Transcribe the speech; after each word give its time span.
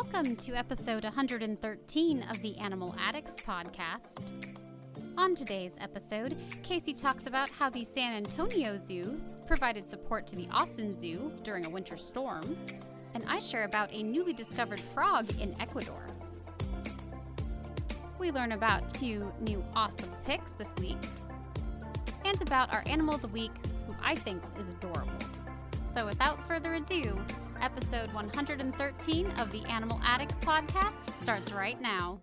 Welcome 0.00 0.36
to 0.36 0.54
episode 0.54 1.02
113 1.02 2.22
of 2.30 2.40
the 2.40 2.56
Animal 2.58 2.94
Addicts 3.00 3.34
podcast. 3.42 4.20
On 5.18 5.34
today's 5.34 5.72
episode, 5.80 6.36
Casey 6.62 6.94
talks 6.94 7.26
about 7.26 7.50
how 7.50 7.68
the 7.68 7.84
San 7.84 8.14
Antonio 8.14 8.78
Zoo 8.78 9.20
provided 9.48 9.90
support 9.90 10.28
to 10.28 10.36
the 10.36 10.46
Austin 10.52 10.96
Zoo 10.96 11.32
during 11.42 11.66
a 11.66 11.68
winter 11.68 11.96
storm, 11.96 12.56
and 13.14 13.24
I 13.26 13.40
share 13.40 13.64
about 13.64 13.92
a 13.92 14.04
newly 14.04 14.32
discovered 14.32 14.78
frog 14.78 15.26
in 15.40 15.60
Ecuador. 15.60 16.06
We 18.20 18.30
learn 18.30 18.52
about 18.52 18.88
two 18.90 19.32
new 19.40 19.64
awesome 19.74 20.12
picks 20.24 20.52
this 20.52 20.70
week, 20.78 21.08
and 22.24 22.40
about 22.40 22.72
our 22.72 22.84
animal 22.86 23.16
of 23.16 23.22
the 23.22 23.28
week, 23.28 23.52
who 23.88 23.96
I 24.00 24.14
think 24.14 24.44
is 24.60 24.68
adorable. 24.68 25.18
So, 25.96 26.06
without 26.06 26.46
further 26.46 26.74
ado, 26.74 27.18
episode 27.60 28.12
113 28.12 29.30
of 29.38 29.50
the 29.52 29.64
Animal 29.64 30.00
Addicts 30.04 30.34
podcast 30.36 31.20
starts 31.20 31.52
right 31.52 31.80
now. 31.80 32.20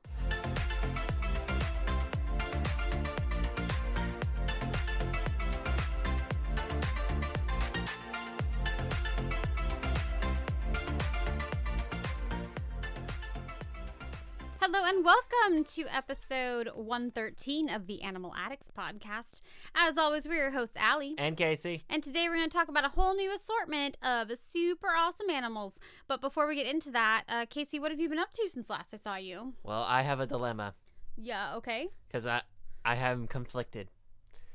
Welcome 15.05 15.64
to 15.64 15.86
episode 15.95 16.68
113 16.73 17.70
of 17.70 17.86
the 17.86 18.02
Animal 18.02 18.34
Addicts 18.36 18.72
podcast. 18.76 19.41
As 19.76 20.00
always, 20.00 20.28
we're 20.28 20.34
your 20.38 20.50
hosts, 20.52 20.76
Allie. 20.80 21.14
And 21.20 21.38
Casey. 21.38 21.84
And 21.92 22.02
today 22.02 22.28
we're 22.28 22.38
going 22.38 22.50
to 22.50 22.58
talk 22.58 22.70
about 22.70 22.86
a 22.86 22.89
whole 22.89 23.14
new 23.14 23.31
assortment 23.31 24.00
of 24.02 24.31
super 24.36 24.88
awesome 24.97 25.30
animals. 25.30 25.80
But 26.08 26.22
before 26.22 26.47
we 26.47 26.56
get 26.56 26.66
into 26.66 26.89
that, 26.89 27.23
uh, 27.30 27.45
Casey, 27.47 27.80
what 27.80 27.92
have 27.92 28.00
you 28.00 28.09
been 28.09 28.17
up 28.17 28.31
to 28.31 28.50
since 28.50 28.67
last 28.67 28.95
I 28.95 28.97
saw 28.97 29.16
you? 29.16 29.53
Well, 29.64 29.84
I 29.84 30.02
have 30.02 30.20
a 30.20 30.25
dilemma 30.25 30.73
Yeah, 31.17 31.56
okay. 31.58 31.90
because 32.08 32.25
I 32.25 32.42
I 32.84 32.95
am 32.95 33.28
conflicted 33.28 33.90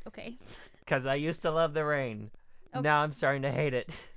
Okay. 0.09 0.37
because 0.81 1.07
I 1.07 1.15
used 1.15 1.43
to 1.43 1.53
love 1.53 1.75
the 1.75 1.85
rain. 1.85 2.33
Okay. 2.75 2.83
Now 2.83 3.03
I'm 3.05 3.13
starting 3.13 3.43
to 3.43 3.53
hate 3.53 3.73
it 3.75 3.97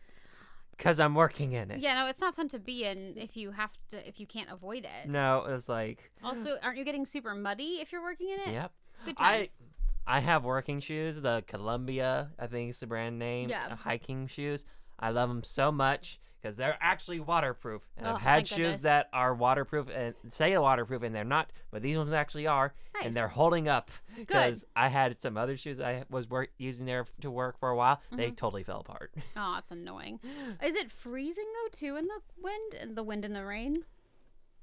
because 0.78 1.00
I'm 1.00 1.16
working 1.16 1.54
in 1.54 1.72
it. 1.72 1.80
Yeah, 1.80 1.96
no, 1.96 2.08
it's 2.08 2.22
not 2.22 2.36
fun 2.36 2.48
to 2.50 2.60
be 2.60 2.86
in 2.86 3.14
if 3.16 3.38
you 3.38 3.52
have 3.52 3.78
to, 3.90 4.08
if 4.08 4.20
you 4.20 4.28
can't 4.28 4.50
avoid 4.52 4.86
it. 4.86 5.10
No, 5.10 5.46
it's 5.48 5.70
like 5.70 6.12
Also, 6.24 6.58
aren't 6.62 6.78
you 6.78 6.86
getting 6.86 7.06
super 7.06 7.34
muddy 7.36 7.80
if 7.82 7.92
you're 7.92 8.02
working 8.02 8.30
in 8.30 8.50
it? 8.50 8.54
yep. 8.54 8.72
Good 9.06 9.16
I 9.20 9.38
times. 9.38 9.50
I 9.60 10.18
I 10.18 10.20
have 10.20 10.44
working 10.44 10.80
shoes, 10.80 11.22
the 11.22 11.44
Columbia, 11.48 12.32
I 12.38 12.48
think 12.48 12.72
is 12.72 12.80
the 12.80 12.88
brand 12.88 13.20
name. 13.20 13.50
Yeah. 13.50 13.76
hiking 13.76 14.28
shoes. 14.28 14.66
I 15.00 15.12
love 15.12 15.30
them 15.30 15.44
so 15.44 15.72
much 15.72 16.20
because 16.44 16.58
they're 16.58 16.78
actually 16.82 17.22
waterproof. 17.22 17.82
And 17.98 18.06
Oh, 18.06 18.16
I've 18.16 18.22
had 18.22 18.48
shoes 18.48 18.58
goodness. 18.58 18.82
that 18.82 19.08
are 19.14 19.34
waterproof 19.34 19.88
and 19.90 20.14
say 20.28 20.58
waterproof 20.58 21.02
and 21.04 21.16
they're 21.16 21.24
not, 21.24 21.50
but 21.72 21.82
these 21.82 21.98
ones 21.98 22.12
actually 22.12 22.48
are, 22.48 22.74
Nice. 22.96 23.06
and 23.06 23.14
they're 23.14 23.30
holding 23.30 23.70
up. 23.70 23.90
Because 24.18 24.66
I 24.76 24.90
had 24.90 25.20
some 25.22 25.38
other 25.38 25.56
shoes 25.58 25.80
I 25.80 26.04
was 26.10 26.30
work 26.30 26.50
using 26.58 26.86
there 26.86 27.06
to 27.22 27.32
work 27.32 27.58
for 27.60 27.70
a 27.70 27.76
while. 27.78 28.02
They 28.12 28.26
Mm-hmm. 28.28 28.36
totally 28.36 28.64
fell 28.64 28.82
apart. 28.82 29.12
Oh, 29.38 29.54
that's 29.56 29.72
annoying. 29.72 30.20
Is 30.62 30.76
it 30.76 30.92
freezing 30.92 31.46
though 31.64 31.70
too 31.72 31.96
in 31.96 32.08
the 32.08 32.20
wind 32.42 32.74
and 32.80 32.96
the 32.98 33.04
wind 33.04 33.24
and 33.26 33.36
the 33.36 33.46
rain? 33.46 33.84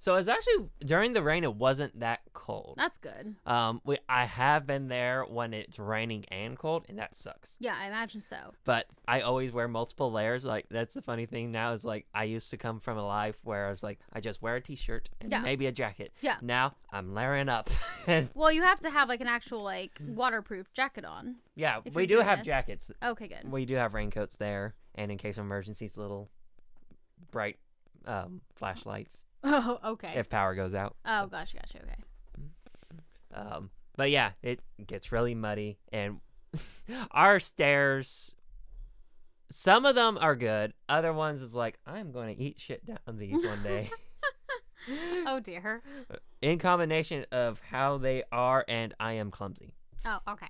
So 0.03 0.15
it's 0.17 0.29
actually 0.29 0.71
during 0.85 1.13
the 1.13 1.23
rain. 1.23 1.45
It 1.45 1.55
wasn't 1.57 2.01
that 2.01 2.21
cold. 2.33 2.75
That's 2.79 2.97
good. 2.97 3.37
Um, 3.45 3.83
we 3.85 3.99
I 4.09 4.25
have 4.25 4.67
been 4.67 4.89
there 4.89 5.25
when 5.25 5.53
it's 5.53 5.79
raining 5.79 6.25
and 6.31 6.59
cold, 6.59 6.87
and 6.89 6.99
that 6.99 7.15
sucks. 7.15 7.57
Yeah, 7.61 7.77
I 7.79 7.87
imagine 7.87 8.23
so. 8.23 8.55
But 8.65 8.87
I 9.07 9.21
always 9.21 9.53
wear 9.53 9.69
multiple 9.69 10.11
layers. 10.11 10.43
Like 10.45 10.65
that's 10.71 10.95
the 10.95 11.03
funny 11.03 11.27
thing 11.27 11.53
now 11.53 11.75
is 11.75 11.85
like 11.85 12.07
I 12.15 12.25
used 12.25 12.49
to 12.53 12.57
come 12.57 12.81
from 12.81 12.97
a 12.97 13.07
life 13.07 13.37
where 13.45 13.67
I 13.67 13.71
was 13.71 13.83
like 13.83 13.99
I 14.13 14.21
just 14.21 14.41
wear 14.41 14.57
a 14.57 14.61
t-shirt 14.63 15.11
and 15.21 15.31
Yeah. 15.31 15.41
maybe 15.41 15.67
a 15.67 15.73
jacket. 15.73 16.13
Yeah. 16.23 16.37
Now 16.41 16.77
I'm 16.91 17.13
layering 17.15 17.51
up, 17.51 17.69
and 18.07 18.31
Well, 18.35 18.51
you 18.51 18.63
have 18.63 18.81
to 18.81 18.91
have 18.91 19.07
like 19.09 19.21
an 19.21 19.27
actual 19.29 19.63
like 19.63 20.01
waterproof 20.09 20.73
jacket 20.73 21.05
on. 21.05 21.37
yeah, 21.57 21.81
we 21.93 22.07
do 22.07 22.21
have 22.21 22.39
this. 22.39 22.47
jackets. 22.47 22.91
Okay, 23.05 23.29
good. 23.29 23.53
We 23.53 23.67
do 23.67 23.75
have 23.75 23.93
raincoats 23.93 24.37
there, 24.37 24.75
and 24.95 25.13
in 25.13 25.19
case 25.19 25.37
of 25.37 25.45
emergencies, 25.45 25.99
little 25.99 26.31
bright 27.31 27.59
um, 28.07 28.41
flashlights 28.57 29.27
Oh, 29.45 29.79
okay. 29.93 30.13
if 30.17 30.29
power 30.29 30.55
goes 30.55 30.75
out. 30.75 30.97
oh, 31.05 31.27
gosh, 31.27 31.55
gosh, 31.55 31.73
okay. 31.83 31.97
Um, 33.35 33.71
but 33.97 34.11
yeah, 34.11 34.33
it 34.43 34.61
gets 34.87 35.13
really 35.13 35.35
muddy, 35.35 35.79
and 35.93 36.21
our 37.11 37.41
stairs. 37.41 38.35
Some 39.53 39.85
of 39.85 39.95
them 39.97 40.17
are 40.21 40.37
good. 40.37 40.75
Other 40.89 41.13
ones 41.13 41.43
is 41.43 41.55
like 41.55 41.79
I'm 41.87 42.13
going 42.13 42.37
to 42.37 42.41
eat 42.43 42.61
shit 42.61 42.85
down 42.87 42.99
these 43.19 43.45
one 43.45 43.63
day. 43.63 43.91
Oh 45.27 45.41
dear. 45.41 45.83
In 46.41 46.59
combination 46.59 47.27
of 47.33 47.61
how 47.61 47.99
they 47.99 48.23
are 48.33 48.65
and 48.67 48.95
I 48.99 49.13
am 49.13 49.31
clumsy. 49.31 49.75
Oh, 50.07 50.19
okay. 50.27 50.47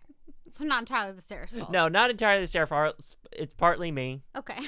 So 0.55 0.63
not 0.65 0.81
entirely 0.83 1.13
the 1.17 1.21
stairs 1.21 1.53
fault. 1.53 1.73
No, 1.73 1.89
not 1.89 2.11
entirely 2.11 2.43
the 2.43 2.47
stairs 2.47 2.69
fault. 2.69 2.95
It's 3.33 3.53
partly 3.55 3.91
me, 3.91 4.23
Okay. 4.39 4.59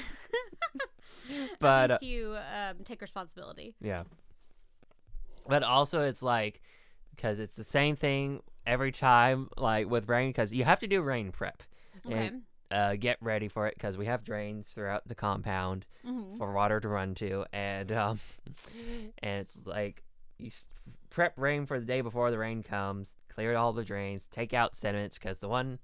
but 1.59 1.67
uh, 1.91 1.93
At 1.95 2.01
least 2.01 2.03
you 2.03 2.37
um, 2.37 2.77
take 2.83 3.01
responsibility. 3.01 3.75
yeah. 3.81 4.03
But 5.47 5.63
also, 5.63 6.01
it's 6.01 6.23
like 6.23 6.61
because 7.15 7.39
it's 7.39 7.55
the 7.55 7.63
same 7.63 7.95
thing 7.95 8.41
every 8.65 8.91
time, 8.91 9.49
like 9.57 9.89
with 9.89 10.07
rain, 10.09 10.29
because 10.29 10.53
you 10.53 10.63
have 10.63 10.79
to 10.79 10.87
do 10.87 11.01
rain 11.01 11.31
prep. 11.31 11.63
Okay. 12.09 12.27
And 12.27 12.41
uh, 12.71 12.95
get 12.95 13.17
ready 13.21 13.47
for 13.47 13.67
it 13.67 13.75
because 13.75 13.97
we 13.97 14.05
have 14.07 14.23
drains 14.23 14.69
throughout 14.69 15.07
the 15.07 15.15
compound 15.15 15.85
hmm 16.05 16.37
for 16.37 16.51
water 16.53 16.79
to 16.79 16.87
run 16.87 17.13
to, 17.15 17.45
and 17.53 17.91
um, 17.91 18.19
and 19.19 19.41
it's 19.41 19.59
like 19.65 20.03
you 20.39 20.47
s- 20.47 20.67
prep 21.09 21.33
rain 21.37 21.65
for 21.65 21.79
the 21.79 21.85
day 21.85 22.01
before 22.01 22.31
the 22.31 22.37
rain 22.39 22.63
comes, 22.63 23.15
clear 23.29 23.55
all 23.55 23.73
the 23.73 23.83
drains, 23.85 24.27
take 24.31 24.53
out 24.53 24.75
sediments 24.75 25.19
because 25.19 25.39
the 25.39 25.47
one 25.49 25.77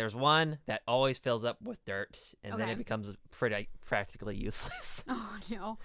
there's 0.00 0.14
one 0.14 0.56
that 0.64 0.80
always 0.88 1.18
fills 1.18 1.44
up 1.44 1.58
with 1.62 1.84
dirt, 1.84 2.18
and 2.42 2.58
then 2.58 2.70
it 2.70 2.78
becomes 2.78 3.14
pretty 3.30 3.68
practically 3.86 4.34
useless. 4.34 5.04
Oh 5.10 5.36
no. 5.50 5.78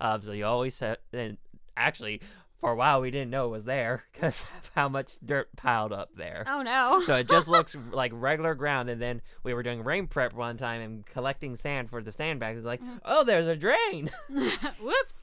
um, 0.00 0.20
so 0.22 0.32
you 0.32 0.44
always 0.44 0.76
have, 0.80 0.96
and 1.12 1.36
actually 1.76 2.20
for 2.60 2.72
a 2.72 2.74
while 2.74 3.00
we 3.00 3.12
didn't 3.12 3.30
know 3.30 3.46
it 3.46 3.50
was 3.50 3.64
there 3.64 4.02
because 4.12 4.44
of 4.58 4.70
how 4.74 4.88
much 4.88 5.12
dirt 5.24 5.48
piled 5.56 5.92
up 5.92 6.10
there 6.16 6.42
Oh 6.48 6.62
no. 6.62 7.00
so 7.06 7.14
it 7.16 7.28
just 7.28 7.46
looks 7.46 7.76
like 7.92 8.10
regular 8.12 8.56
ground. 8.56 8.90
And 8.90 9.00
then 9.00 9.22
we 9.44 9.54
were 9.54 9.62
doing 9.62 9.84
rain 9.84 10.08
prep 10.08 10.32
one 10.32 10.56
time 10.56 10.80
and 10.82 11.06
collecting 11.06 11.54
sand 11.54 11.90
for 11.90 12.02
the 12.02 12.10
sandbags. 12.12 12.58
It's 12.58 12.66
like, 12.66 12.80
oh, 13.04 13.22
there's 13.22 13.46
a 13.46 13.54
drain. 13.56 14.10
Whoops. 14.28 15.16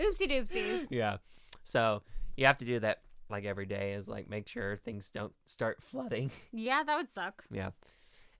Oopsie 0.00 0.30
doopsies. 0.30 0.86
yeah. 0.90 1.18
So 1.64 2.02
you 2.36 2.46
have 2.46 2.58
to 2.58 2.64
do 2.64 2.80
that 2.80 3.02
like 3.32 3.44
every 3.44 3.66
day 3.66 3.94
is 3.94 4.06
like 4.08 4.28
make 4.30 4.46
sure 4.46 4.76
things 4.76 5.10
don't 5.10 5.32
start 5.46 5.82
flooding. 5.82 6.30
Yeah, 6.52 6.82
that 6.84 6.96
would 6.96 7.08
suck. 7.08 7.44
yeah. 7.50 7.70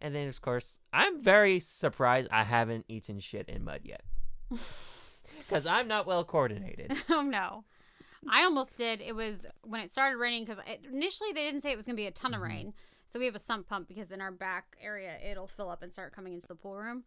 And 0.00 0.14
then, 0.14 0.26
of 0.28 0.40
course, 0.40 0.80
I'm 0.92 1.20
very 1.22 1.60
surprised 1.60 2.28
I 2.32 2.42
haven't 2.44 2.84
eaten 2.88 3.20
shit 3.20 3.48
in 3.48 3.64
mud 3.64 3.80
yet. 3.84 4.02
Because 5.38 5.66
I'm 5.66 5.88
not 5.88 6.06
well 6.06 6.24
coordinated. 6.24 6.92
oh 7.10 7.22
no. 7.22 7.64
I 8.30 8.44
almost 8.44 8.76
did. 8.78 9.00
It 9.00 9.14
was 9.14 9.44
when 9.64 9.80
it 9.80 9.90
started 9.90 10.16
raining 10.18 10.44
because 10.44 10.62
initially 10.92 11.32
they 11.32 11.42
didn't 11.44 11.62
say 11.62 11.72
it 11.72 11.76
was 11.76 11.86
going 11.86 11.96
to 11.96 12.00
be 12.00 12.06
a 12.06 12.10
ton 12.12 12.32
of 12.34 12.40
Mm-hmm. 12.40 12.48
rain. 12.50 12.72
So 13.08 13.18
we 13.18 13.26
have 13.26 13.34
a 13.34 13.40
sump 13.40 13.68
pump 13.68 13.88
because 13.88 14.10
in 14.12 14.20
our 14.20 14.30
back 14.30 14.76
area 14.80 15.16
it'll 15.28 15.46
fill 15.48 15.68
up 15.68 15.82
and 15.82 15.92
start 15.92 16.14
coming 16.14 16.32
into 16.32 16.46
the 16.46 16.54
pool 16.54 16.76
room. 16.76 17.04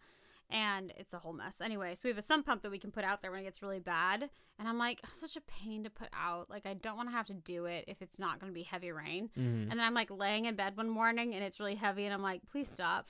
And 0.50 0.94
it's 0.97 1.11
a 1.13 1.17
whole 1.19 1.33
mess. 1.33 1.59
Anyway, 1.59 1.95
so 1.95 2.07
we 2.07 2.11
have 2.11 2.17
a 2.17 2.22
sump 2.25 2.45
pump 2.45 2.61
that 2.61 2.72
we 2.72 2.78
can 2.79 2.91
put 2.91 3.03
out 3.03 3.22
there 3.22 3.31
when 3.31 3.39
it 3.39 3.44
gets 3.44 3.61
really 3.61 3.79
bad. 3.79 4.29
And 4.59 4.67
I'm 4.67 4.78
like, 4.78 5.01
such 5.13 5.35
a 5.35 5.41
pain 5.41 5.83
to 5.83 5.89
put 5.89 6.07
out. 6.13 6.50
Like, 6.50 6.66
I 6.66 6.75
don't 6.75 6.95
want 6.95 7.09
to 7.09 7.16
have 7.16 7.25
to 7.28 7.33
do 7.33 7.66
it 7.66 7.85
if 7.88 8.01
it's 8.01 8.19
not 8.19 8.39
going 8.39 8.51
to 8.51 8.53
be 8.53 8.63
heavy 8.63 8.91
rain. 8.91 9.29
Mhm. 9.38 9.63
And 9.63 9.72
then 9.72 9.79
I'm 9.81 9.94
like 9.95 10.11
laying 10.11 10.45
in 10.45 10.55
bed 10.55 10.78
one 10.78 10.89
morning 10.89 11.34
and 11.34 11.43
it's 11.43 11.59
really 11.59 11.75
heavy. 11.75 12.05
And 12.05 12.14
I'm 12.14 12.22
like, 12.22 12.41
please 12.52 12.69
stop. 12.72 13.08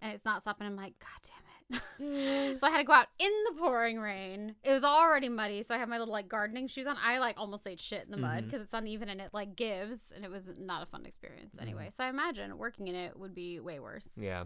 And 0.00 0.12
it's 0.12 0.24
not 0.24 0.40
stopping. 0.42 0.66
I'm 0.66 0.74
like, 0.76 0.94
God 0.98 1.08
damn 1.22 1.36
it. 1.38 2.58
so 2.60 2.66
I 2.66 2.70
had 2.70 2.78
to 2.78 2.84
go 2.84 2.92
out 2.92 3.06
in 3.18 3.30
the 3.50 3.60
pouring 3.60 3.98
rain. 4.00 4.56
It 4.64 4.72
was 4.72 4.82
already 4.82 5.28
muddy, 5.28 5.62
so 5.62 5.74
I 5.74 5.78
had 5.78 5.88
my 5.88 5.98
little 5.98 6.12
like 6.12 6.28
gardening 6.28 6.66
shoes 6.66 6.86
on. 6.86 6.96
I 7.02 7.18
like 7.18 7.36
almost 7.38 7.66
ate 7.66 7.80
shit 7.80 8.04
in 8.04 8.10
the 8.10 8.16
mud 8.16 8.42
Mhm. 8.42 8.46
because 8.46 8.62
it's 8.62 8.72
uneven 8.74 9.08
and 9.08 9.20
it 9.20 9.30
like 9.32 9.54
gives, 9.56 10.10
and 10.14 10.24
it 10.24 10.30
was 10.30 10.50
not 10.58 10.82
a 10.82 10.86
fun 10.86 11.06
experience 11.06 11.54
anyway. 11.60 11.90
So 11.96 12.02
I 12.04 12.08
imagine 12.08 12.58
working 12.58 12.88
in 12.88 12.94
it 12.94 13.16
would 13.18 13.34
be 13.34 13.60
way 13.60 13.78
worse. 13.78 14.08
Yeah. 14.16 14.44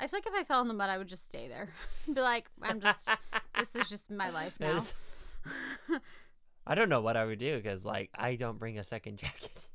I 0.00 0.06
feel 0.06 0.16
like 0.18 0.26
if 0.26 0.34
I 0.34 0.44
fell 0.44 0.62
in 0.62 0.68
the 0.68 0.74
mud, 0.74 0.88
I 0.90 0.96
would 0.98 1.08
just 1.08 1.28
stay 1.28 1.46
there, 1.48 1.68
be 2.06 2.20
like, 2.20 2.48
I'm 2.62 2.80
just, 2.80 3.08
this 3.58 3.76
is 3.76 3.88
just 3.88 4.10
my 4.10 4.30
life 4.30 4.54
now. 4.58 4.76
is- 4.78 4.94
I 6.66 6.74
don't 6.74 6.88
know 6.88 7.00
what 7.00 7.16
I 7.16 7.24
would 7.24 7.38
do 7.38 7.56
because, 7.56 7.84
like, 7.84 8.10
I 8.14 8.36
don't 8.36 8.58
bring 8.58 8.78
a 8.78 8.84
second 8.84 9.18
jacket. 9.18 9.66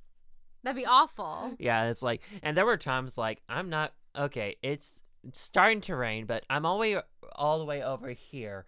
That'd 0.64 0.76
be 0.82 0.86
awful. 0.86 1.54
Yeah, 1.60 1.90
it's 1.90 2.02
like, 2.02 2.22
and 2.42 2.56
there 2.58 2.66
were 2.66 2.78
times 2.78 3.18
like 3.18 3.42
I'm 3.48 3.70
not 3.70 3.94
okay. 4.18 4.56
It's 4.64 5.04
starting 5.34 5.82
to 5.82 5.96
rain, 5.96 6.26
but 6.26 6.44
I'm 6.50 6.66
all 6.66 6.80
way 6.80 6.98
all 7.36 7.60
the 7.60 7.66
way 7.66 7.84
over 7.84 8.10
here. 8.10 8.66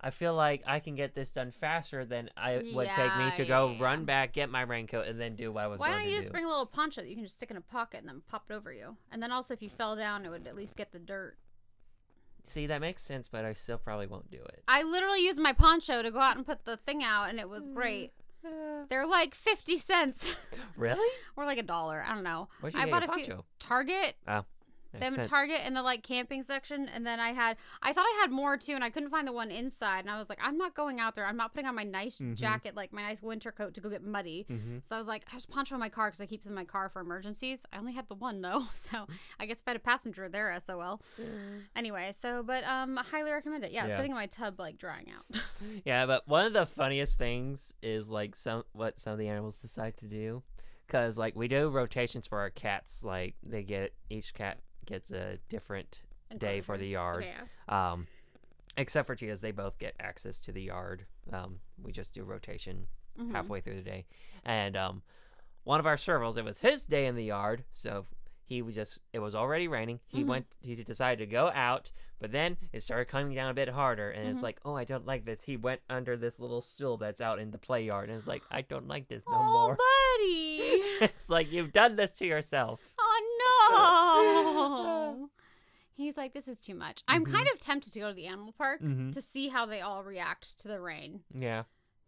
I 0.00 0.10
feel 0.10 0.34
like 0.34 0.62
I 0.66 0.78
can 0.78 0.94
get 0.94 1.14
this 1.14 1.32
done 1.32 1.50
faster 1.50 2.04
than 2.04 2.30
I 2.36 2.56
would 2.72 2.88
take 2.88 3.16
me 3.16 3.24
Yeah, 3.24 3.30
to 3.30 3.44
go 3.44 3.66
yeah, 3.66 3.72
yeah. 3.72 3.84
run 3.84 4.04
back, 4.04 4.32
get 4.32 4.48
my 4.48 4.62
raincoat, 4.62 5.08
and 5.08 5.20
then 5.20 5.34
do 5.34 5.50
what 5.50 5.64
I 5.64 5.66
was 5.66 5.80
Why 5.80 5.90
don't 5.90 6.04
you 6.04 6.12
just 6.12 6.28
do. 6.28 6.32
bring 6.32 6.44
a 6.44 6.48
little 6.48 6.66
poncho 6.66 7.00
that 7.00 7.08
you 7.08 7.16
can 7.16 7.24
just 7.24 7.34
stick 7.36 7.50
in 7.50 7.56
a 7.56 7.60
pocket 7.60 8.00
and 8.00 8.08
then 8.08 8.22
pop 8.28 8.44
it 8.48 8.54
over 8.54 8.72
you? 8.72 8.96
And 9.10 9.22
then 9.22 9.32
also, 9.32 9.54
if 9.54 9.62
you 9.62 9.68
fell 9.68 9.96
down, 9.96 10.24
it 10.24 10.28
would 10.28 10.46
at 10.46 10.54
least 10.54 10.76
get 10.76 10.92
the 10.92 11.00
dirt. 11.00 11.36
See, 12.44 12.66
that 12.68 12.80
makes 12.80 13.02
sense, 13.02 13.28
but 13.28 13.44
I 13.44 13.52
still 13.54 13.78
probably 13.78 14.06
won't 14.06 14.30
do 14.30 14.38
it. 14.38 14.62
I 14.68 14.82
literally 14.84 15.24
used 15.24 15.40
my 15.40 15.52
poncho 15.52 16.02
to 16.02 16.10
go 16.10 16.20
out 16.20 16.36
and 16.36 16.46
put 16.46 16.64
the 16.64 16.76
thing 16.76 17.02
out, 17.02 17.28
and 17.28 17.40
it 17.40 17.48
was 17.48 17.66
mm. 17.66 17.74
great. 17.74 18.12
They're 18.88 19.06
like 19.06 19.34
fifty 19.34 19.76
cents 19.78 20.36
Really? 20.76 21.10
or 21.36 21.44
like 21.44 21.58
a 21.58 21.62
dollar. 21.62 22.04
I 22.06 22.14
don't 22.14 22.22
know. 22.22 22.48
Where'd 22.60 22.72
you 22.72 22.80
I 22.80 22.84
get 22.84 22.90
bought 22.92 23.02
your 23.02 23.10
a 23.10 23.14
few 23.16 23.26
poncho? 23.26 23.44
Target. 23.58 24.14
Oh. 24.26 24.44
Makes 24.92 25.00
They 25.00 25.04
have 25.04 25.12
a 25.12 25.16
sense. 25.16 25.28
Target 25.28 25.60
in 25.66 25.74
the 25.74 25.82
like 25.82 26.02
camping 26.02 26.42
section, 26.42 26.88
and 26.88 27.06
then 27.06 27.20
I 27.20 27.32
had 27.32 27.56
I 27.82 27.92
thought 27.92 28.04
I 28.06 28.18
had 28.22 28.30
more 28.30 28.56
too, 28.56 28.72
and 28.72 28.82
I 28.82 28.90
couldn't 28.90 29.10
find 29.10 29.28
the 29.28 29.32
one 29.32 29.50
inside, 29.50 30.00
and 30.00 30.10
I 30.10 30.18
was 30.18 30.28
like, 30.30 30.38
I'm 30.42 30.56
not 30.56 30.74
going 30.74 30.98
out 30.98 31.14
there. 31.14 31.26
I'm 31.26 31.36
not 31.36 31.52
putting 31.52 31.66
on 31.68 31.74
my 31.74 31.84
nice 31.84 32.18
Mhm. 32.20 32.34
jacket, 32.36 32.74
like 32.74 32.92
my 32.92 33.02
nice 33.02 33.20
winter 33.22 33.52
coat, 33.52 33.74
to 33.74 33.80
go 33.82 33.90
get 33.90 34.02
muddy. 34.02 34.46
Mhm. 34.50 34.86
So 34.86 34.96
I 34.96 34.98
was 34.98 35.06
like, 35.06 35.24
I 35.30 35.34
just 35.34 35.50
poncho 35.50 35.74
in 35.74 35.80
my 35.80 35.88
car 35.90 36.08
because 36.08 36.20
I 36.20 36.26
keep 36.26 36.42
them 36.42 36.52
in 36.52 36.56
my 36.56 36.64
car 36.64 36.88
for 36.88 37.00
emergencies. 37.00 37.60
I 37.72 37.76
only 37.78 37.92
had 37.92 38.08
the 38.08 38.14
one 38.14 38.40
though, 38.40 38.62
so 38.74 39.06
I 39.38 39.44
guess 39.46 39.58
if 39.60 39.64
I 39.68 39.70
had 39.72 39.76
a 39.76 39.80
passenger 39.80 40.28
there, 40.28 40.58
SOL. 40.64 41.00
Anyway, 41.76 42.14
so 42.20 42.42
but 42.42 42.64
um, 42.64 42.98
I 42.98 43.02
highly 43.02 43.30
recommend 43.30 43.64
it. 43.64 43.72
Yeah, 43.72 43.86
Yeah. 43.88 43.96
sitting 43.96 44.12
in 44.12 44.16
my 44.16 44.26
tub 44.26 44.58
like 44.58 44.78
drying 44.78 45.10
out. 45.10 45.24
Yeah, 45.84 46.06
but 46.06 46.26
one 46.28 46.46
of 46.46 46.52
the 46.52 46.66
funniest 46.66 47.18
things 47.18 47.74
is 47.82 48.08
like 48.08 48.36
some 48.36 48.64
what 48.72 48.98
some 48.98 49.12
of 49.12 49.18
the 49.18 49.28
animals 49.28 49.60
decide 49.60 49.96
to 49.98 50.06
do, 50.06 50.42
because 50.86 51.18
like 51.18 51.34
we 51.36 51.48
do 51.48 51.68
rotations 51.68 52.26
for 52.26 52.38
our 52.38 52.50
cats. 52.50 53.02
Like 53.04 53.34
they 53.42 53.62
get 53.64 53.92
each 54.08 54.34
cat 54.34 54.58
gets 54.88 55.10
a 55.10 55.38
different 55.48 56.02
day 56.36 56.60
for 56.60 56.76
the 56.78 56.86
yard. 56.88 57.24
Yeah. 57.26 57.92
Um, 57.92 58.06
except 58.76 59.06
for 59.06 59.14
Cheetahs, 59.14 59.40
they 59.40 59.52
both 59.52 59.78
get 59.78 59.94
access 60.00 60.40
to 60.40 60.52
the 60.52 60.62
yard. 60.62 61.04
Um, 61.32 61.60
we 61.82 61.92
just 61.92 62.14
do 62.14 62.24
rotation 62.24 62.86
Mhm. 63.18 63.32
halfway 63.32 63.60
through 63.60 63.76
the 63.76 63.82
day, 63.82 64.06
and 64.44 64.76
um, 64.76 65.02
one 65.64 65.80
of 65.80 65.86
our 65.86 65.96
servals, 65.96 66.36
it 66.36 66.44
was 66.44 66.60
his 66.60 66.86
day 66.86 67.06
in 67.06 67.16
the 67.16 67.24
yard, 67.24 67.64
so 67.72 68.06
he 68.44 68.62
was 68.62 68.74
just 68.74 69.00
it 69.12 69.18
was 69.18 69.34
already 69.34 69.68
raining. 69.68 70.00
He 70.06 70.22
Mhm. 70.22 70.26
went 70.28 70.46
he 70.62 70.74
decided 70.76 71.18
to 71.18 71.26
go 71.30 71.48
out, 71.54 71.90
but 72.20 72.30
then 72.32 72.56
it 72.72 72.80
started 72.80 73.06
coming 73.06 73.34
down 73.34 73.50
a 73.50 73.54
bit 73.54 73.68
harder, 73.68 74.10
and 74.10 74.28
it's 74.28 74.38
Mhm. 74.38 74.42
like, 74.42 74.60
oh, 74.64 74.74
I 74.76 74.84
don't 74.84 75.04
like 75.06 75.24
this. 75.24 75.42
He 75.42 75.56
went 75.56 75.80
under 75.90 76.16
this 76.16 76.38
little 76.40 76.60
stool 76.62 76.96
that's 76.96 77.20
out 77.20 77.38
in 77.40 77.50
the 77.50 77.58
play 77.58 77.84
yard, 77.84 78.08
and 78.08 78.16
it's 78.16 78.26
like, 78.28 78.42
I 78.50 78.62
don't 78.62 78.88
like 78.88 79.08
this 79.08 79.22
no 79.26 79.34
oh, 79.34 79.44
more. 79.44 79.76
buddy. 80.18 80.80
it's 81.04 81.28
like 81.28 81.50
you've 81.52 81.72
done 81.72 81.96
this 81.96 82.10
to 82.12 82.26
yourself. 82.26 82.80
Oh 83.70 85.14
no. 85.18 85.30
He's 85.94 86.16
like, 86.16 86.32
this 86.32 86.46
is 86.46 86.60
too 86.60 86.74
much. 86.74 87.02
I'm 87.08 87.24
Mhm. 87.24 87.32
kind 87.32 87.48
of 87.52 87.58
tempted 87.60 87.92
to 87.92 87.98
go 88.00 88.08
to 88.08 88.14
the 88.14 88.26
animal 88.26 88.52
park 88.52 88.80
Mhm. 88.80 89.12
to 89.12 89.20
see 89.20 89.48
how 89.48 89.66
they 89.66 89.80
all 89.80 90.04
react 90.04 90.56
to 90.60 90.68
the 90.68 90.80
rain. 90.80 91.24
Yeah, 91.34 91.64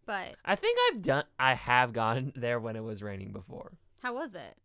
But 0.06 0.36
I 0.44 0.54
think 0.56 0.78
I've 0.88 1.02
done. 1.02 1.24
I 1.40 1.54
have 1.54 1.92
gone 1.92 2.32
there 2.36 2.60
when 2.60 2.76
it 2.76 2.84
was 2.84 3.02
raining 3.02 3.32
before. 3.32 3.72
how 4.02 4.14
was 4.14 4.34
it? 4.34 4.56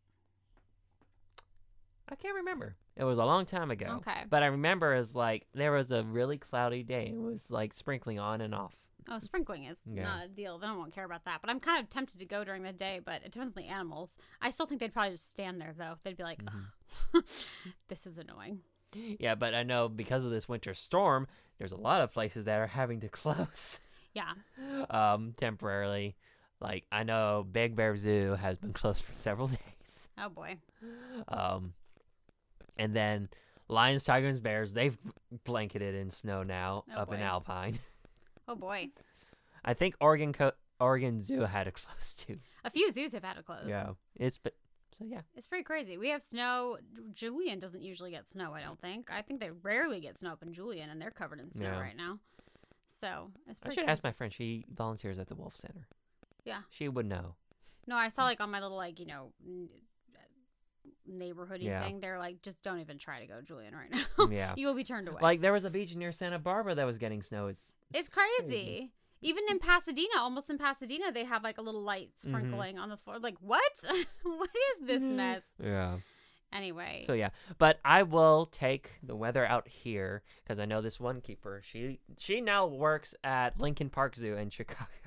I 2.07 2.15
can't 2.15 2.35
remember. 2.35 2.75
It 2.95 3.03
was 3.03 3.17
a 3.17 3.25
long 3.25 3.45
time 3.45 3.71
ago. 3.71 3.87
Okay. 3.97 4.25
But 4.29 4.43
I 4.43 4.45
remember 4.47 4.93
as 4.93 5.15
like 5.15 5.47
there 5.53 5.71
was 5.71 5.91
a 5.91 6.03
really 6.03 6.37
cloudy 6.37 6.83
day. 6.83 7.07
It 7.07 7.17
was 7.19 7.49
like 7.51 7.73
sprinkling 7.73 8.19
on 8.19 8.41
and 8.41 8.53
off. 8.53 8.75
Oh, 9.07 9.19
sprinkling 9.19 9.65
is 9.65 9.77
Yeah. 9.85 10.03
not 10.03 10.25
a 10.25 10.27
deal. 10.27 10.57
They 10.57 10.67
don't 10.67 10.77
want 10.79 10.91
to 10.91 10.95
care 10.95 11.05
about 11.05 11.25
that. 11.25 11.41
But 11.41 11.49
I'm 11.49 11.59
kind 11.59 11.81
of 11.83 11.89
tempted 11.89 12.17
to 12.19 12.25
go 12.25 12.43
during 12.43 12.63
the 12.63 12.73
day, 12.73 12.99
but 13.03 13.21
it 13.23 13.31
depends 13.31 13.55
on 13.55 13.61
the 13.63 13.69
animals. 13.69 14.17
I 14.41 14.49
still 14.49 14.65
think 14.65 14.79
they'd 14.81 14.93
probably 14.93 15.11
just 15.11 15.29
stand 15.29 15.61
there, 15.61 15.73
though. 15.77 15.95
They'd 16.03 16.17
be 16.17 16.23
like, 16.23 16.43
Mm-hmm. 16.43 17.17
"Ugh, 17.17 17.23
this 17.87 18.07
is 18.07 18.17
annoying. 18.17 18.61
Yeah, 18.93 19.35
but 19.35 19.53
I 19.53 19.63
know 19.63 19.89
because 19.89 20.23
of 20.23 20.31
this 20.31 20.47
winter 20.47 20.73
storm, 20.73 21.27
there's 21.59 21.71
a 21.73 21.77
lot 21.77 22.01
of 22.01 22.11
places 22.11 22.45
that 22.45 22.59
are 22.59 22.67
having 22.67 23.01
to 23.01 23.09
close 23.21 23.79
Yeah. 24.13 24.31
um 24.89 25.33
temporarily. 25.37 26.15
Like 26.61 26.85
I 26.91 27.03
know 27.03 27.45
Big 27.49 27.75
Bear 27.75 27.95
Zoo 27.97 28.35
has 28.35 28.57
been 28.57 28.71
closed 28.73 29.03
for 29.03 29.13
several 29.13 29.47
days. 29.81 30.07
Oh, 30.17 30.29
boy. 30.29 30.57
Um 31.27 31.73
and 32.77 32.95
then 32.95 33.29
Lions, 33.67 34.03
Tigers, 34.03 34.39
Bears, 34.39 34.73
they've 34.73 34.97
blanketed 35.43 35.95
in 35.95 36.09
snow 36.09 36.43
now 36.43 36.83
Oh, 36.95 37.01
up 37.01 37.13
in. 37.13 37.19
Alpine. 37.19 37.77
Oh, 38.47 38.55
boy. 38.55 38.89
I 39.63 39.73
think 39.73 39.95
Oregon 39.99 40.33
Co- 40.33 40.51
Oregon 40.79 41.21
Zoo 41.23 41.41
had 41.41 41.63
to 41.65 41.71
close 41.71 42.13
too. 42.13 42.37
A 42.63 42.69
few 42.69 42.91
zoos 42.91 43.13
have 43.13 43.23
had 43.23 43.33
to 43.37 43.43
close. 43.43 43.65
Yeah. 43.67 43.91
It's 44.15 44.37
but 44.37 44.53
so 44.91 45.03
yeah. 45.05 45.21
It's 45.35 45.47
pretty 45.47 45.63
crazy. 45.63 45.97
We 45.97 46.09
have 46.09 46.21
snow. 46.21 46.77
Julian 47.13 47.59
doesn't 47.59 47.81
usually 47.81 48.11
get 48.11 48.27
snow, 48.29 48.53
I 48.53 48.61
don't 48.61 48.79
think. 48.79 49.09
I 49.11 49.21
think 49.21 49.39
they 49.39 49.49
rarely 49.63 49.99
get 49.99 50.17
snow 50.19 50.31
up 50.31 50.43
in 50.43 50.53
Julian, 50.53 50.89
and 50.89 51.01
they're 51.01 51.11
covered 51.11 51.39
in 51.39 51.51
snow 51.51 51.65
Yeah. 51.67 51.79
right 51.79 51.97
now. 51.97 52.19
So 53.01 53.31
it's 53.47 53.59
I 53.63 53.73
should 53.73 53.85
ask 53.89 54.03
my 54.03 54.11
friend. 54.13 54.31
She 54.31 54.65
volunteers 54.73 55.19
at 55.19 55.27
the 55.27 55.35
Wolf 55.35 55.55
Center. 55.55 55.87
Yeah. 56.45 56.61
She 56.69 56.87
would 56.87 57.05
know. 57.07 57.35
No, 57.87 57.95
I 57.97 58.09
saw 58.09 58.23
like 58.23 58.39
on 58.41 58.49
my 58.51 58.61
little, 58.61 58.77
like, 58.77 58.99
you 58.99 59.05
know, 59.05 59.31
neighborhoody 61.11 61.63
Yeah. 61.63 61.83
thing, 61.83 61.99
they're 61.99 62.19
like, 62.19 62.41
just 62.41 62.61
don't 62.63 62.79
even 62.79 62.97
try 62.97 63.19
to 63.19 63.27
go, 63.27 63.41
Julian, 63.41 63.73
right 63.75 63.91
now. 63.91 64.25
Yeah. 64.29 64.53
you 64.57 64.67
will 64.67 64.73
be 64.75 64.83
turned 64.83 65.07
away. 65.07 65.19
Like 65.21 65.41
there 65.41 65.53
was 65.53 65.65
a 65.65 65.69
beach 65.69 65.95
near 65.95 66.11
Santa 66.11 66.39
Barbara 66.39 66.75
that 66.75 66.85
was 66.85 66.97
getting 66.97 67.21
snow. 67.21 67.47
It's 67.47 67.75
it's 67.93 68.09
crazy. 68.09 68.91
Even 69.21 69.43
in 69.49 69.57
Pasadena, 69.59 70.17
almost 70.19 70.49
in 70.49 70.57
Pasadena, 70.57 71.11
they 71.11 71.23
have 71.23 71.43
like 71.43 71.57
a 71.57 71.61
little 71.61 71.81
light 71.81 72.09
Mm-hmm. 72.19 72.29
sprinkling 72.35 72.77
on 72.79 72.89
the 72.89 72.97
floor. 72.97 73.17
Like, 73.19 73.37
what? 73.39 73.61
what 74.23 74.49
is 74.79 74.87
this 74.87 75.01
mess? 75.01 75.43
yeah. 75.63 75.97
Anyway. 76.53 77.03
So 77.07 77.13
yeah, 77.13 77.29
but 77.57 77.79
I 77.83 78.03
will 78.03 78.45
take 78.45 78.91
the 79.03 79.15
weather 79.15 79.45
out 79.45 79.67
here 79.67 80.21
because 80.43 80.59
I 80.59 80.65
know 80.65 80.79
this 80.81 80.99
one 80.99 81.19
keeper. 81.19 81.61
She 81.65 81.99
she 82.17 82.39
now 82.39 82.67
works 82.67 83.13
at 83.23 83.59
Lincoln 83.59 83.89
Park 83.89 84.15
Zoo 84.15 84.37
in 84.37 84.49
Chicago. 84.49 85.04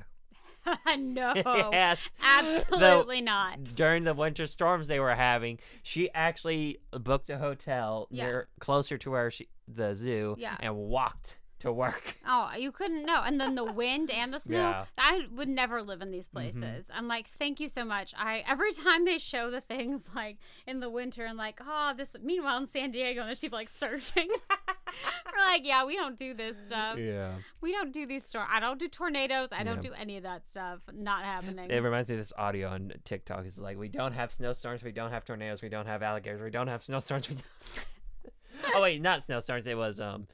no. 0.99 1.33
yes, 1.73 2.11
Absolutely 2.23 3.21
not. 3.21 3.63
During 3.75 4.05
the 4.05 4.15
winter 4.15 4.47
storms 4.47 4.89
they 4.89 5.01
were 5.01 5.15
having, 5.15 5.59
she 5.83 6.11
actually 6.13 6.79
booked 6.93 7.31
a 7.31 7.39
hotel 7.39 8.09
Yeah. 8.11 8.27
near 8.27 8.49
closer 8.61 8.99
to 8.99 9.11
where 9.11 9.31
she 9.31 9.49
the 9.67 9.95
zoo 9.95 10.37
Yeah. 10.39 10.57
and 10.61 10.77
walked 10.77 11.39
to 11.61 11.73
work. 11.73 12.17
Oh, 12.31 12.51
you 12.59 12.73
couldn't 12.73 13.07
know. 13.07 13.23
And 13.25 13.41
then 13.41 13.55
the 13.55 13.65
wind 13.65 14.11
and 14.11 14.35
the 14.35 14.39
snow. 14.39 14.59
Yeah. 14.59 14.85
I 14.99 15.27
would 15.35 15.49
never 15.49 15.83
live 15.83 16.03
in 16.03 16.11
these 16.11 16.27
mm-hmm. 16.27 16.61
places. 16.61 16.91
I'm 16.93 17.09
like, 17.09 17.27
thank 17.27 17.59
you 17.59 17.71
so 17.71 17.87
much. 17.87 18.13
I 18.19 18.45
every 18.47 18.73
time 18.73 19.07
they 19.07 19.17
show 19.17 19.51
the 19.51 19.63
things 19.63 20.05
like 20.15 20.37
in 20.67 20.81
the 20.81 20.91
winter 20.91 21.25
and 21.25 21.39
like, 21.39 21.59
oh, 21.67 21.95
this. 21.97 22.15
Meanwhile, 22.23 22.59
in 22.59 22.67
San 22.67 22.91
Diego, 22.91 23.23
and 23.23 23.39
she's 23.39 23.51
like 23.51 23.71
surfing. 23.71 24.29
We're 25.37 25.45
like, 25.45 25.67
yeah, 25.67 25.85
we 25.85 25.97
don't 25.97 26.17
do 26.17 26.35
this 26.35 26.57
stuff. 26.65 26.99
Yeah. 26.99 27.33
We 27.61 27.73
don't 27.73 27.93
do 27.93 28.07
these 28.07 28.25
storms. 28.25 28.49
I 28.53 28.61
don't 28.61 28.79
do 28.79 28.89
tornadoes. 28.89 29.49
I 29.53 29.63
don't 29.65 29.83
Yeah. 29.83 29.91
do 29.91 29.93
any 29.97 30.17
of 30.17 30.23
that 30.25 30.49
stuff. 30.49 30.81
Not 30.93 31.25
happening. 31.25 31.71
It 31.71 31.83
reminds 31.83 32.09
me 32.09 32.17
of 32.17 32.21
this 32.21 32.33
audio 32.37 32.69
on 32.69 32.93
TikTok. 33.05 33.45
It's 33.47 33.59
like 33.59 33.79
we 33.79 33.89
don't 33.89 34.13
have 34.13 34.33
snowstorms, 34.33 34.83
we 34.83 34.93
don't 34.93 35.11
have 35.11 35.25
tornadoes, 35.25 35.63
we 35.63 35.69
don't 35.69 35.87
have 35.87 36.03
alligators, 36.03 36.41
we 36.41 36.51
don't 36.51 36.69
have 36.69 36.83
snowstorms. 36.83 37.29
We 37.29 37.37
don't... 38.63 38.75
oh 38.75 38.83
wait, 38.83 39.01
not 39.01 39.23
snowstorms. 39.23 39.67
It 39.67 39.77
was 39.77 40.01
um 40.01 40.27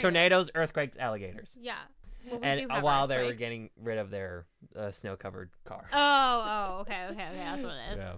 tornadoes, 0.00 0.50
earthquakes, 0.54 0.96
alligators. 0.96 1.56
Yeah. 1.60 1.74
Well, 2.30 2.40
we 2.40 2.46
and 2.46 2.70
have 2.70 2.82
while 2.82 3.06
they 3.06 3.24
were 3.24 3.32
getting 3.32 3.70
rid 3.82 3.98
of 3.98 4.10
their 4.10 4.44
uh, 4.76 4.90
snow-covered 4.90 5.50
car. 5.64 5.86
Oh, 5.90 5.96
oh, 5.96 6.80
okay, 6.82 7.06
okay, 7.06 7.26
okay. 7.28 7.36
That's 7.36 7.62
what 7.62 7.72
it 7.72 7.94
is. 7.94 7.98
Yeah. 7.98 8.12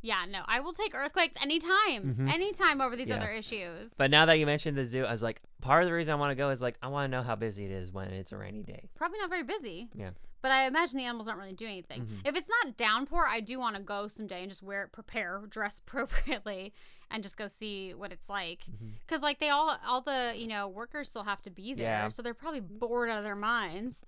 Yeah, 0.00 0.24
no, 0.28 0.42
I 0.46 0.60
will 0.60 0.72
take 0.72 0.94
earthquakes 0.94 1.34
anytime, 1.42 2.14
Mhm. 2.16 2.32
anytime 2.32 2.80
over 2.80 2.94
these 2.94 3.08
Yeah. 3.08 3.16
other 3.16 3.30
issues. 3.30 3.92
But 3.96 4.10
now 4.10 4.26
that 4.26 4.34
you 4.34 4.46
mentioned 4.46 4.76
the 4.76 4.84
zoo, 4.84 5.04
I 5.04 5.10
was 5.10 5.22
like, 5.22 5.42
part 5.60 5.82
of 5.82 5.88
the 5.88 5.92
reason 5.94 6.12
I 6.12 6.16
want 6.16 6.30
to 6.30 6.36
go 6.36 6.50
is 6.50 6.62
like 6.62 6.76
I 6.82 6.88
want 6.88 7.10
to 7.10 7.16
know 7.16 7.22
how 7.22 7.34
busy 7.34 7.64
it 7.64 7.70
is 7.72 7.90
when 7.90 8.08
it's 8.08 8.30
a 8.32 8.36
rainy 8.36 8.62
day. 8.62 8.88
Probably 8.94 9.18
not 9.18 9.28
very 9.30 9.42
busy. 9.42 9.88
Yeah. 9.94 10.10
But 10.40 10.52
I 10.52 10.66
imagine 10.68 10.98
the 10.98 11.04
animals 11.04 11.26
aren't 11.26 11.40
really 11.40 11.52
doing 11.52 11.72
anything. 11.72 12.06
Mhm. 12.06 12.20
If 12.28 12.36
it's 12.36 12.48
not 12.48 12.76
downpour, 12.76 13.26
I 13.26 13.40
do 13.40 13.58
want 13.58 13.74
to 13.74 13.82
go 13.82 14.06
someday 14.06 14.42
and 14.42 14.48
just 14.48 14.62
wear 14.62 14.84
it, 14.84 14.92
prepare, 14.92 15.42
dress 15.48 15.78
appropriately, 15.86 16.72
and 17.10 17.24
just 17.24 17.36
go 17.36 17.48
see 17.48 17.92
what 17.92 18.12
it's 18.12 18.28
like. 18.28 18.60
Because 19.04 19.20
like 19.20 19.40
they 19.40 19.48
all, 19.48 19.76
all 19.84 20.00
the 20.00 20.32
you 20.36 20.46
know 20.46 20.68
workers 20.68 21.10
still 21.10 21.24
have 21.24 21.42
to 21.42 21.50
be 21.50 21.74
there, 21.74 21.86
Yeah. 21.86 22.08
so 22.10 22.22
they're 22.22 22.34
probably 22.34 22.60
bored 22.60 23.10
out 23.10 23.18
of 23.18 23.24
their 23.24 23.34
minds. 23.34 24.04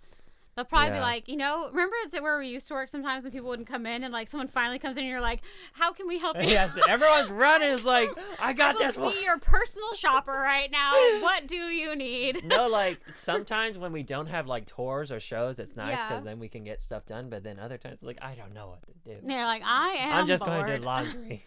They'll 0.57 0.65
probably 0.65 0.91
be 0.91 1.01
like, 1.01 1.29
you 1.29 1.37
know, 1.37 1.69
remember 1.71 1.95
it's 2.03 2.21
where 2.21 2.39
we 2.39 2.49
used 2.49 2.67
to 2.69 2.75
work 2.75 2.89
sometimes 2.89 3.25
when 3.25 3.33
people 3.33 3.49
wouldn't 3.49 3.69
come 3.69 3.87
in 3.87 4.03
and 4.03 4.13
like 4.13 4.29
someone 4.29 4.49
finally 4.49 4.79
comes 4.79 4.97
in 4.97 5.05
and 5.05 5.11
you're 5.11 5.21
like, 5.21 5.43
how 5.75 5.93
can 5.93 6.09
we 6.09 6.19
help 6.19 6.37
you? 6.37 6.49
yes, 6.49 6.77
everyone's 6.89 7.31
running. 7.31 7.71
Is 7.71 7.85
like 7.85 8.11
I 8.41 8.53
got 8.53 8.77
I 8.77 8.87
this 8.87 8.99
one. 8.99 9.13
be 9.13 9.23
your 9.23 9.39
personal 9.39 9.93
shopper 9.95 10.33
right 10.33 10.71
now. 10.71 10.93
What 11.21 11.47
do 11.47 11.57
you 11.57 11.95
need? 11.95 12.45
no, 12.45 12.67
like 12.67 13.01
sometimes 13.11 13.79
when 13.79 13.93
we 13.93 14.03
don't 14.03 14.27
have 14.27 14.47
like 14.47 14.67
tours 14.67 15.13
or 15.13 15.21
shows, 15.21 15.59
it's 15.59 15.77
nice 15.77 15.97
Yeah. 15.97 16.09
because 16.09 16.25
then 16.25 16.39
we 16.39 16.49
can 16.49 16.65
get 16.65 16.81
stuff 16.81 17.07
done. 17.07 17.29
But 17.31 17.45
then 17.45 17.59
other 17.59 17.79
times, 17.79 17.95
it's 17.95 18.05
like 18.05 18.19
I 18.21 18.35
don't 18.35 18.53
know 18.53 18.69
what 18.69 18.83
to 18.83 18.93
do. 19.05 19.27
They're 19.27 19.45
like, 19.45 19.63
I 19.65 19.91
am. 20.01 20.13
I'm 20.13 20.27
just 20.27 20.45
bored. 20.45 20.63
going 20.63 20.67
to 20.73 20.79
do 20.79 20.85
laundry. 20.85 21.45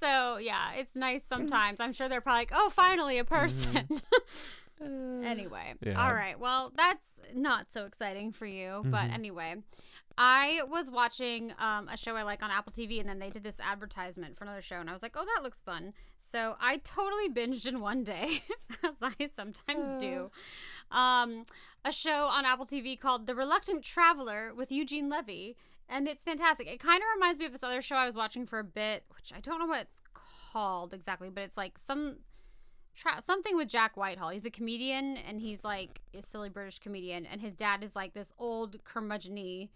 so 0.00 0.36
yeah, 0.38 0.72
it's 0.74 0.94
nice 0.94 1.22
sometimes. 1.24 1.80
I'm 1.80 1.92
sure 1.92 2.08
they're 2.08 2.20
probably 2.20 2.42
like, 2.42 2.52
oh, 2.54 2.70
finally 2.70 3.18
a 3.18 3.24
mm-hmm. 3.24 3.34
person. 3.34 4.02
Anyway, 4.80 5.74
Mm-hmm. 5.76 5.88
Yeah. 5.90 6.02
all 6.06 6.14
right. 6.14 6.38
Well, 6.38 6.72
that's 6.76 7.20
not 7.34 7.70
so 7.72 7.84
exciting 7.84 8.32
for 8.32 8.46
you, 8.46 8.82
but 8.84 9.08
Mhm. 9.08 9.14
anyway. 9.14 9.56
I 10.18 10.62
was 10.68 10.88
watching 10.90 11.52
um, 11.58 11.88
a 11.88 11.96
show 11.98 12.16
I 12.16 12.22
like 12.22 12.42
on 12.42 12.50
Apple 12.50 12.72
TV, 12.72 13.00
and 13.00 13.08
then 13.08 13.18
they 13.18 13.28
did 13.28 13.42
this 13.44 13.60
advertisement 13.60 14.36
for 14.36 14.44
another 14.44 14.62
show, 14.62 14.76
and 14.80 14.88
I 14.88 14.94
was 14.94 15.02
like, 15.02 15.14
"Oh, 15.14 15.26
that 15.34 15.42
looks 15.42 15.60
fun." 15.60 15.92
So 16.16 16.56
I 16.58 16.78
totally 16.78 17.28
binged 17.28 17.66
in 17.66 17.80
one 17.80 18.02
day, 18.02 18.42
as 18.82 19.02
I 19.02 19.26
sometimes 19.26 19.90
do. 19.98 20.30
Um, 20.90 21.44
a 21.84 21.92
show 21.92 22.24
on 22.26 22.46
Apple 22.46 22.64
TV 22.64 22.98
called 22.98 23.26
"The 23.26 23.34
Reluctant 23.34 23.84
Traveler" 23.84 24.54
with 24.54 24.72
Eugene 24.72 25.10
Levy, 25.10 25.54
and 25.86 26.08
it's 26.08 26.24
fantastic. 26.24 26.66
It 26.66 26.80
kind 26.80 27.02
of 27.02 27.06
reminds 27.14 27.38
me 27.40 27.44
of 27.46 27.52
this 27.52 27.62
other 27.62 27.82
show 27.82 27.96
I 27.96 28.06
was 28.06 28.14
watching 28.14 28.46
for 28.46 28.58
a 28.58 28.64
bit, 28.64 29.04
which 29.14 29.32
I 29.36 29.40
don't 29.40 29.58
know 29.58 29.66
what 29.66 29.82
it's 29.82 30.00
called 30.14 30.94
exactly, 30.94 31.28
but 31.28 31.44
it's 31.44 31.58
like 31.58 31.76
some 31.76 32.20
tra- 32.96 33.22
something 33.24 33.56
with 33.56 33.68
Jack 33.68 33.96
Whitehall. 33.96 34.30
He's 34.30 34.44
a 34.44 34.50
comedian 34.50 35.16
and 35.16 35.40
he's 35.40 35.62
like 35.62 36.00
a 36.14 36.22
silly 36.22 36.48
British 36.48 36.78
comedian, 36.78 37.26
and 37.26 37.40
his 37.40 37.54
dad 37.54 37.84
is 37.84 37.94
like 37.94 38.14
this 38.14 38.32
old 38.38 38.82
curmudgeon 38.84 39.68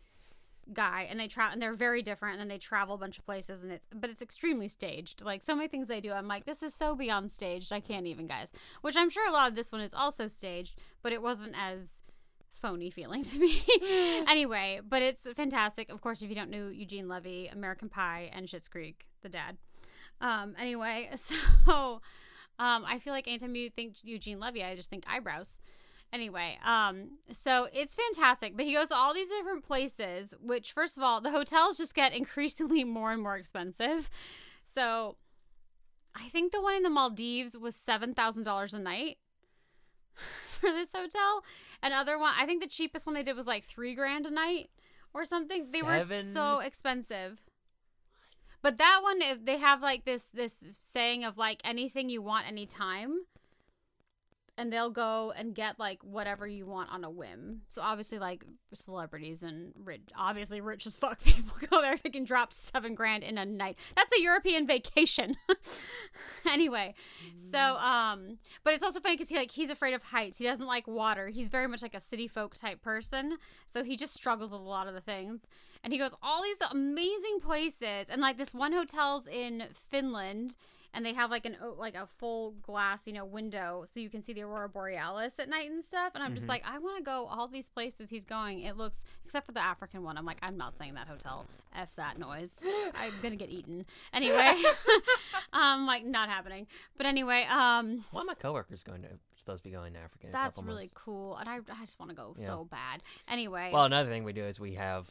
guy 0.72 1.06
and 1.10 1.18
they 1.18 1.26
travel 1.26 1.52
and 1.52 1.60
they're 1.60 1.72
very 1.74 2.02
different 2.02 2.34
and 2.34 2.40
then 2.40 2.48
they 2.48 2.58
travel 2.58 2.94
a 2.94 2.98
bunch 2.98 3.18
of 3.18 3.26
places 3.26 3.62
and 3.62 3.72
it's 3.72 3.86
but 3.94 4.10
it's 4.10 4.22
extremely 4.22 4.68
staged. 4.68 5.24
Like 5.24 5.42
so 5.42 5.54
many 5.54 5.68
things 5.68 5.88
they 5.88 6.00
do 6.00 6.12
i'm 6.12 6.28
like 6.28 6.44
this 6.44 6.62
is 6.62 6.74
so 6.74 6.94
beyond 6.94 7.30
staged 7.30 7.72
i 7.72 7.80
can't 7.80 8.06
even 8.06 8.26
guys. 8.26 8.52
Which 8.80 8.96
i'm 8.96 9.10
sure 9.10 9.28
a 9.28 9.32
lot 9.32 9.48
of 9.48 9.56
this 9.56 9.72
one 9.72 9.80
is 9.80 9.94
also 9.94 10.28
staged 10.28 10.76
but 11.02 11.12
it 11.12 11.22
wasn't 11.22 11.54
as 11.58 12.00
phony 12.52 12.90
feeling 12.90 13.24
to 13.24 13.38
me. 13.38 13.62
Anyway 14.28 14.80
but 14.86 15.02
it's 15.02 15.26
fantastic. 15.34 15.88
Of 15.90 16.00
course 16.00 16.22
if 16.22 16.28
you 16.28 16.36
don't 16.36 16.50
know 16.50 16.68
eugene 16.68 17.08
levy 17.08 17.48
american 17.48 17.88
pie 17.88 18.30
and 18.32 18.46
Schitt's 18.46 18.68
creek 18.68 19.06
the 19.22 19.28
dad. 19.28 19.56
Um 20.20 20.54
anyway 20.58 21.10
so 21.66 22.00
um 22.60 22.84
i 22.86 23.00
feel 23.00 23.12
like 23.12 23.26
anytime 23.26 23.56
you 23.56 23.68
think 23.68 23.96
eugene 24.02 24.38
levy 24.38 24.62
i 24.62 24.76
just 24.76 24.88
think 24.88 25.04
eyebrows 25.08 25.58
Anyway, 26.12 26.58
um, 26.64 27.18
so 27.30 27.68
it's 27.72 27.94
fantastic. 27.94 28.56
But 28.56 28.66
he 28.66 28.72
goes 28.74 28.88
to 28.88 28.96
all 28.96 29.14
these 29.14 29.28
different 29.28 29.64
places, 29.64 30.34
which 30.40 30.72
first 30.72 30.96
of 30.96 31.04
all, 31.04 31.20
the 31.20 31.30
hotels 31.30 31.78
just 31.78 31.94
get 31.94 32.12
increasingly 32.16 32.82
more 32.84 33.12
and 33.12 33.22
more 33.22 33.36
expensive. 33.36 34.10
So 34.64 35.16
I 36.14 36.28
think 36.28 36.52
the 36.52 36.60
one 36.60 36.74
in 36.74 36.82
the 36.82 36.90
Maldives 36.90 37.56
was 37.56 37.76
seven 37.76 38.14
thousand 38.14 38.42
dollars 38.42 38.74
a 38.74 38.80
night 38.80 39.18
for 40.14 40.70
this 40.72 40.90
hotel. 40.92 41.44
Another 41.80 42.18
one, 42.18 42.34
I 42.36 42.44
think 42.44 42.60
the 42.60 42.68
cheapest 42.68 43.06
one 43.06 43.14
they 43.14 43.22
did 43.22 43.36
was 43.36 43.46
like 43.46 43.62
three 43.62 43.94
grand 43.94 44.26
a 44.26 44.30
night 44.30 44.70
or 45.14 45.24
something. 45.24 45.64
They 45.72 45.82
were 45.82 46.00
so 46.00 46.58
expensive. 46.58 47.40
But 48.62 48.78
that 48.78 49.00
one, 49.02 49.20
they 49.44 49.58
have 49.58 49.80
like 49.80 50.04
this 50.04 50.24
this 50.34 50.64
saying 50.78 51.24
of 51.24 51.38
like 51.38 51.60
anything 51.64 52.08
you 52.10 52.22
want 52.22 52.46
anytime 52.46 53.20
and 54.56 54.72
they'll 54.72 54.90
go 54.90 55.32
and 55.36 55.54
get 55.54 55.78
like 55.78 56.02
whatever 56.02 56.46
you 56.46 56.66
want 56.66 56.90
on 56.90 57.04
a 57.04 57.10
whim. 57.10 57.62
So 57.68 57.82
obviously, 57.82 58.18
like 58.18 58.44
celebrities 58.74 59.42
and 59.42 59.72
rich, 59.76 60.02
obviously 60.16 60.60
rich 60.60 60.86
as 60.86 60.96
fuck 60.96 61.20
people 61.24 61.54
go 61.68 61.80
there. 61.80 61.96
They 61.96 62.10
can 62.10 62.24
drop 62.24 62.52
seven 62.52 62.94
grand 62.94 63.22
in 63.22 63.38
a 63.38 63.46
night. 63.46 63.78
That's 63.96 64.12
a 64.16 64.20
European 64.20 64.66
vacation. 64.66 65.36
anyway, 66.50 66.94
so 67.36 67.58
um, 67.58 68.38
but 68.64 68.74
it's 68.74 68.82
also 68.82 69.00
funny 69.00 69.16
because 69.16 69.28
he 69.28 69.36
like 69.36 69.50
he's 69.50 69.70
afraid 69.70 69.94
of 69.94 70.02
heights. 70.02 70.38
He 70.38 70.44
doesn't 70.44 70.66
like 70.66 70.86
water. 70.86 71.28
He's 71.28 71.48
very 71.48 71.66
much 71.66 71.82
like 71.82 71.94
a 71.94 72.00
city 72.00 72.28
folk 72.28 72.54
type 72.54 72.82
person. 72.82 73.38
So 73.66 73.84
he 73.84 73.96
just 73.96 74.14
struggles 74.14 74.52
with 74.52 74.60
a 74.60 74.64
lot 74.64 74.86
of 74.86 74.94
the 74.94 75.00
things. 75.00 75.46
And 75.82 75.92
he 75.92 75.98
goes 75.98 76.12
all 76.22 76.42
these 76.42 76.60
amazing 76.70 77.40
places, 77.40 78.08
and 78.08 78.20
like 78.20 78.36
this 78.36 78.52
one 78.52 78.72
hotel's 78.72 79.26
in 79.26 79.64
Finland 79.72 80.56
and 80.92 81.04
they 81.06 81.14
have 81.14 81.30
like 81.30 81.46
an 81.46 81.56
like 81.78 81.94
a 81.94 82.06
full 82.18 82.52
glass 82.62 83.06
you 83.06 83.12
know 83.12 83.24
window 83.24 83.84
so 83.90 84.00
you 84.00 84.10
can 84.10 84.22
see 84.22 84.32
the 84.32 84.42
aurora 84.42 84.68
borealis 84.68 85.38
at 85.38 85.48
night 85.48 85.70
and 85.70 85.84
stuff 85.84 86.12
and 86.14 86.22
i'm 86.24 86.34
just 86.34 86.46
Mhm. 86.46 86.50
like 86.50 86.62
i 86.66 86.78
want 86.78 86.96
to 86.98 87.02
go 87.02 87.26
all 87.30 87.46
these 87.48 87.68
places 87.68 88.10
he's 88.10 88.24
going 88.24 88.60
it 88.60 88.76
looks 88.76 89.04
except 89.24 89.46
for 89.46 89.52
the 89.52 89.62
african 89.62 90.02
one 90.02 90.18
i'm 90.18 90.24
like 90.26 90.38
i'm 90.42 90.56
not 90.56 90.74
saying 90.76 90.94
that 90.94 91.06
hotel 91.06 91.46
f 91.74 91.94
that 91.96 92.18
noise 92.18 92.56
i'm 92.94 93.12
gonna 93.22 93.36
get 93.36 93.50
eaten 93.50 93.86
anyway 94.12 94.54
um 95.52 95.86
like 95.86 96.04
not 96.04 96.28
happening 96.28 96.66
but 96.96 97.06
anyway 97.06 97.44
um 97.48 98.04
One 98.10 98.22
of 98.22 98.26
my 98.26 98.34
coworkers 98.34 98.82
going 98.82 99.02
to 99.02 99.08
supposed 99.38 99.62
to 99.62 99.68
be 99.68 99.72
going 99.74 99.92
to 99.94 99.98
Africa. 100.00 100.26
that's 100.32 100.58
really 100.58 100.82
months. 100.84 100.94
cool 100.96 101.36
and 101.36 101.48
i, 101.48 101.56
I 101.56 101.84
just 101.84 101.98
want 101.98 102.10
to 102.10 102.16
go 102.16 102.34
Yeah. 102.36 102.46
so 102.48 102.64
bad 102.70 103.02
anyway 103.28 103.70
Well, 103.72 103.84
another 103.84 104.10
thing 104.10 104.24
we 104.24 104.32
do 104.32 104.44
is 104.44 104.58
we 104.60 104.74
have 104.74 105.08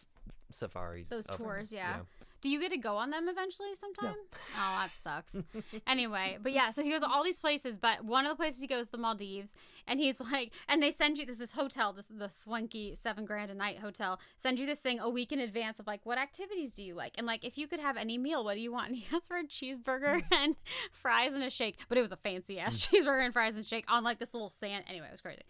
safaris. 0.52 1.10
Those 1.10 1.30
open, 1.30 1.46
tours, 1.46 1.72
you 1.72 1.78
yeah. 1.78 2.00
Do 2.42 2.50
you 2.50 2.60
get 2.60 2.72
to 2.72 2.78
go 2.78 2.96
on 2.96 3.10
them 3.10 3.28
eventually 3.28 3.76
sometime? 3.76 4.16
Oh, 4.56 4.88
that 4.88 4.92
sucks. 5.04 5.36
anyway, 5.88 6.38
but 6.42 6.52
yeah, 6.54 6.70
so 6.70 6.84
he 6.84 6.90
goes 6.90 7.02
to 7.02 7.10
all 7.10 7.24
these 7.24 7.40
places, 7.40 7.76
but 7.76 8.06
one 8.06 8.26
of 8.26 8.30
the 8.30 8.36
places 8.36 8.62
he 8.62 8.68
goes 8.68 8.90
the 8.90 8.98
Maldives, 8.98 9.54
and 9.88 10.00
he's 10.00 10.20
like, 10.32 10.52
and 10.68 10.82
they 10.82 10.92
send 10.92 11.18
you 11.18 11.26
this 11.26 11.42
is 11.42 11.52
hotel, 11.52 11.92
this 11.92 12.10
is 12.10 12.18
the 12.18 12.30
swanky 12.30 12.96
seven 12.96 13.26
grand 13.26 13.52
a 13.52 13.54
night 13.54 13.80
hotel, 13.80 14.20
send 14.38 14.58
you 14.58 14.66
this 14.66 14.80
thing 14.80 15.00
a 15.00 15.10
week 15.10 15.32
in 15.32 15.40
advance 15.40 15.80
of 15.80 15.88
like 15.88 16.02
what 16.06 16.18
activities 16.18 16.76
do 16.76 16.84
you 16.84 16.96
like, 16.96 17.14
and 17.18 17.28
like 17.28 17.44
if 17.44 17.58
you 17.58 17.68
could 17.68 17.80
have 17.80 17.98
any 17.98 18.18
meal, 18.18 18.44
what 18.44 18.56
do 18.56 18.62
you 18.62 18.72
want? 18.72 18.88
And 18.88 18.96
he 18.96 19.06
asked 19.16 19.28
for 19.28 19.38
a 19.38 19.44
cheeseburger 19.44 20.22
mm. 20.22 20.24
and 20.32 20.56
fries 20.92 21.34
and 21.34 21.44
a 21.44 21.50
shake, 21.50 21.78
but 21.90 21.98
it 21.98 22.02
was 22.02 22.12
a 22.12 22.18
fancy 22.18 22.60
ass 22.60 22.88
mm. 22.88 23.02
cheeseburger 23.02 23.26
and 23.26 23.34
fries 23.34 23.56
and 23.56 23.66
shake 23.66 23.86
on 23.90 24.04
like 24.04 24.20
this 24.20 24.34
little 24.34 24.50
sand. 24.50 24.86
Anyway, 24.88 25.08
it 25.08 25.12
was 25.12 25.22
crazy. 25.22 25.42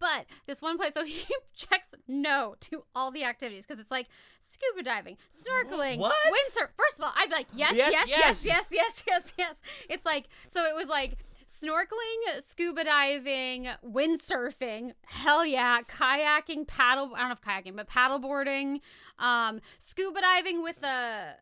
But 0.00 0.26
this 0.46 0.62
one 0.62 0.78
place, 0.78 0.94
so 0.94 1.04
he 1.04 1.24
checks 1.56 1.94
no 2.06 2.54
to 2.60 2.84
all 2.94 3.10
the 3.10 3.24
activities 3.24 3.66
because 3.66 3.80
it's 3.80 3.90
like 3.90 4.06
scuba 4.40 4.82
diving, 4.82 5.16
snorkeling, 5.36 5.98
What? 5.98 6.14
Windsurf. 6.38 6.68
First 6.76 6.98
of 6.98 7.04
all, 7.04 7.12
I'd 7.16 7.28
be 7.28 7.34
like, 7.34 7.46
yes, 7.54 7.76
Yes, 7.76 7.92
yes, 7.92 8.08
yes, 8.08 8.18
yes. 8.18 8.44
yes, 8.44 8.66
yes, 8.72 9.04
yes, 9.08 9.32
yes. 9.36 9.62
It's 9.88 10.04
like, 10.06 10.28
so 10.48 10.64
it 10.64 10.74
was 10.74 10.86
like 10.88 11.18
snorkeling, 11.48 12.42
scuba 12.46 12.84
diving, 12.84 13.68
windsurfing, 13.84 14.92
hell 15.06 15.44
yeah, 15.46 15.80
kayaking, 15.82 16.66
paddle, 16.66 17.12
I 17.14 17.20
don't 17.20 17.28
know 17.28 17.32
if 17.34 17.40
kayaking, 17.40 17.76
but 17.76 17.88
paddleboarding, 17.88 18.80
um, 19.18 19.60
scuba 19.78 20.20
diving 20.20 20.62
with 20.62 20.82
a, 20.82 21.34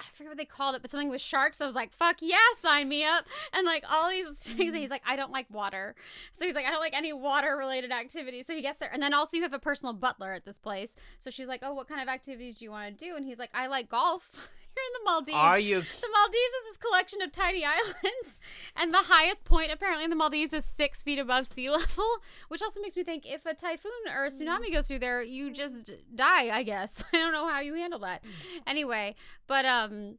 I 0.00 0.16
forget 0.16 0.30
what 0.30 0.38
they 0.38 0.44
called 0.44 0.74
it, 0.74 0.82
but 0.82 0.90
something 0.90 1.08
with 1.08 1.20
sharks. 1.20 1.60
I 1.60 1.66
was 1.66 1.74
like, 1.74 1.92
fuck 1.92 2.16
yeah, 2.20 2.36
sign 2.60 2.88
me 2.88 3.04
up. 3.04 3.24
And 3.52 3.66
like 3.66 3.84
all 3.88 4.10
these 4.10 4.26
things, 4.38 4.72
mm-hmm. 4.72 4.80
he's 4.80 4.90
like, 4.90 5.02
I 5.06 5.16
don't 5.16 5.32
like 5.32 5.46
water. 5.50 5.94
So 6.32 6.44
he's 6.44 6.54
like, 6.54 6.66
I 6.66 6.70
don't 6.70 6.80
like 6.80 6.96
any 6.96 7.12
water 7.12 7.56
related 7.56 7.92
activities. 7.92 8.46
So 8.46 8.54
he 8.54 8.62
gets 8.62 8.78
there. 8.78 8.90
And 8.92 9.02
then 9.02 9.14
also 9.14 9.36
you 9.36 9.42
have 9.42 9.52
a 9.52 9.58
personal 9.58 9.92
butler 9.92 10.32
at 10.32 10.44
this 10.44 10.58
place. 10.58 10.94
So 11.18 11.30
she's 11.30 11.46
like, 11.46 11.60
oh, 11.62 11.74
what 11.74 11.88
kind 11.88 12.00
of 12.00 12.08
activities 12.08 12.58
do 12.58 12.64
you 12.64 12.70
want 12.70 12.98
to 12.98 13.04
do? 13.04 13.16
And 13.16 13.24
he's 13.24 13.38
like, 13.38 13.50
I 13.54 13.66
like 13.66 13.88
golf. 13.88 14.50
You're 14.76 14.84
in 14.86 15.04
the 15.04 15.10
Maldives. 15.10 15.36
Are 15.36 15.58
you? 15.58 15.80
The 15.80 16.08
Maldives 16.12 16.36
is 16.36 16.64
this 16.68 16.76
collection 16.76 17.22
of 17.22 17.32
tiny 17.32 17.64
islands, 17.64 18.38
and 18.76 18.94
the 18.94 18.98
highest 18.98 19.44
point 19.44 19.72
apparently 19.72 20.04
in 20.04 20.10
the 20.10 20.16
Maldives 20.16 20.52
is 20.52 20.64
six 20.64 21.02
feet 21.02 21.18
above 21.18 21.46
sea 21.46 21.70
level, 21.70 22.06
which 22.48 22.62
also 22.62 22.80
makes 22.80 22.96
me 22.96 23.02
think 23.02 23.26
if 23.26 23.44
a 23.46 23.54
typhoon 23.54 23.90
or 24.14 24.26
a 24.26 24.30
tsunami 24.30 24.68
mm. 24.68 24.72
goes 24.74 24.86
through 24.86 25.00
there, 25.00 25.22
you 25.22 25.52
just 25.52 25.90
die. 26.14 26.50
I 26.50 26.62
guess 26.62 27.02
I 27.12 27.18
don't 27.18 27.32
know 27.32 27.48
how 27.48 27.60
you 27.60 27.74
handle 27.74 27.98
that. 28.00 28.22
Mm. 28.22 28.28
Anyway, 28.66 29.16
but 29.46 29.64
um, 29.64 29.89
Um, 29.90 30.18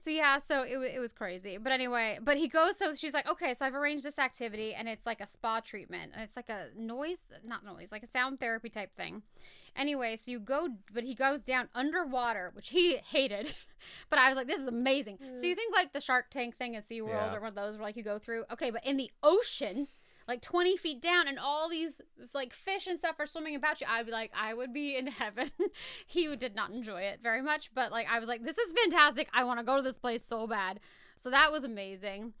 so 0.00 0.10
yeah, 0.10 0.38
so 0.38 0.62
it, 0.62 0.78
it 0.94 0.98
was 0.98 1.12
crazy. 1.12 1.58
But 1.58 1.72
anyway, 1.72 2.18
but 2.22 2.36
he 2.36 2.48
goes. 2.48 2.76
So 2.78 2.94
she's 2.94 3.12
like, 3.12 3.28
okay, 3.28 3.54
so 3.54 3.66
I've 3.66 3.74
arranged 3.74 4.04
this 4.04 4.18
activity, 4.18 4.74
and 4.74 4.88
it's 4.88 5.04
like 5.04 5.20
a 5.20 5.26
spa 5.26 5.60
treatment, 5.60 6.12
and 6.14 6.22
it's 6.22 6.34
like 6.34 6.48
a 6.48 6.68
noise, 6.76 7.18
not 7.44 7.64
noise, 7.64 7.92
like 7.92 8.02
a 8.02 8.06
sound 8.06 8.40
therapy 8.40 8.70
type 8.70 8.96
thing. 8.96 9.22
Anyway, 9.76 10.16
so 10.16 10.30
you 10.30 10.40
go, 10.40 10.68
but 10.92 11.04
he 11.04 11.14
goes 11.14 11.42
down 11.42 11.68
underwater, 11.74 12.50
which 12.54 12.70
he 12.70 12.96
hated. 12.96 13.54
but 14.10 14.18
I 14.18 14.28
was 14.28 14.36
like, 14.36 14.46
this 14.46 14.60
is 14.60 14.66
amazing. 14.66 15.18
So 15.18 15.46
you 15.46 15.54
mm. 15.54 15.56
think 15.56 15.74
like 15.74 15.92
the 15.92 16.00
Shark 16.00 16.30
Tank 16.30 16.56
thing 16.56 16.76
at 16.76 16.88
SeaWorld 16.88 17.08
Yeah. 17.08 17.34
or 17.34 17.40
one 17.40 17.48
of 17.50 17.54
those 17.54 17.76
where 17.76 17.86
like 17.86 17.96
you 17.96 18.02
go 18.02 18.18
through, 18.18 18.44
okay, 18.52 18.70
but 18.70 18.84
in 18.84 18.96
the 18.96 19.10
ocean, 19.22 19.88
like 20.32 20.42
20 20.42 20.76
feet 20.76 21.02
down, 21.02 21.28
and 21.28 21.38
all 21.38 21.68
these 21.68 22.00
like 22.34 22.52
fish 22.52 22.86
and 22.86 22.98
stuff 22.98 23.16
are 23.18 23.26
swimming 23.26 23.54
about 23.54 23.80
you, 23.80 23.86
I'd 23.88 24.06
be 24.06 24.12
like, 24.12 24.32
I 24.34 24.54
would 24.54 24.72
be 24.72 24.96
in 24.96 25.06
heaven. 25.22 25.50
he 26.06 26.34
did 26.36 26.54
not 26.54 26.70
enjoy 26.70 27.02
it 27.02 27.20
very 27.22 27.42
much, 27.42 27.70
but 27.74 27.92
like 27.92 28.06
I 28.10 28.18
was 28.18 28.28
like, 28.28 28.44
this 28.44 28.58
is 28.58 28.72
fantastic. 28.72 29.28
I 29.34 29.44
want 29.44 29.60
to 29.60 29.64
go 29.64 29.76
to 29.76 29.82
this 29.82 29.98
place 29.98 30.24
so 30.24 30.46
bad. 30.46 30.80
So 31.18 31.30
that 31.30 31.52
was 31.52 31.64
amazing 31.64 32.32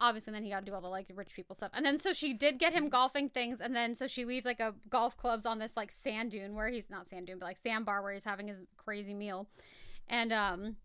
obviously 0.00 0.32
then 0.32 0.42
he 0.42 0.50
got 0.50 0.58
to 0.60 0.66
do 0.66 0.74
all 0.74 0.80
the 0.80 0.88
like 0.88 1.06
rich 1.14 1.32
people 1.32 1.54
stuff 1.54 1.70
and 1.74 1.86
then 1.86 1.96
so 1.96 2.12
she 2.12 2.34
did 2.34 2.58
get 2.58 2.72
him 2.72 2.88
golfing 2.88 3.28
things 3.28 3.60
and 3.60 3.74
then 3.74 3.94
so 3.94 4.08
she 4.08 4.24
leaves 4.24 4.44
like 4.44 4.58
a 4.58 4.74
golf 4.90 5.16
clubs 5.16 5.46
on 5.46 5.60
this 5.60 5.76
like 5.76 5.92
sand 5.92 6.32
dune 6.32 6.54
where 6.56 6.68
he's 6.68 6.90
not 6.90 7.06
sand 7.06 7.28
dune 7.28 7.38
but 7.38 7.46
like 7.46 7.56
sandbar 7.56 8.02
where 8.02 8.12
he's 8.12 8.24
having 8.24 8.48
his 8.48 8.58
crazy 8.76 9.14
meal 9.14 9.46
and 10.08 10.32
um 10.32 10.76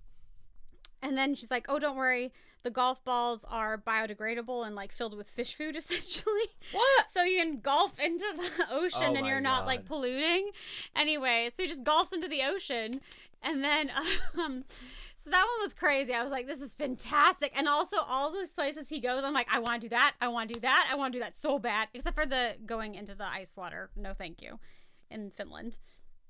and 1.01 1.17
then 1.17 1.33
she's 1.33 1.49
like 1.49 1.65
oh 1.67 1.79
don't 1.79 1.97
worry 1.97 2.31
the 2.67 2.71
golf 2.71 3.01
balls 3.05 3.45
are 3.49 3.77
biodegradable 3.77 4.67
and 4.67 4.75
like 4.75 4.91
filled 4.91 5.15
with 5.15 5.29
fish 5.29 5.55
food 5.55 5.75
essentially. 5.81 6.47
What? 6.73 7.09
so 7.09 7.23
you 7.23 7.41
can 7.41 7.61
golf 7.61 7.97
into 7.97 8.25
the 8.35 8.65
ocean 8.71 9.01
Oh 9.05 9.15
and 9.15 9.25
you're 9.25 9.39
not 9.39 9.65
like 9.65 9.85
polluting. 9.85 10.49
Anyway 10.93 11.49
so 11.55 11.63
he 11.63 11.69
just 11.69 11.85
golfs 11.85 12.11
into 12.11 12.27
the 12.27 12.41
ocean 12.43 12.99
and 13.41 13.63
then 13.63 13.89
um 14.37 14.65
so 15.15 15.29
that 15.29 15.45
one 15.57 15.65
was 15.65 15.73
crazy. 15.73 16.13
I 16.13 16.21
was 16.23 16.31
like 16.33 16.45
this 16.45 16.59
is 16.59 16.73
fantastic. 16.73 17.53
And 17.55 17.69
also 17.69 17.97
all 18.05 18.33
those 18.33 18.51
places 18.51 18.89
he 18.89 18.99
goes 18.99 19.23
i'm 19.23 19.33
like 19.33 19.47
i 19.49 19.59
want 19.59 19.81
to 19.81 19.85
do 19.87 19.89
that. 19.91 20.15
I 20.19 20.27
want 20.27 20.49
to 20.49 20.55
do 20.55 20.59
that. 20.59 20.89
I 20.91 20.95
want 20.95 21.13
to 21.13 21.19
do 21.19 21.23
that 21.23 21.37
so 21.37 21.59
bad. 21.59 21.87
Except 21.93 22.17
for 22.17 22.25
the 22.25 22.55
going 22.65 22.95
into 22.95 23.15
the 23.15 23.27
ice 23.29 23.53
water. 23.55 23.91
No 23.95 24.13
thank 24.13 24.41
you. 24.41 24.59
In 25.09 25.31
finland. 25.31 25.77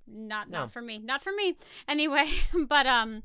Not 0.05 0.51
No. 0.51 0.59
not 0.59 0.71
for 0.71 0.83
me. 0.83 0.99
Not 0.99 1.23
for 1.23 1.31
me. 1.33 1.57
Anyway 1.87 2.29
but 2.67 2.85
um 2.85 3.23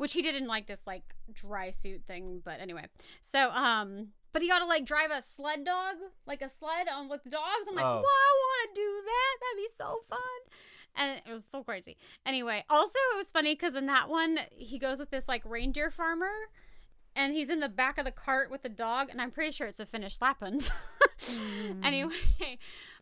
which 0.00 0.14
he 0.14 0.22
did 0.22 0.34
in 0.34 0.46
like 0.46 0.66
this 0.66 0.86
like 0.86 1.14
dry 1.32 1.70
suit 1.70 2.02
thing 2.06 2.40
but 2.44 2.58
anyway. 2.60 2.86
So 3.22 3.50
um 3.50 4.08
but 4.32 4.42
he 4.42 4.48
got 4.48 4.60
to 4.60 4.64
like 4.64 4.84
drive 4.84 5.10
a 5.10 5.22
sled 5.36 5.64
dog 5.64 5.96
like 6.26 6.40
a 6.42 6.48
sled 6.48 6.88
on 6.88 7.08
with 7.08 7.22
dogs. 7.24 7.66
I'm 7.68 7.74
like 7.74 7.84
Oh. 7.84 7.96
well 7.96 8.04
i 8.04 8.32
want 8.42 8.74
to 8.74 8.80
do 8.80 9.02
that. 9.06 9.36
That'd 9.40 9.56
be 9.64 9.68
so 9.76 10.00
fun. 10.08 10.40
And 10.96 11.20
it 11.26 11.30
was 11.32 11.44
so 11.44 11.62
crazy. 11.62 11.96
Anyway 12.24 12.64
also 12.70 12.98
it 13.14 13.16
was 13.18 13.30
funny 13.30 13.54
because 13.54 13.74
in 13.74 13.86
that 13.86 14.08
one 14.08 14.38
he 14.56 14.78
goes 14.78 14.98
with 14.98 15.10
this 15.10 15.28
like 15.28 15.42
reindeer 15.44 15.90
farmer 15.90 16.32
and 17.16 17.34
he's 17.34 17.50
in 17.50 17.60
the 17.60 17.68
back 17.68 17.98
of 17.98 18.04
the 18.04 18.12
cart 18.12 18.50
with 18.50 18.62
the 18.62 18.68
dog 18.68 19.08
and 19.10 19.20
i'm 19.20 19.32
pretty 19.32 19.50
sure 19.50 19.66
it's 19.66 19.80
a 19.80 19.86
finnish 19.86 20.20
lapland 20.20 20.70
Mm. 21.20 21.84
anyway, 21.84 22.58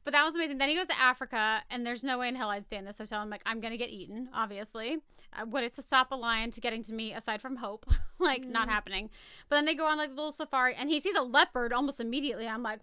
but 0.09 0.13
that 0.13 0.25
was 0.25 0.35
amazing. 0.35 0.57
Then 0.57 0.71
he 0.71 0.75
goes 0.75 0.87
to 0.89 0.99
Africa, 0.99 1.63
and 1.71 1.85
there's 1.85 2.03
no 2.03 2.19
way 2.19 2.29
in 2.29 2.35
hell 2.35 2.49
I'd 2.49 2.65
stay 2.65 2.79
in 2.79 2.87
this 2.87 2.97
hotel. 2.97 3.21
I'm 3.21 3.29
like, 3.29 3.43
I'm 3.45 3.61
gonna 3.61 3.77
get 3.77 3.91
eaten, 3.91 4.31
obviously. 4.33 4.99
Uh, 5.39 5.45
what 5.45 5.63
is 5.63 5.73
to 5.73 5.83
stop 5.83 6.11
a 6.13 6.15
lion 6.15 6.51
to 6.53 6.61
getting 6.63 6.83
to 6.85 6.95
me 6.95 7.13
aside 7.13 7.43
from 7.43 7.57
hope? 7.57 7.85
like, 8.19 8.47
not 8.47 8.69
Mm. 8.69 8.71
happening. 8.71 9.11
But 9.51 9.57
then 9.57 9.67
they 9.67 9.75
go 9.75 9.85
on 9.85 9.99
like 9.99 10.09
a 10.09 10.15
little 10.15 10.33
safari, 10.33 10.75
and 10.75 10.89
he 10.89 10.99
sees 10.99 11.15
a 11.15 11.21
leopard 11.23 11.75
almost 11.75 12.01
immediately. 12.01 12.47
I'm 12.49 12.63
like, 12.63 12.81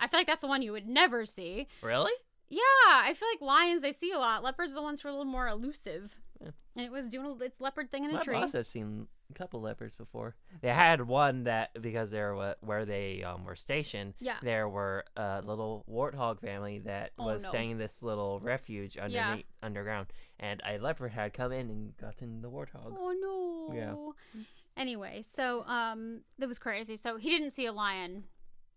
I 0.00 0.08
feel 0.08 0.18
like 0.20 0.26
that's 0.26 0.40
the 0.40 0.46
one 0.48 0.62
you 0.62 0.72
would 0.72 0.88
never 0.88 1.26
see. 1.26 1.66
Really? 1.82 2.12
Yeah, 2.48 2.58
I 2.88 3.12
feel 3.14 3.28
like 3.28 3.42
lions 3.42 3.82
they 3.82 3.92
see 3.92 4.12
a 4.12 4.18
lot. 4.18 4.42
Leopards 4.42 4.72
are 4.72 4.76
the 4.76 4.82
ones 4.82 5.00
who 5.02 5.08
are 5.08 5.10
a 5.10 5.14
little 5.14 5.30
more 5.30 5.48
elusive. 5.48 6.16
Yeah. 6.40 6.48
And 6.76 6.84
it 6.86 6.90
was 6.90 7.08
doing 7.08 7.36
its 7.42 7.60
leopard 7.60 7.90
thing 7.90 8.04
in 8.04 8.10
a 8.10 8.14
My 8.14 8.22
tree. 8.22 8.34
boss 8.34 8.52
has 8.52 8.66
seen 8.68 9.06
a 9.34 9.38
couple 9.38 9.60
leopards 9.60 9.96
before. 9.96 10.36
They 10.60 10.68
had 10.68 11.00
one 11.06 11.44
that 11.44 11.70
because 11.80 12.10
they're 12.10 12.34
wha- 12.34 12.54
where 12.60 12.84
they 12.84 13.22
um, 13.24 13.44
were 13.44 13.56
stationed. 13.56 14.14
Yeah. 14.20 14.36
There 14.42 14.68
were 14.68 15.04
a 15.16 15.42
little 15.44 15.84
warthog 15.90 16.40
family 16.40 16.78
that 16.80 17.12
Oh, 17.18 17.26
was 17.26 17.42
no. 17.42 17.48
staying 17.48 17.70
in 17.72 17.78
this 17.78 18.02
little 18.02 18.40
refuge 18.40 18.96
underneath 18.96 19.46
underground, 19.62 20.06
and 20.38 20.60
a 20.66 20.78
leopard 20.78 21.12
had 21.12 21.32
come 21.32 21.52
in 21.52 21.68
and 21.70 21.96
gotten 21.96 22.40
the 22.42 22.50
warthog. 22.50 22.94
Oh 22.98 23.68
no. 23.70 23.74
Yeah. 23.74 24.40
Anyway, 24.76 25.24
so 25.34 25.64
um 25.66 26.20
that 26.38 26.48
was 26.48 26.58
crazy. 26.58 26.96
So 26.96 27.16
he 27.16 27.28
didn't 27.30 27.50
see 27.52 27.66
a 27.66 27.72
lion 27.72 28.24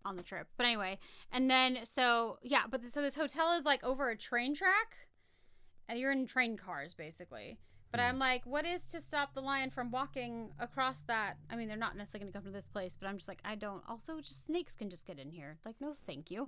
on 0.04 0.16
the 0.16 0.22
trip. 0.22 0.46
But 0.56 0.66
anyway, 0.66 0.98
and 1.32 1.50
then 1.50 1.78
so 1.84 2.38
yeah, 2.42 2.62
but 2.70 2.84
so 2.86 3.02
this 3.02 3.16
hotel 3.16 3.52
is 3.58 3.64
like 3.64 3.82
over 3.84 4.10
a 4.10 4.16
train 4.16 4.54
track. 4.54 4.96
And 5.88 5.98
you're 5.98 6.10
in 6.12 6.26
train 6.26 6.56
cars 6.56 6.94
basically. 6.94 7.58
But. 7.96 8.04
I'm 8.04 8.18
like, 8.18 8.44
what 8.46 8.64
is 8.66 8.82
to 8.92 9.00
stop 9.00 9.34
the 9.34 9.40
lion 9.40 9.70
from 9.70 9.90
walking 9.90 10.50
across 10.58 11.00
that? 11.06 11.36
I 11.50 11.56
mean, 11.56 11.68
they're 11.68 11.76
not 11.76 11.96
necessarily 11.96 12.24
going 12.24 12.32
to 12.32 12.38
come 12.38 12.44
to 12.46 12.52
this 12.52 12.68
place, 12.68 12.96
but 12.98 13.08
I'm 13.08 13.16
just 13.16 13.28
like, 13.28 13.40
I 13.44 13.54
don't. 13.54 13.82
Also, 13.88 14.20
just 14.20 14.46
snakes 14.46 14.74
can 14.74 14.90
just 14.90 15.06
get 15.06 15.18
in 15.18 15.30
here. 15.30 15.58
Like, 15.64 15.76
no, 15.80 15.94
thank 16.06 16.30
you. 16.30 16.46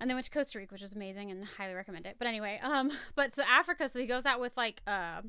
And 0.00 0.10
then 0.10 0.16
went 0.16 0.24
to 0.24 0.30
Costa 0.30 0.58
Rica, 0.58 0.74
which 0.74 0.82
was 0.82 0.94
amazing 0.94 1.30
and 1.30 1.44
highly 1.44 1.74
recommend 1.74 2.06
it. 2.06 2.16
But 2.18 2.26
anyway, 2.26 2.58
um, 2.62 2.90
but 3.14 3.32
so 3.32 3.42
Africa, 3.48 3.88
so 3.88 4.00
he 4.00 4.06
goes 4.06 4.26
out 4.26 4.40
with 4.40 4.56
like 4.56 4.82
uh, 4.86 5.22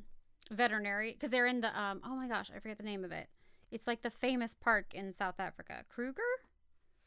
veterinary 0.50 1.13
because 1.13 1.30
they're 1.30 1.46
in 1.46 1.62
the 1.62 1.80
um, 1.80 2.01
oh 2.03 2.15
my 2.15 2.27
gosh, 2.27 2.50
I 2.56 2.60
forget 2.60 2.77
the 2.77 2.84
name 2.84 3.03
of 3.03 3.12
it. 3.12 3.27
It's 3.72 3.88
like 3.88 4.01
the 4.01 4.10
famous 4.10 4.56
park 4.60 4.94
in 4.94 5.12
South 5.12 5.39
Africa, 5.39 5.84
Kruger. 5.89 6.22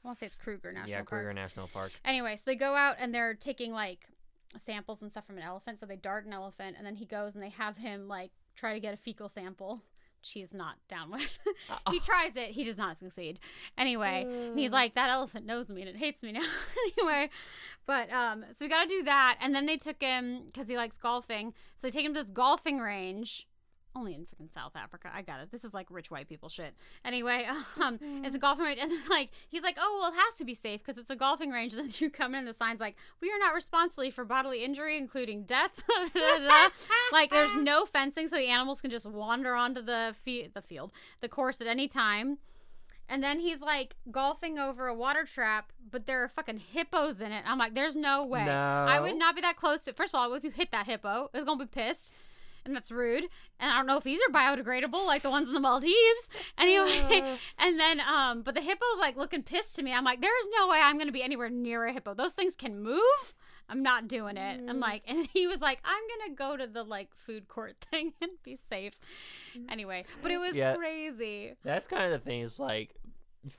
I 0.04 0.08
want 0.08 0.18
to 0.18 0.20
say 0.20 0.26
it's 0.26 0.35
Kruger 0.37 0.73
National 0.73 0.90
yeah, 0.90 0.96
Park. 0.99 1.08
Yeah, 1.11 1.16
Kruger 1.18 1.32
National 1.32 1.66
Park. 1.68 1.92
Anyway, 2.04 2.37
so 2.37 2.42
they 2.46 2.54
go 2.54 2.76
out 2.76 2.96
and 2.99 3.12
they're 3.12 3.35
taking 3.35 3.73
like 3.73 4.06
samples 4.56 5.02
and 5.02 5.10
stuff 5.10 5.26
from 5.26 5.38
an 5.38 5.44
elephant. 5.44 5.78
So 5.78 5.86
they 5.86 5.96
dart 5.96 6.26
an 6.26 6.32
elephant, 6.32 6.76
and 6.78 6.86
then 6.86 6.96
he 6.96 7.04
goes 7.04 7.34
and 7.34 7.42
they 7.42 7.50
have 7.50 7.76
him 7.76 8.08
like 8.08 8.30
try 8.54 8.74
to 8.74 8.80
get 8.80 8.94
a 8.94 8.96
fecal 8.96 9.28
sample. 9.28 9.82
She's 10.22 10.52
not 10.52 10.76
down 10.88 11.10
with. 11.12 11.38
he 11.90 12.00
tries 12.00 12.34
it. 12.34 12.50
He 12.50 12.64
does 12.64 12.78
not 12.78 12.98
succeed. 12.98 13.38
Anyway, 13.78 14.26
and 14.28 14.58
he's 14.58 14.72
like, 14.72 14.94
that 14.94 15.08
elephant 15.08 15.46
knows 15.46 15.68
me 15.68 15.82
and 15.82 15.90
it 15.90 15.96
hates 15.96 16.22
me 16.22 16.32
now. 16.32 16.42
anyway, 16.98 17.30
but 17.86 18.12
um, 18.12 18.44
so 18.52 18.64
we 18.64 18.68
got 18.68 18.82
to 18.82 18.88
do 18.88 19.04
that, 19.04 19.38
and 19.40 19.54
then 19.54 19.66
they 19.66 19.76
took 19.76 20.02
him 20.02 20.42
because 20.46 20.66
he 20.66 20.76
likes 20.76 20.98
golfing. 20.98 21.54
So 21.76 21.86
they 21.86 21.92
take 21.92 22.04
him 22.04 22.14
to 22.14 22.20
this 22.22 22.30
golfing 22.30 22.80
range. 22.80 23.46
Only 23.96 24.14
in 24.14 24.22
freaking 24.22 24.52
South 24.52 24.72
Africa. 24.76 25.10
I 25.14 25.22
got 25.22 25.40
it. 25.40 25.50
This 25.50 25.64
is 25.64 25.72
like 25.72 25.86
rich 25.90 26.10
white 26.10 26.28
people 26.28 26.48
shit. 26.48 26.74
Anyway, 27.04 27.46
um, 27.82 27.98
it's 28.24 28.36
a 28.36 28.38
golfing 28.38 28.64
range, 28.66 28.78
and 28.80 28.92
like 29.08 29.30
he's 29.48 29.62
like, 29.62 29.76
oh 29.80 29.98
well, 30.00 30.12
it 30.12 30.16
has 30.16 30.34
to 30.38 30.44
be 30.44 30.54
safe 30.54 30.82
because 30.84 30.98
it's 30.98 31.10
a 31.10 31.16
golfing 31.16 31.50
range. 31.50 31.72
And 31.76 31.88
then 31.88 31.94
you 31.98 32.10
come 32.10 32.34
in, 32.34 32.40
and 32.40 32.48
the 32.48 32.54
sign's 32.54 32.80
like, 32.80 32.96
we 33.20 33.30
are 33.30 33.38
not 33.38 33.54
responsible 33.54 34.10
for 34.10 34.24
bodily 34.24 34.64
injury, 34.64 34.96
including 34.96 35.44
death. 35.44 35.82
like 37.12 37.30
there's 37.30 37.56
no 37.56 37.84
fencing, 37.86 38.28
so 38.28 38.36
the 38.36 38.46
animals 38.48 38.80
can 38.80 38.90
just 38.90 39.06
wander 39.06 39.54
onto 39.54 39.82
the 39.82 40.14
fe- 40.24 40.48
the 40.48 40.62
field, 40.62 40.92
the 41.20 41.28
course 41.28 41.60
at 41.60 41.66
any 41.66 41.88
time. 41.88 42.38
And 43.08 43.22
then 43.22 43.38
he's 43.38 43.60
like 43.60 43.94
golfing 44.10 44.58
over 44.58 44.88
a 44.88 44.94
water 44.94 45.24
trap, 45.24 45.72
but 45.90 46.06
there 46.06 46.22
are 46.24 46.28
fucking 46.28 46.58
hippos 46.58 47.20
in 47.20 47.30
it. 47.30 47.44
I'm 47.46 47.58
like, 47.58 47.74
there's 47.74 47.94
no 47.94 48.24
way. 48.24 48.40
I 48.40 48.98
would 49.00 49.16
not 49.16 49.34
be 49.36 49.40
that 49.42 49.56
close 49.56 49.84
to. 49.84 49.92
First 49.92 50.12
of 50.14 50.18
all, 50.20 50.32
if 50.34 50.42
you 50.42 50.50
hit 50.50 50.70
that 50.72 50.86
hippo, 50.86 51.30
it's 51.32 51.44
gonna 51.44 51.64
be 51.64 51.70
pissed, 51.70 52.12
and 52.66 52.75
that's 52.76 52.90
rude. 52.90 53.25
And 53.58 53.70
I 53.73 53.76
don't 53.76 53.87
know 53.87 53.96
if 53.96 54.04
these 54.04 54.20
are 54.28 54.32
biodegradable 54.32 55.06
like 55.06 55.23
the 55.23 55.30
ones 55.30 55.49
in 55.49 55.54
the 55.54 55.61
Maldives. 55.61 55.94
Anyway, 56.58 57.37
and 57.58 57.78
then 57.78 58.00
um, 58.00 58.42
but 58.42 58.54
the 58.54 58.61
hippo's 58.61 58.99
like 58.99 59.16
looking 59.16 59.42
pissed 59.42 59.76
to 59.76 59.82
me. 59.82 59.92
I'm 59.92 60.04
like, 60.04 60.20
there's 60.20 60.48
no 60.59 60.68
way 60.68 60.79
I'm 60.83 60.98
gonna 60.98 61.12
be 61.12 61.22
anywhere 61.22 61.48
near 61.50 61.85
a 61.87 61.92
hippo. 61.92 62.14
Those 62.14 62.33
things 62.33 62.57
can 62.57 62.83
move. 62.83 63.35
I'm 63.68 63.83
not 63.83 64.07
doing 64.09 64.37
it. 64.37 64.61
I'm 64.68 64.79
like, 64.81 65.02
and 65.09 65.26
he 65.33 65.46
was 65.46 65.61
like, 65.61 65.81
I'm 65.85 66.02
gonna 66.20 66.35
go 66.35 66.57
to 66.57 66.66
the 66.70 66.83
like 66.83 67.09
food 67.26 67.48
court 67.48 67.76
thing 67.90 68.12
and 68.20 68.31
be 68.42 68.57
safe. 68.57 68.94
Anyway, 69.68 70.05
but 70.22 70.31
it 70.31 70.38
was 70.38 70.55
Yeah. 70.55 70.76
crazy. 70.76 71.55
That's 71.64 71.87
kind 71.87 72.05
of 72.05 72.12
the 72.12 72.24
thing. 72.24 72.40
Is 72.42 72.59
like 72.61 72.94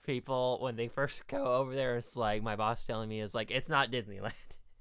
people 0.05 0.57
when 0.61 0.75
they 0.75 0.87
first 0.87 1.27
go 1.27 1.55
over 1.55 1.73
there. 1.75 1.97
It's 1.97 2.15
like 2.15 2.41
my 2.43 2.55
boss 2.55 2.85
telling 2.85 3.09
me 3.09 3.21
is 3.21 3.33
like 3.35 3.51
it's 3.51 3.69
not 3.69 3.91
Disneyland. 3.91 4.31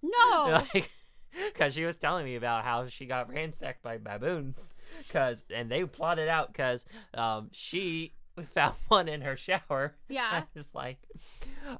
No. 0.02 0.62
like 0.74 0.90
because 1.52 1.74
she 1.74 1.84
was 1.84 1.96
telling 1.96 2.24
me 2.24 2.36
about 2.36 2.64
how 2.64 2.86
she 2.86 3.06
got 3.06 3.28
ransacked 3.32 3.82
by 3.82 3.98
baboons 3.98 4.74
because 5.06 5.44
and 5.54 5.70
they 5.70 5.84
plotted 5.84 6.28
out 6.28 6.48
because 6.52 6.84
um 7.14 7.48
she 7.52 8.12
found 8.54 8.74
one 8.88 9.08
in 9.08 9.22
her 9.22 9.36
shower 9.36 9.94
Yeah. 10.08 10.42
Like 10.74 10.98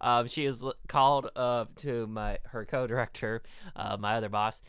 um 0.01 0.27
she 0.27 0.47
was 0.47 0.65
called 0.89 1.31
uh 1.37 1.67
to 1.77 2.07
my 2.07 2.39
her 2.45 2.65
co-director 2.65 3.43
uh 3.77 3.97
my 3.99 4.15
other 4.17 4.29
boss 4.29 4.63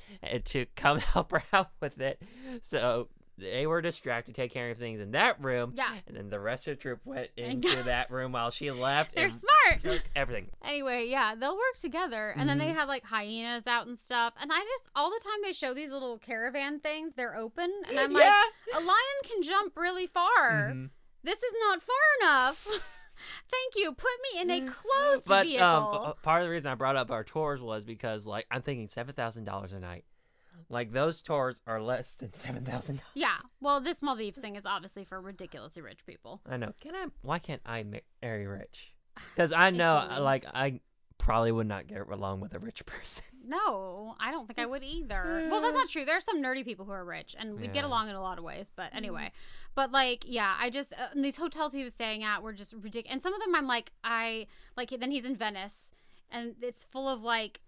to 0.45 0.65
come 0.76 1.00
help 1.00 1.32
her 1.32 1.43
out 1.54 1.71
with 1.80 2.00
it 2.00 2.21
so 2.62 3.08
they 3.38 3.67
were 3.67 3.82
distracted 3.82 4.34
taking 4.34 4.54
care 4.54 4.71
of 4.71 4.78
things 4.78 5.00
in 5.00 5.12
that 5.12 5.41
room 5.43 5.73
Yeah. 5.76 5.93
and 6.08 6.17
then 6.17 6.30
the 6.30 6.39
rest 6.39 6.67
of 6.67 6.78
the 6.78 6.82
troop 6.82 7.02
went 7.06 7.30
into 7.38 7.84
that 7.84 8.10
room 8.10 8.32
while 8.32 8.50
she 8.52 8.71
left 8.71 9.13
They're 9.15 9.26
and 9.26 9.34
smart. 9.34 9.84
took 9.84 10.04
everything 10.15 10.50
Anyway, 10.63 11.06
yeah, 11.08 11.36
they'll 11.36 11.56
work 11.56 11.76
together. 11.80 12.34
And 12.36 12.50
then 12.50 12.58
they 12.58 12.69
have 12.69 12.88
like 12.88 13.06
hyenas 13.06 13.67
out 13.67 13.88
and 13.88 13.97
stuff. 13.97 14.34
And 14.41 14.52
I 14.52 14.58
just, 14.60 14.89
all 14.95 15.10
the 15.10 15.21
time 15.23 15.39
they 15.43 15.54
show 15.54 15.73
these 15.73 15.91
little 15.91 16.17
caravan 16.17 16.80
things, 16.80 17.13
they're 17.15 17.36
open. 17.38 17.71
And 17.89 17.97
I'm 18.00 18.12
like, 18.13 18.26
a 18.76 18.80
lion 18.80 19.19
can 19.23 19.43
jump 19.43 19.78
really 19.78 20.08
far. 20.08 20.71
Mhm. 20.73 20.89
This 21.23 21.38
is 21.43 21.54
not 21.67 21.82
far 21.82 21.95
enough. 22.21 22.65
Thank 23.52 23.76
you. 23.76 23.93
Put 23.93 24.12
me 24.34 24.41
in 24.41 24.50
a 24.52 24.62
closed 24.71 25.28
but 25.28 25.45
vehicle. 25.45 25.65
um, 25.65 26.13
part 26.21 26.41
of 26.41 26.47
the 26.47 26.52
reason 26.52 26.71
I 26.71 26.76
brought 26.76 26.95
up 26.95 27.12
our 27.12 27.23
tours 27.23 27.62
was 27.62 27.84
because 27.86 28.26
like 28.26 28.45
I'm 28.52 28.62
thinking 28.62 28.88
seven 28.88 29.13
thousand 29.15 29.45
dollars 29.45 29.73
a 29.73 29.80
night. 29.80 30.06
Like 30.70 30.92
those 30.92 31.22
tours 31.22 31.62
are 31.66 31.82
less 31.82 32.16
than 32.16 32.34
seven 32.34 32.66
thousand 32.66 32.98
dollars. 32.98 33.12
yeah. 33.16 33.36
Well, 33.62 33.80
this 33.80 34.02
Maldives 34.02 34.40
thing 34.40 34.56
is 34.58 34.66
obviously 34.66 35.06
for 35.06 35.22
ridiculously 35.22 35.82
rich 35.82 36.06
people. 36.06 36.42
I 36.50 36.58
know. 36.58 36.74
Can 36.82 36.94
I? 36.96 37.06
Why 37.22 37.40
can't 37.40 37.62
I 37.66 37.84
ma- 37.84 38.00
marry 38.22 38.46
rich? 38.48 38.94
Because 39.34 39.54
I 39.54 39.70
know, 39.82 40.18
like, 40.20 40.46
I 40.54 40.82
probably 41.20 41.52
would 41.52 41.68
not 41.68 41.88
get 41.88 42.08
along 42.10 42.42
with 42.42 42.54
a 42.54 42.60
rich 42.60 42.86
person. 42.86 43.24
No, 43.46 44.16
I 44.20 44.30
don't 44.32 44.46
think 44.46 44.60
I 44.60 44.66
would 44.66 44.84
either. 44.84 45.48
Well, 45.50 45.62
that's 45.62 45.74
not 45.74 45.88
true. 45.90 46.04
There 46.04 46.18
are 46.18 46.22
some 46.22 46.44
nerdy 46.44 46.66
people 46.66 46.86
who 46.86 46.92
are 46.92 47.06
rich, 47.06 47.34
and 47.40 47.56
we 47.56 47.68
get 47.68 47.76
Yeah. 47.78 47.86
along 47.88 48.10
in 48.10 48.16
a 48.16 48.22
lot 48.22 48.38
of 48.38 48.44
ways. 48.44 48.70
But 48.76 48.94
anyway, 48.94 49.32
but 49.74 49.92
like, 49.94 50.26
yeah, 50.28 50.56
I 50.60 50.70
just 50.70 50.92
uh, 50.92 51.08
these 51.16 51.38
hotels 51.38 51.72
he 51.72 51.84
was 51.84 51.94
staying 51.94 52.24
at 52.26 52.44
were 52.44 52.52
just 52.54 52.74
ridiculous. 52.74 53.14
And 53.14 53.22
some 53.22 53.34
of 53.34 53.40
them, 53.40 53.56
I'm 53.56 53.68
like, 53.68 53.94
I 54.04 54.48
like. 54.76 54.90
Then 54.90 55.12
he's 55.12 55.24
in 55.24 55.38
Venice, 55.38 55.92
and 56.30 56.56
it's 56.62 56.84
full 56.84 57.08
of 57.08 57.22
like 57.22 57.62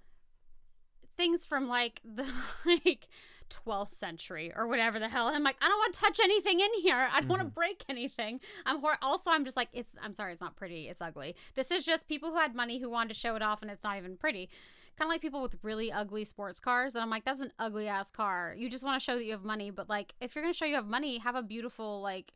things 1.20 1.46
from 1.46 1.68
like 1.68 2.02
the 2.16 2.26
like 2.66 3.08
12th 3.50 3.90
century 3.92 4.52
or 4.56 4.68
whatever 4.68 5.00
the 5.00 5.10
hell. 5.10 5.28
And 5.28 5.36
I'm 5.36 5.44
like, 5.44 5.58
I 5.62 5.68
don't 5.68 5.78
want 5.78 5.94
to 5.96 6.00
touch 6.00 6.20
anything 6.24 6.60
in 6.60 6.70
here. 6.82 7.10
I 7.12 7.20
don't 7.20 7.30
want 7.30 7.42
to 7.42 7.48
break 7.48 7.84
anything. 7.90 8.40
I'm 8.66 8.80
hor- 8.80 8.98
also 9.02 9.32
I'm 9.32 9.44
just 9.44 9.58
like 9.58 9.70
it's 9.74 9.98
I'm 10.02 10.14
sorry, 10.14 10.32
it's 10.34 10.42
not 10.42 10.56
pretty. 10.56 10.88
It's 10.88 11.02
ugly. 11.02 11.36
This 11.56 11.72
is 11.72 11.84
just 11.84 12.08
people 12.08 12.30
who 12.30 12.38
had 12.38 12.56
money 12.56 12.80
who 12.80 12.90
wanted 12.90 13.10
to 13.10 13.16
show 13.20 13.36
it 13.36 13.42
off 13.42 13.62
and 13.62 13.70
it's 13.72 13.84
not 13.84 13.98
even 13.98 14.18
pretty. 14.18 14.50
Kind 14.98 15.08
of 15.10 15.14
like 15.14 15.22
people 15.22 15.42
with 15.42 15.56
really 15.64 15.92
ugly 15.92 16.26
sports 16.26 16.60
cars 16.60 16.94
and 16.96 17.02
I'm 17.04 17.10
like 17.10 17.26
that's 17.26 17.42
an 17.42 17.52
ugly 17.60 17.88
ass 17.88 18.12
car. 18.12 18.54
You 18.58 18.70
just 18.70 18.84
want 18.84 19.00
to 19.00 19.04
show 19.04 19.16
that 19.16 19.26
you 19.26 19.32
have 19.32 19.44
money, 19.44 19.72
but 19.72 19.90
like 19.90 20.14
if 20.22 20.36
you're 20.36 20.44
going 20.44 20.54
to 20.54 20.58
show 20.58 20.66
you 20.66 20.76
have 20.76 20.88
money, 20.88 21.18
have 21.20 21.36
a 21.36 21.44
beautiful 21.44 22.02
like 22.02 22.34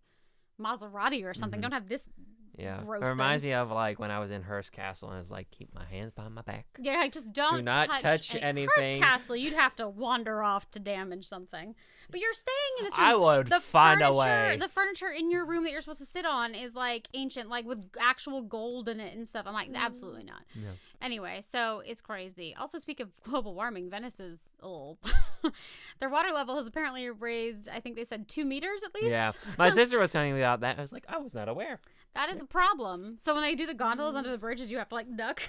Maserati 0.59 1.23
or 1.25 1.33
something. 1.33 1.59
Mhm. 1.59 1.63
Don't 1.63 1.71
have 1.73 1.89
this 1.89 2.07
Yeah. 2.55 2.81
It 2.81 2.87
reminds 2.87 3.41
me 3.43 3.53
of 3.53 3.71
like 3.71 3.99
when 3.99 4.11
I 4.11 4.19
was 4.19 4.29
in 4.31 4.43
Hearst 4.43 4.71
Castle 4.71 5.09
and 5.09 5.19
it's 5.19 5.31
like 5.31 5.49
keep 5.51 5.73
my 5.73 5.85
hands 5.85 6.11
behind 6.11 6.35
my 6.35 6.41
back. 6.43 6.65
Yeah, 6.79 6.99
I 7.01 7.09
just 7.09 7.33
don't 7.33 7.63
not 7.63 7.89
touch 7.99 8.33
any- 8.35 8.43
anything. 8.43 9.01
Hearst 9.01 9.01
Castle, 9.01 9.35
you'd 9.35 9.53
have 9.53 9.75
to 9.77 9.87
wander 9.87 10.43
off 10.43 10.69
to 10.71 10.79
damage 10.79 11.25
something. 11.27 11.73
But 12.11 12.19
you're 12.19 12.33
staying 12.33 12.55
in 12.79 12.85
this 12.85 12.97
room. 12.97 13.07
I 13.07 13.15
would 13.15 13.49
the 13.49 13.59
find 13.59 14.01
a 14.03 14.13
way. 14.13 14.57
The 14.59 14.67
furniture 14.69 15.09
in 15.09 15.31
your 15.31 15.45
room 15.45 15.63
that 15.63 15.71
you're 15.71 15.81
supposed 15.81 16.01
to 16.01 16.05
sit 16.05 16.25
on 16.25 16.53
is 16.53 16.75
like 16.75 17.07
ancient, 17.15 17.49
like 17.49 17.65
with 17.65 17.83
actual 17.99 18.41
gold 18.43 18.87
in 18.87 18.99
it 18.99 19.15
and 19.15 19.27
stuff. 19.27 19.45
I'm 19.47 19.53
like, 19.53 19.69
absolutely 19.73 20.23
not. 20.23 20.41
No. 20.55 20.69
Anyway, 21.03 21.41
so 21.47 21.83
it's 21.85 21.99
crazy. 21.99 22.55
Also, 22.57 22.79
speak 22.79 23.01
of 23.01 23.09
global 23.23 23.53
warming, 23.53 23.89
Venice 23.89 24.21
is 24.21 24.41
a 24.61 24.67
little. 24.67 24.97
their 25.99 26.09
water 26.09 26.31
level 26.33 26.55
has 26.55 26.65
apparently 26.65 27.09
raised. 27.09 27.67
I 27.67 27.81
think 27.81 27.97
they 27.97 28.05
said 28.05 28.29
two 28.29 28.45
meters 28.45 28.81
at 28.83 28.95
least. 28.95 29.07
Yeah. 29.07 29.33
My 29.57 29.69
sister 29.69 29.99
was 29.99 30.13
telling 30.13 30.33
me 30.33 30.39
about 30.39 30.61
that. 30.61 30.77
I 30.77 30.81
was 30.81 30.93
like, 30.93 31.03
I 31.09 31.17
was 31.17 31.35
not 31.35 31.49
aware. 31.49 31.79
That 32.15 32.29
is 32.29 32.39
a 32.39 32.45
problem. 32.45 33.17
So 33.21 33.33
when 33.33 33.43
they 33.43 33.53
do 33.53 33.65
the 33.65 33.73
gondolas 33.73 34.15
under 34.15 34.29
mm. 34.29 34.33
the 34.33 34.37
bridges, 34.37 34.71
you 34.71 34.77
have 34.77 34.87
to 34.89 34.95
like 34.95 35.17
duck. 35.17 35.41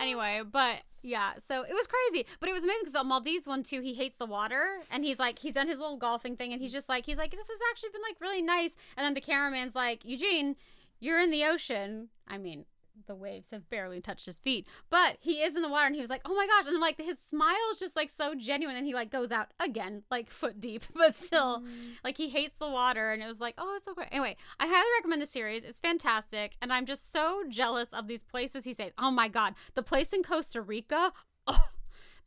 anyway, 0.00 0.42
but 0.50 0.80
yeah, 1.02 1.34
so 1.46 1.62
it 1.62 1.72
was 1.72 1.86
crazy, 1.86 2.26
but 2.40 2.48
it 2.48 2.52
was 2.52 2.64
amazing 2.64 2.80
because 2.82 2.94
the 2.94 3.04
Maldives 3.04 3.46
one 3.46 3.62
too. 3.62 3.80
He 3.80 3.94
hates 3.94 4.18
the 4.18 4.26
water, 4.26 4.80
and 4.90 5.04
he's 5.04 5.18
like, 5.18 5.38
he's 5.38 5.54
done 5.54 5.68
his 5.68 5.78
little 5.78 5.96
golfing 5.96 6.36
thing, 6.36 6.52
and 6.52 6.60
he's 6.60 6.72
just 6.72 6.88
like, 6.88 7.06
he's 7.06 7.16
like, 7.16 7.30
this 7.30 7.48
has 7.48 7.58
actually 7.70 7.90
been 7.90 8.02
like 8.02 8.20
really 8.20 8.42
nice. 8.42 8.74
And 8.96 9.04
then 9.04 9.14
the 9.14 9.20
cameraman's 9.20 9.76
like, 9.76 10.04
Eugene, 10.04 10.56
you're 10.98 11.20
in 11.20 11.30
the 11.30 11.44
ocean. 11.44 12.08
I 12.26 12.36
mean, 12.36 12.64
the 13.06 13.14
waves 13.14 13.48
have 13.50 13.68
barely 13.70 14.00
touched 14.00 14.26
his 14.26 14.38
feet. 14.38 14.66
But 14.88 15.16
he 15.20 15.42
is 15.42 15.56
in 15.56 15.62
the 15.62 15.68
water 15.68 15.86
and 15.86 15.94
he 15.94 16.00
was 16.00 16.10
like, 16.10 16.22
oh 16.24 16.34
my 16.34 16.46
gosh. 16.46 16.66
And 16.66 16.80
like 16.80 17.00
his 17.00 17.18
smile 17.18 17.56
is 17.72 17.78
just 17.78 17.96
like 17.96 18.10
so 18.10 18.34
genuine. 18.34 18.76
And 18.76 18.86
he 18.86 18.94
like 18.94 19.10
goes 19.10 19.30
out 19.30 19.48
again, 19.58 20.02
like 20.10 20.30
foot 20.30 20.60
deep, 20.60 20.84
but 20.94 21.14
still, 21.14 21.60
mm. 21.60 21.68
like 22.04 22.16
he 22.16 22.28
hates 22.28 22.56
the 22.56 22.68
water. 22.68 23.10
And 23.10 23.22
it 23.22 23.26
was 23.26 23.40
like, 23.40 23.54
oh, 23.58 23.74
it's 23.76 23.84
so 23.84 23.94
great. 23.94 24.08
Anyway, 24.10 24.36
I 24.58 24.66
highly 24.66 24.90
recommend 24.98 25.22
the 25.22 25.26
series. 25.26 25.64
It's 25.64 25.80
fantastic. 25.80 26.56
And 26.60 26.72
I'm 26.72 26.86
just 26.86 27.12
so 27.12 27.42
jealous 27.48 27.92
of 27.92 28.08
these 28.08 28.22
places 28.22 28.64
he 28.64 28.74
says, 28.74 28.92
oh 28.98 29.10
my 29.10 29.28
God, 29.28 29.54
the 29.74 29.82
place 29.82 30.12
in 30.12 30.22
Costa 30.22 30.60
Rica. 30.60 31.12
Oh, 31.46 31.68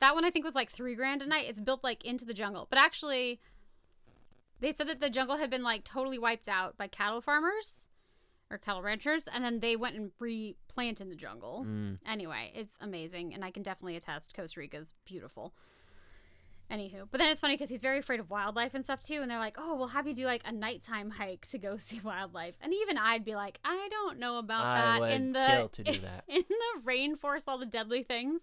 that 0.00 0.14
one 0.14 0.24
I 0.24 0.30
think 0.30 0.44
was 0.44 0.54
like 0.54 0.70
three 0.70 0.94
grand 0.94 1.22
a 1.22 1.26
night. 1.26 1.46
It's 1.48 1.60
built 1.60 1.84
like 1.84 2.04
into 2.04 2.24
the 2.24 2.34
jungle. 2.34 2.66
But 2.68 2.78
actually, 2.78 3.40
they 4.60 4.72
said 4.72 4.88
that 4.88 5.00
the 5.00 5.10
jungle 5.10 5.36
had 5.36 5.50
been 5.50 5.62
like 5.62 5.84
totally 5.84 6.18
wiped 6.18 6.48
out 6.48 6.76
by 6.76 6.88
cattle 6.88 7.20
farmers 7.20 7.88
or 8.50 8.58
cattle 8.58 8.82
ranchers, 8.82 9.26
and 9.32 9.44
then 9.44 9.60
they 9.60 9.76
went 9.76 9.96
and 9.96 10.10
replant 10.18 11.00
in 11.00 11.08
the 11.08 11.16
jungle. 11.16 11.64
Mm. 11.66 11.98
Anyway, 12.06 12.52
it's 12.54 12.76
amazing, 12.80 13.34
and 13.34 13.44
I 13.44 13.50
can 13.50 13.62
definitely 13.62 13.96
attest 13.96 14.34
Costa 14.34 14.60
Rica's 14.60 14.92
beautiful. 15.04 15.54
Anywho, 16.70 17.06
but 17.10 17.18
then 17.18 17.30
it's 17.30 17.42
funny 17.42 17.54
because 17.54 17.68
he's 17.68 17.82
very 17.82 17.98
afraid 17.98 18.20
of 18.20 18.30
wildlife 18.30 18.72
and 18.72 18.82
stuff 18.82 19.00
too, 19.00 19.20
and 19.20 19.30
they're 19.30 19.38
like, 19.38 19.56
"Oh, 19.58 19.76
we'll 19.76 19.88
have 19.88 20.06
you 20.06 20.14
do 20.14 20.24
like 20.24 20.40
a 20.46 20.52
nighttime 20.52 21.10
hike 21.10 21.46
to 21.48 21.58
go 21.58 21.76
see 21.78 22.00
wildlife," 22.02 22.54
and 22.62 22.72
even 22.72 22.96
I'd 22.96 23.24
be 23.24 23.34
like, 23.34 23.60
"I 23.64 23.88
don't 23.90 24.18
know 24.18 24.38
about 24.38 24.64
I 24.64 24.80
that 24.80 25.00
would 25.00 25.10
in 25.10 25.32
the 25.32 25.46
kill 25.46 25.68
to 25.68 25.82
do 25.82 25.98
that. 26.00 26.24
in 26.26 26.44
the 26.48 26.80
rainforest, 26.90 27.44
all 27.48 27.58
the 27.58 27.66
deadly 27.66 28.02
things." 28.02 28.40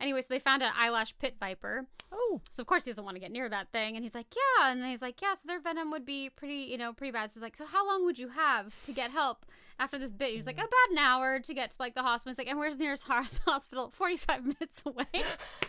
Anyway, 0.00 0.20
so 0.20 0.26
they 0.30 0.38
found 0.38 0.62
an 0.62 0.72
eyelash 0.76 1.14
pit 1.18 1.36
viper. 1.38 1.86
Oh. 2.12 2.40
So 2.50 2.60
of 2.60 2.66
course 2.66 2.84
he 2.84 2.90
doesn't 2.90 3.04
want 3.04 3.16
to 3.16 3.20
get 3.20 3.32
near 3.32 3.48
that 3.48 3.72
thing, 3.72 3.96
and 3.96 4.04
he's 4.04 4.14
like, 4.14 4.26
"Yeah," 4.34 4.70
and 4.70 4.80
then 4.80 4.90
he's 4.90 5.02
like, 5.02 5.20
"Yeah." 5.20 5.34
So 5.34 5.46
their 5.48 5.60
venom 5.60 5.90
would 5.90 6.06
be 6.06 6.30
pretty, 6.30 6.68
you 6.70 6.78
know, 6.78 6.92
pretty 6.92 7.10
bad. 7.10 7.30
So 7.30 7.34
he's 7.40 7.42
like, 7.42 7.56
"So 7.56 7.66
how 7.66 7.86
long 7.86 8.04
would 8.04 8.18
you 8.18 8.28
have 8.28 8.80
to 8.84 8.92
get 8.92 9.10
help 9.10 9.44
after 9.78 9.98
this 9.98 10.12
bit?" 10.12 10.32
He's 10.32 10.46
like, 10.46 10.56
"About 10.56 10.90
an 10.92 10.98
hour 10.98 11.40
to 11.40 11.54
get 11.54 11.72
to 11.72 11.76
like 11.80 11.94
the 11.94 12.02
hospital." 12.02 12.30
He's 12.32 12.38
like, 12.38 12.48
"And 12.48 12.58
where's 12.58 12.76
the 12.76 12.84
nearest 12.84 13.08
hospital?" 13.08 13.90
Forty-five 13.90 14.44
minutes 14.44 14.82
away. 14.86 15.06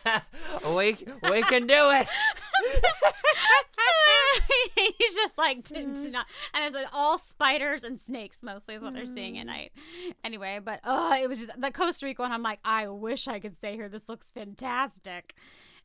we 0.75 0.97
we 1.31 1.41
can 1.43 1.65
do 1.65 1.91
it. 1.91 2.07
so 3.75 4.41
he's 4.75 5.15
just 5.15 5.37
like, 5.37 5.63
to 5.65 6.09
not, 6.09 6.27
and 6.53 6.63
it's 6.63 6.75
like 6.75 6.87
all 6.93 7.17
spiders 7.17 7.83
and 7.83 7.97
snakes 7.97 8.43
mostly 8.43 8.75
is 8.75 8.83
what 8.83 8.93
they're 8.93 9.05
seeing 9.05 9.37
at 9.37 9.47
night. 9.47 9.71
Anyway, 10.23 10.59
but 10.63 10.79
uh, 10.83 11.17
it 11.21 11.27
was 11.27 11.39
just 11.39 11.59
the 11.59 11.71
Costa 11.71 12.05
Rica 12.05 12.21
one. 12.21 12.31
I'm 12.31 12.43
like, 12.43 12.59
I 12.63 12.87
wish 12.87 13.27
I 13.27 13.39
could 13.39 13.55
stay 13.55 13.73
here. 13.73 13.89
This 13.89 14.07
looks 14.07 14.14
fantastic. 14.23 15.35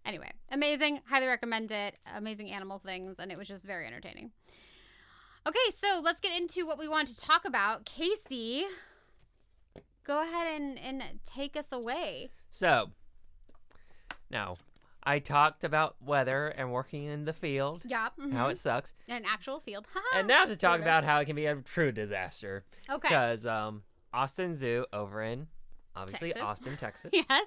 Anyway, 0.05 0.31
amazing. 0.51 1.01
Highly 1.09 1.27
recommend 1.27 1.71
it. 1.71 1.97
Amazing 2.15 2.51
animal 2.51 2.79
things, 2.79 3.19
and 3.19 3.31
it 3.31 3.39
was 3.39 3.49
just 3.49 3.65
very 3.65 3.87
entertaining. 3.87 4.31
Okay, 5.47 5.59
so 5.73 6.01
let's 6.03 6.21
get 6.21 6.39
into 6.39 6.67
what 6.67 6.79
we 6.79 6.89
want 6.89 7.09
to 7.09 7.19
talk 7.19 7.45
about. 7.45 7.85
Casey, 7.85 8.65
go 10.05 10.23
ahead 10.23 10.61
and, 10.61 10.79
and 10.79 11.03
take 11.25 11.57
us 11.57 11.73
away. 11.73 12.31
So, 12.51 12.91
now, 14.31 14.57
I 15.03 15.19
talked 15.19 15.65
about 15.65 15.97
weather 16.03 16.49
and 16.49 16.73
working 16.73 17.05
in 17.05 17.25
the 17.25 17.33
field, 17.33 17.83
Yeah. 17.87 18.09
how 18.19 18.49
mhm. 18.49 18.51
it 18.51 18.59
sucks, 18.59 18.95
in 19.09 19.17
an 19.17 19.25
actual 19.27 19.61
field. 19.61 19.87
and 20.15 20.29
now 20.29 20.45
to 20.45 20.57
talk 20.57 20.81
about 20.81 21.05
how 21.05 21.21
it 21.21 21.25
can 21.25 21.37
be 21.37 21.47
a 21.47 21.57
true 21.57 21.91
disaster. 21.91 22.65
Okay. 22.89 23.09
Because 23.09 23.47
um, 23.47 23.83
Austin 24.13 24.55
Zoo 24.55 24.85
over 24.93 25.23
in 25.23 25.47
obviously 25.97 26.29
Texas. 26.33 26.49
Austin, 26.49 26.77
Texas, 26.77 27.11
Yes. 27.29 27.47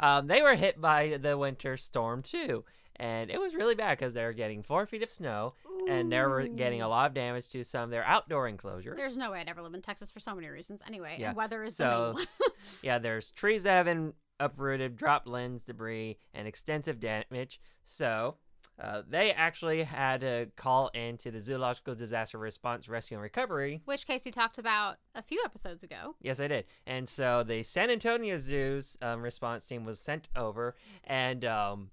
um, 0.00 0.26
they 0.26 0.42
were 0.42 0.54
hit 0.54 0.80
by 0.80 1.18
the 1.20 1.36
winter 1.38 1.76
storm 1.76 2.22
too, 2.22 2.64
and 2.96 3.30
it 3.30 3.40
was 3.40 3.54
really 3.54 3.74
bad 3.74 3.98
because 3.98 4.14
they 4.14 4.24
were 4.24 4.32
getting 4.32 4.62
four 4.62 4.86
feet 4.86 5.02
of 5.02 5.10
snow, 5.10 5.54
and 5.88 6.10
they 6.12 6.20
were 6.20 6.46
getting 6.48 6.82
a 6.82 6.88
lot 6.88 7.06
of 7.10 7.14
damage 7.14 7.48
to 7.50 7.64
some 7.64 7.84
of 7.84 7.90
their 7.90 8.04
outdoor 8.04 8.48
enclosures. 8.48 8.96
There's 8.96 9.16
no 9.16 9.30
way 9.32 9.40
I'd 9.40 9.48
ever 9.48 9.62
live 9.62 9.74
in 9.74 9.82
Texas 9.82 10.10
for 10.10 10.20
so 10.20 10.34
many 10.34 10.48
reasons. 10.48 10.80
Anyway, 10.86 11.16
Yeah. 11.18 11.28
and 11.28 11.36
weather 11.36 11.62
is 11.62 11.76
So- 11.76 11.84
the 11.84 12.18
main 12.18 12.26
one. 12.38 12.50
Yeah, 12.82 12.98
there's 12.98 13.30
trees 13.30 13.62
that 13.62 13.74
have 13.74 13.86
been 13.86 14.12
uprooted, 14.40 14.96
dropped 14.96 15.26
limbs, 15.26 15.62
debris, 15.64 16.18
and 16.34 16.46
extensive 16.48 17.00
damage. 17.00 17.60
So 17.84 18.36
uh, 18.80 19.02
they 19.08 19.32
actually 19.32 19.82
had 19.82 20.22
a 20.22 20.46
call 20.56 20.88
into 20.88 21.30
the 21.30 21.40
Zoological 21.40 21.94
Disaster 21.94 22.38
Response 22.38 22.88
Rescue 22.88 23.16
and 23.16 23.22
Recovery. 23.22 23.80
Which 23.86 24.06
Casey 24.06 24.30
talked 24.30 24.58
about 24.58 24.96
a 25.14 25.22
few 25.22 25.42
episodes 25.44 25.82
ago. 25.82 26.14
Yes, 26.22 26.38
I 26.40 26.48
did. 26.48 26.64
And 26.86 27.08
so 27.08 27.42
the 27.42 27.62
San 27.62 27.90
Antonio 27.90 28.36
Zoo's 28.36 28.96
um, 29.02 29.22
response 29.22 29.66
team 29.66 29.84
was 29.84 29.98
sent 30.00 30.28
over. 30.36 30.76
And 31.04 31.44
um, 31.44 31.90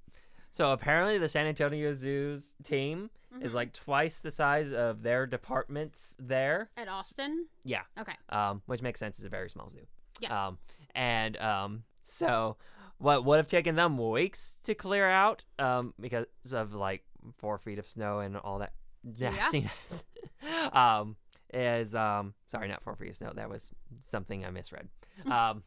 so 0.52 0.71
apparently 0.71 1.17
the 1.17 1.28
San 1.30 1.48
Antonio 1.48 1.91
Zoo's 1.93 2.56
team 2.63 3.10
is 3.41 3.52
Mhm. 3.52 3.56
like 3.56 3.74
twice 3.74 4.19
the 4.21 4.32
size 4.32 4.71
of 4.71 5.02
their 5.04 5.26
departments 5.26 6.15
there. 6.19 6.69
At 6.78 6.88
Austin. 6.88 7.48
Yeah. 7.63 7.82
Okay. 8.00 8.13
um, 8.30 8.62
which 8.67 8.82
makes 8.82 9.00
sense. 9.00 9.17
It's 9.19 9.26
a 9.26 9.30
very 9.30 9.50
small 9.50 9.69
zoo. 9.69 9.86
Yeah. 10.21 10.48
Um, 10.48 10.58
and 10.93 11.36
um, 11.38 11.84
so 12.06 12.56
what 12.97 13.25
would 13.25 13.38
have 13.38 13.47
taken 13.47 13.75
them 13.75 13.97
weeks 13.97 14.55
to 14.63 14.73
clear 14.75 15.08
out, 15.10 15.43
um, 15.60 15.93
because 15.99 16.25
of 16.53 16.73
like 16.73 17.03
four 17.38 17.58
feet 17.58 17.79
of 17.79 17.88
snow 17.88 18.19
and 18.19 18.38
all 18.38 18.60
that 18.60 18.73
Yeah. 19.03 19.29
nastiness, 19.31 20.03
um, 20.73 21.15
is 21.53 21.93
um, 21.95 22.34
sorry, 22.49 22.67
not 22.67 22.81
four 22.84 22.95
feet 22.95 23.10
of 23.10 23.15
snow. 23.15 23.31
That 23.36 23.49
was 23.49 23.71
something 24.03 24.45
I 24.45 24.49
misread. 24.51 24.88
um, 25.31 25.63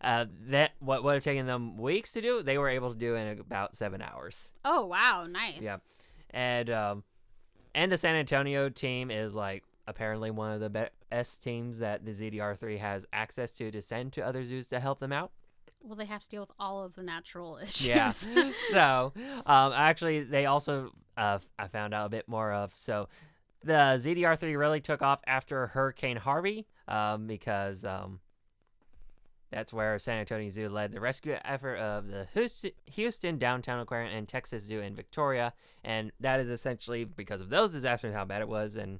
uh, 0.00 0.26
that 0.48 0.72
what 0.80 1.02
would 1.04 1.14
have 1.14 1.24
taken 1.24 1.46
them 1.46 1.76
weeks 1.76 2.12
to 2.12 2.20
do, 2.20 2.42
they 2.42 2.58
were 2.58 2.68
able 2.68 2.92
to 2.92 2.98
do 2.98 3.14
in 3.14 3.38
about 3.38 3.74
seven 3.74 4.02
hours. 4.02 4.52
Oh 4.64 4.86
wow, 4.86 5.26
nice. 5.28 5.60
Yeah. 5.60 5.76
and 6.30 6.68
um, 6.70 7.04
and 7.74 7.90
the 7.92 7.96
San 7.96 8.14
Antonio 8.16 8.68
team 8.68 9.10
is 9.10 9.34
like 9.34 9.64
apparently 9.86 10.30
one 10.30 10.52
of 10.52 10.60
the 10.60 10.90
best 11.10 11.42
teams 11.42 11.78
that 11.78 12.04
the 12.04 12.10
ZDR3 12.10 12.78
has 12.78 13.06
access 13.12 13.56
to 13.58 13.70
to 13.70 13.80
send 13.80 14.12
to 14.14 14.22
other 14.26 14.44
zoos 14.44 14.66
to 14.68 14.80
help 14.80 14.98
them 14.98 15.12
out. 15.12 15.30
Well, 15.86 15.94
they 15.94 16.06
have 16.06 16.22
to 16.22 16.28
deal 16.28 16.40
with 16.40 16.50
all 16.58 16.82
of 16.84 16.96
the 16.96 17.02
natural 17.02 17.58
issues. 17.62 17.86
Yeah. 17.86 18.10
so, 18.72 19.12
um, 19.46 19.72
actually, 19.72 20.24
they 20.24 20.46
also 20.46 20.90
uh, 21.16 21.38
I 21.58 21.68
found 21.68 21.94
out 21.94 22.06
a 22.06 22.10
bit 22.10 22.28
more 22.28 22.52
of 22.52 22.72
so 22.74 23.08
the 23.62 23.72
ZDR3 23.72 24.58
really 24.58 24.80
took 24.80 25.00
off 25.00 25.20
after 25.26 25.68
Hurricane 25.68 26.16
Harvey, 26.16 26.66
um, 26.88 27.26
because 27.26 27.84
um. 27.84 28.20
That's 29.52 29.72
where 29.72 29.96
San 30.00 30.18
Antonio 30.18 30.50
Zoo 30.50 30.68
led 30.68 30.90
the 30.90 31.00
rescue 31.00 31.36
effort 31.44 31.76
of 31.76 32.08
the 32.08 32.26
Houston, 32.34 32.72
Houston 32.86 33.38
Downtown 33.38 33.78
Aquarium 33.78 34.12
and 34.12 34.28
Texas 34.28 34.64
Zoo 34.64 34.80
in 34.80 34.96
Victoria, 34.96 35.52
and 35.84 36.10
that 36.18 36.40
is 36.40 36.50
essentially 36.50 37.04
because 37.04 37.40
of 37.40 37.48
those 37.48 37.70
disasters, 37.70 38.12
how 38.12 38.24
bad 38.24 38.42
it 38.42 38.48
was, 38.48 38.74
and 38.74 38.98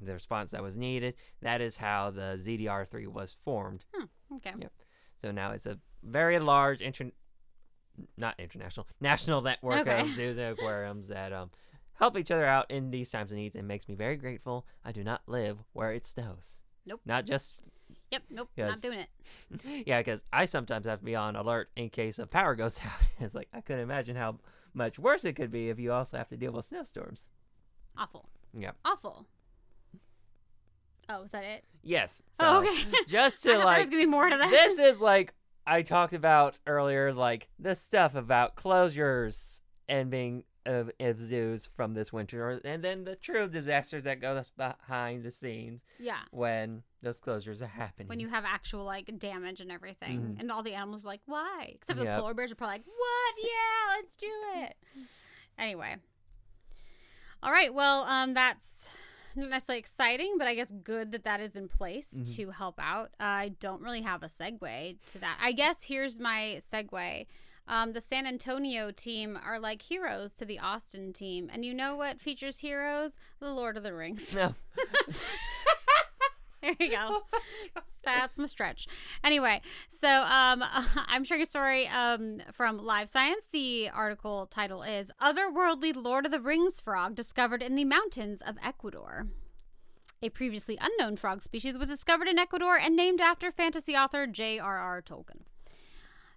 the 0.00 0.14
response 0.14 0.50
that 0.50 0.62
was 0.62 0.78
needed. 0.78 1.14
That 1.42 1.60
is 1.60 1.76
how 1.76 2.10
the 2.10 2.40
ZDR3 2.40 3.06
was 3.08 3.36
formed. 3.44 3.84
okay. 4.36 4.54
Yeah. 4.58 4.68
So 5.18 5.30
now 5.30 5.52
it's 5.52 5.66
a 5.66 5.78
very 6.02 6.38
large 6.38 6.80
inter- 6.80 7.10
not 8.16 8.34
international, 8.38 8.86
national 9.00 9.42
network 9.42 9.80
Okay. 9.80 10.00
of 10.00 10.08
zoos 10.08 10.36
and 10.38 10.58
aquariums 10.58 11.08
that 11.08 11.32
um 11.32 11.50
help 11.94 12.16
each 12.18 12.30
other 12.30 12.46
out 12.46 12.70
in 12.70 12.90
these 12.90 13.10
times 13.10 13.30
of 13.32 13.36
needs 13.38 13.54
and 13.54 13.68
makes 13.68 13.88
me 13.88 13.94
very 13.94 14.16
grateful 14.16 14.66
I 14.84 14.92
do 14.92 15.04
not 15.04 15.22
live 15.26 15.58
where 15.72 15.92
it 15.92 16.04
snows. 16.06 16.62
Nope. 16.86 17.00
Not 17.04 17.26
just 17.26 17.62
Yep. 18.10 18.22
Nope. 18.30 18.48
Not 18.56 18.80
doing 18.80 18.98
it. 19.00 19.84
yeah, 19.86 20.00
because 20.00 20.24
I 20.32 20.46
sometimes 20.46 20.86
have 20.86 21.00
to 21.00 21.04
be 21.04 21.14
on 21.14 21.36
alert 21.36 21.68
in 21.76 21.90
case 21.90 22.18
a 22.18 22.26
power 22.26 22.54
goes 22.54 22.80
out. 22.84 22.92
it's 23.20 23.34
like 23.34 23.48
I 23.52 23.60
couldn't 23.60 23.82
imagine 23.82 24.16
how 24.16 24.38
much 24.74 24.98
worse 24.98 25.24
it 25.26 25.34
could 25.34 25.50
be 25.50 25.68
if 25.68 25.78
you 25.78 25.92
also 25.92 26.16
have 26.16 26.28
to 26.30 26.36
deal 26.36 26.52
with 26.52 26.64
snowstorms. 26.64 27.30
Awful. 27.96 28.28
Yeah. 28.58 28.70
Awful. 28.84 29.26
Oh, 31.08 31.22
is 31.24 31.30
that 31.32 31.44
it? 31.44 31.64
Yes. 31.82 32.22
oh, 32.40 32.60
okay. 32.60 32.84
Just 33.06 33.42
to 33.44 33.58
like 33.58 33.76
there's 33.76 33.90
gonna 33.90 34.02
be 34.02 34.06
more 34.06 34.28
to 34.30 34.36
that. 34.36 34.50
this 34.50 34.78
is 34.78 35.00
like 35.00 35.34
I 35.66 35.82
talked 35.82 36.12
about 36.12 36.58
earlier, 36.66 37.12
like 37.12 37.48
the 37.58 37.74
stuff 37.74 38.14
about 38.14 38.56
closures 38.56 39.60
and 39.88 40.10
being 40.10 40.44
of, 40.64 40.90
of 41.00 41.20
zoos 41.20 41.68
from 41.76 41.94
this 41.94 42.12
winter, 42.12 42.60
and 42.64 42.82
then 42.82 43.04
the 43.04 43.16
true 43.16 43.48
disasters 43.48 44.04
that 44.04 44.20
go 44.20 44.40
behind 44.56 45.24
the 45.24 45.30
scenes 45.30 45.84
yeah. 45.98 46.20
when 46.30 46.82
those 47.02 47.20
closures 47.20 47.62
are 47.62 47.66
happening. 47.66 48.08
When 48.08 48.20
you 48.20 48.28
have 48.28 48.44
actual 48.44 48.84
like 48.84 49.18
damage 49.18 49.60
and 49.60 49.72
everything, 49.72 50.20
Mhm. 50.20 50.40
and 50.40 50.52
all 50.52 50.62
the 50.62 50.74
animals 50.74 51.04
are 51.04 51.08
like, 51.08 51.22
why? 51.26 51.72
Except 51.74 51.98
for 51.98 52.04
the 52.04 52.12
polar 52.12 52.34
bears 52.34 52.52
are 52.52 52.54
probably 52.54 52.76
like, 52.76 52.86
what? 52.86 53.34
Yeah, 53.42 53.96
let's 53.96 54.16
do 54.16 54.30
it. 54.56 54.76
Anyway. 55.58 55.96
All 57.42 57.52
right. 57.52 57.74
Well, 57.74 58.04
um, 58.04 58.32
that's 58.32 58.88
not 59.36 59.50
necessarily 59.50 59.78
exciting, 59.80 60.34
but 60.38 60.46
I 60.46 60.54
guess 60.54 60.72
good 60.82 61.12
that 61.12 61.24
that 61.24 61.40
is 61.40 61.56
in 61.56 61.68
place 61.68 62.14
Mhm. 62.18 62.36
to 62.36 62.50
help 62.50 62.78
out. 62.80 63.10
I 63.20 63.50
don't 63.60 63.80
really 63.82 64.02
have 64.02 64.22
a 64.22 64.26
segue 64.28 64.96
to 65.12 65.18
that. 65.18 65.38
I 65.40 65.52
guess 65.52 65.84
here's 65.84 66.18
my 66.18 66.60
segue. 66.72 67.26
Um, 67.68 67.92
the 67.92 68.00
San 68.00 68.26
Antonio 68.26 68.90
team 68.90 69.38
are 69.42 69.58
like 69.60 69.82
heroes 69.82 70.34
to 70.34 70.44
the 70.44 70.58
Austin 70.58 71.12
team, 71.12 71.48
and 71.52 71.64
you 71.64 71.72
know 71.72 71.94
what 71.94 72.20
features 72.20 72.58
heroes? 72.58 73.18
The 73.38 73.52
Lord 73.52 73.76
of 73.76 73.84
the 73.84 73.94
Rings. 73.94 74.34
no. 74.34 74.54
There 76.76 76.76
you 76.78 76.90
go. 76.90 77.22
That's 78.04 78.38
my 78.38 78.46
stretch. 78.46 78.86
Anyway, 79.24 79.60
so 79.88 80.08
um, 80.08 80.62
I'm 81.08 81.24
sharing 81.24 81.42
a 81.42 81.46
story 81.46 81.88
um, 81.88 82.40
from 82.52 82.78
Live 82.78 83.10
Science. 83.10 83.44
The 83.52 83.90
article 83.90 84.46
title 84.46 84.82
is 84.82 85.10
Otherworldly 85.20 85.92
Lord 85.96 86.24
of 86.26 86.30
the 86.32 86.40
Rings 86.40 86.80
Frog 86.80 87.16
Discovered 87.16 87.62
in 87.62 87.74
the 87.74 87.84
Mountains 87.84 88.42
of 88.42 88.56
Ecuador. 88.64 89.26
a 90.22 90.28
previously 90.28 90.78
unknown 90.80 91.16
frog 91.16 91.42
species, 91.42 91.76
was 91.76 91.88
discovered 91.88 92.28
in 92.28 92.38
Ecuador 92.38 92.76
and 92.78 92.94
named 92.94 93.20
after 93.20 93.50
fantasy 93.50 93.96
author 93.96 94.26
J.R.R. 94.28 95.02
Tolkien. 95.02 95.42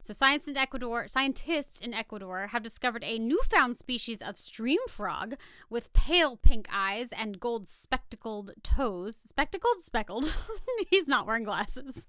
So 0.05 0.13
science 0.13 0.47
in 0.47 0.55
Ecuador, 0.55 1.07
scientists 1.07 1.79
in 1.79 1.95
Ecuador 1.95 2.49
have 2.51 2.61
discovered 2.61 3.03
a 3.03 3.17
newfound 3.17 3.75
species 3.75 4.21
of 4.21 4.37
stream 4.37 4.77
frog 4.87 5.33
with 5.67 5.91
pale 5.93 6.37
pink 6.37 6.67
eyes 6.71 7.09
and 7.11 7.39
gold 7.39 7.67
spectacled 7.67 8.51
toes. 8.61 9.15
Spectacled, 9.15 9.79
speckled. 9.79 10.37
He's 10.91 11.07
not 11.07 11.25
wearing 11.25 11.43
glasses. 11.43 12.07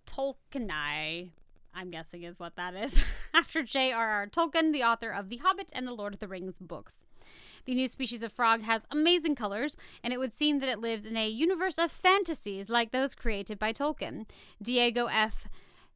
Tolkienii. 0.05 1.31
I'm 1.77 1.91
guessing 1.91 2.23
is 2.23 2.39
what 2.39 2.55
that 2.55 2.73
is, 2.73 2.99
after 3.35 3.61
J.R.R. 3.61 4.25
Tolkien, 4.27 4.73
the 4.73 4.83
author 4.83 5.11
of 5.11 5.29
The 5.29 5.37
Hobbit 5.37 5.71
and 5.75 5.85
The 5.85 5.93
Lord 5.93 6.15
of 6.15 6.19
the 6.19 6.27
Rings 6.27 6.57
books. 6.59 7.05
The 7.65 7.75
new 7.75 7.87
species 7.87 8.23
of 8.23 8.31
frog 8.31 8.63
has 8.63 8.87
amazing 8.89 9.35
colors, 9.35 9.77
and 10.03 10.11
it 10.11 10.17
would 10.17 10.33
seem 10.33 10.57
that 10.59 10.69
it 10.69 10.79
lives 10.79 11.05
in 11.05 11.15
a 11.15 11.29
universe 11.29 11.77
of 11.77 11.91
fantasies 11.91 12.67
like 12.67 12.91
those 12.91 13.13
created 13.13 13.59
by 13.59 13.73
Tolkien. 13.73 14.25
Diego 14.59 15.05
F. 15.05 15.47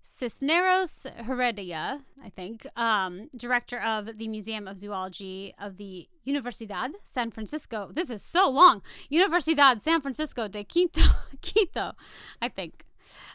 Cisneros 0.04 1.08
Heredia, 1.26 2.02
I 2.24 2.30
think, 2.30 2.68
um, 2.76 3.30
director 3.36 3.80
of 3.80 4.18
the 4.18 4.28
Museum 4.28 4.68
of 4.68 4.78
Zoology 4.78 5.54
of 5.60 5.78
the 5.78 6.10
Universidad 6.28 6.92
San 7.06 7.32
Francisco. 7.32 7.90
This 7.92 8.10
is 8.10 8.22
so 8.22 8.50
long. 8.50 8.84
Universidad 9.12 9.80
San 9.80 10.02
Francisco 10.02 10.48
de 10.48 10.64
Quito, 10.64 11.02
Quito, 11.42 11.94
I 12.42 12.50
think. 12.50 12.86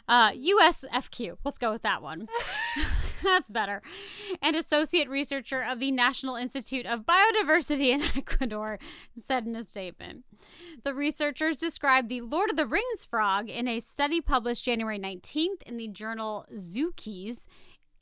Uh, 0.07 0.31
USFQ. 0.31 1.37
Let's 1.43 1.57
go 1.57 1.71
with 1.71 1.81
that 1.81 2.01
one. 2.01 2.27
That's 3.23 3.49
better. 3.49 3.81
And 4.41 4.55
associate 4.55 5.09
researcher 5.09 5.61
of 5.61 5.79
the 5.79 5.91
National 5.91 6.35
Institute 6.35 6.85
of 6.85 7.05
Biodiversity 7.05 7.87
in 7.87 8.01
Ecuador 8.15 8.79
said 9.21 9.45
in 9.45 9.55
a 9.55 9.63
statement. 9.63 10.23
The 10.83 10.93
researchers 10.93 11.57
described 11.57 12.09
the 12.09 12.21
Lord 12.21 12.49
of 12.49 12.55
the 12.55 12.65
Rings 12.67 13.05
frog 13.09 13.49
in 13.49 13.67
a 13.67 13.79
study 13.79 14.21
published 14.21 14.63
January 14.63 14.99
19th 14.99 15.63
in 15.65 15.77
the 15.77 15.87
journal 15.87 16.45
Zookeys 16.53 17.47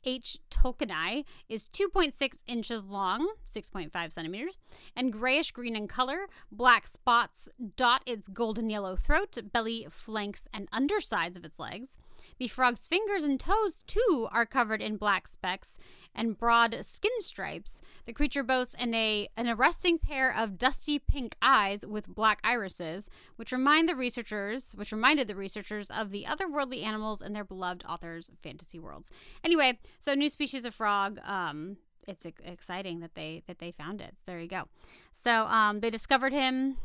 H. 0.06 0.38
tolkienii 0.50 1.24
is 1.48 1.68
2.6 1.68 2.38
inches 2.46 2.84
long, 2.84 3.34
6.5 3.44 4.12
centimeters, 4.12 4.56
and 4.94 5.12
grayish 5.12 5.50
green 5.50 5.74
in 5.74 5.88
color. 5.88 6.28
Black 6.52 6.86
spots 6.86 7.48
dot 7.76 8.02
its 8.06 8.28
golden 8.28 8.70
yellow 8.70 8.94
throat, 8.94 9.36
belly, 9.52 9.86
flanks, 9.90 10.46
and 10.54 10.68
undersides 10.72 11.36
of 11.36 11.44
its 11.44 11.58
legs. 11.58 11.96
The 12.38 12.48
frog's 12.48 12.86
fingers 12.86 13.24
and 13.24 13.38
toes, 13.38 13.82
too, 13.86 14.28
are 14.30 14.46
covered 14.46 14.80
in 14.80 14.96
black 14.96 15.26
specks 15.26 15.78
and 16.16 16.36
broad 16.36 16.78
skin 16.82 17.12
stripes. 17.20 17.80
The 18.06 18.12
creature 18.12 18.42
boasts 18.42 18.74
an, 18.78 18.94
a, 18.94 19.28
an 19.36 19.48
arresting 19.48 19.98
pair 19.98 20.34
of 20.34 20.58
dusty 20.58 20.98
pink 20.98 21.36
eyes 21.40 21.84
with 21.86 22.08
black 22.08 22.40
irises, 22.42 23.08
which 23.36 23.52
remind 23.52 23.88
the 23.88 23.94
researchers, 23.94 24.72
which 24.74 24.90
reminded 24.90 25.28
the 25.28 25.36
researchers 25.36 25.90
of 25.90 26.10
the 26.10 26.24
otherworldly 26.24 26.82
animals 26.82 27.22
in 27.22 27.32
their 27.32 27.44
beloved 27.44 27.84
authors' 27.88 28.30
fantasy 28.42 28.80
worlds. 28.80 29.10
Anyway, 29.44 29.78
so 30.00 30.14
new 30.14 30.28
species 30.28 30.64
of 30.64 30.74
frog. 30.74 31.20
Um, 31.24 31.76
it's 32.08 32.24
exciting 32.24 33.00
that 33.00 33.14
they 33.14 33.42
that 33.46 33.58
they 33.58 33.72
found 33.72 34.00
it. 34.00 34.14
There 34.26 34.38
you 34.38 34.48
go. 34.48 34.64
So 35.12 35.44
um, 35.46 35.80
they 35.80 35.90
discovered 35.90 36.32
him 36.32 36.76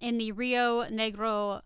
in 0.00 0.18
the 0.18 0.32
Rio 0.32 0.84
Negro 0.84 1.60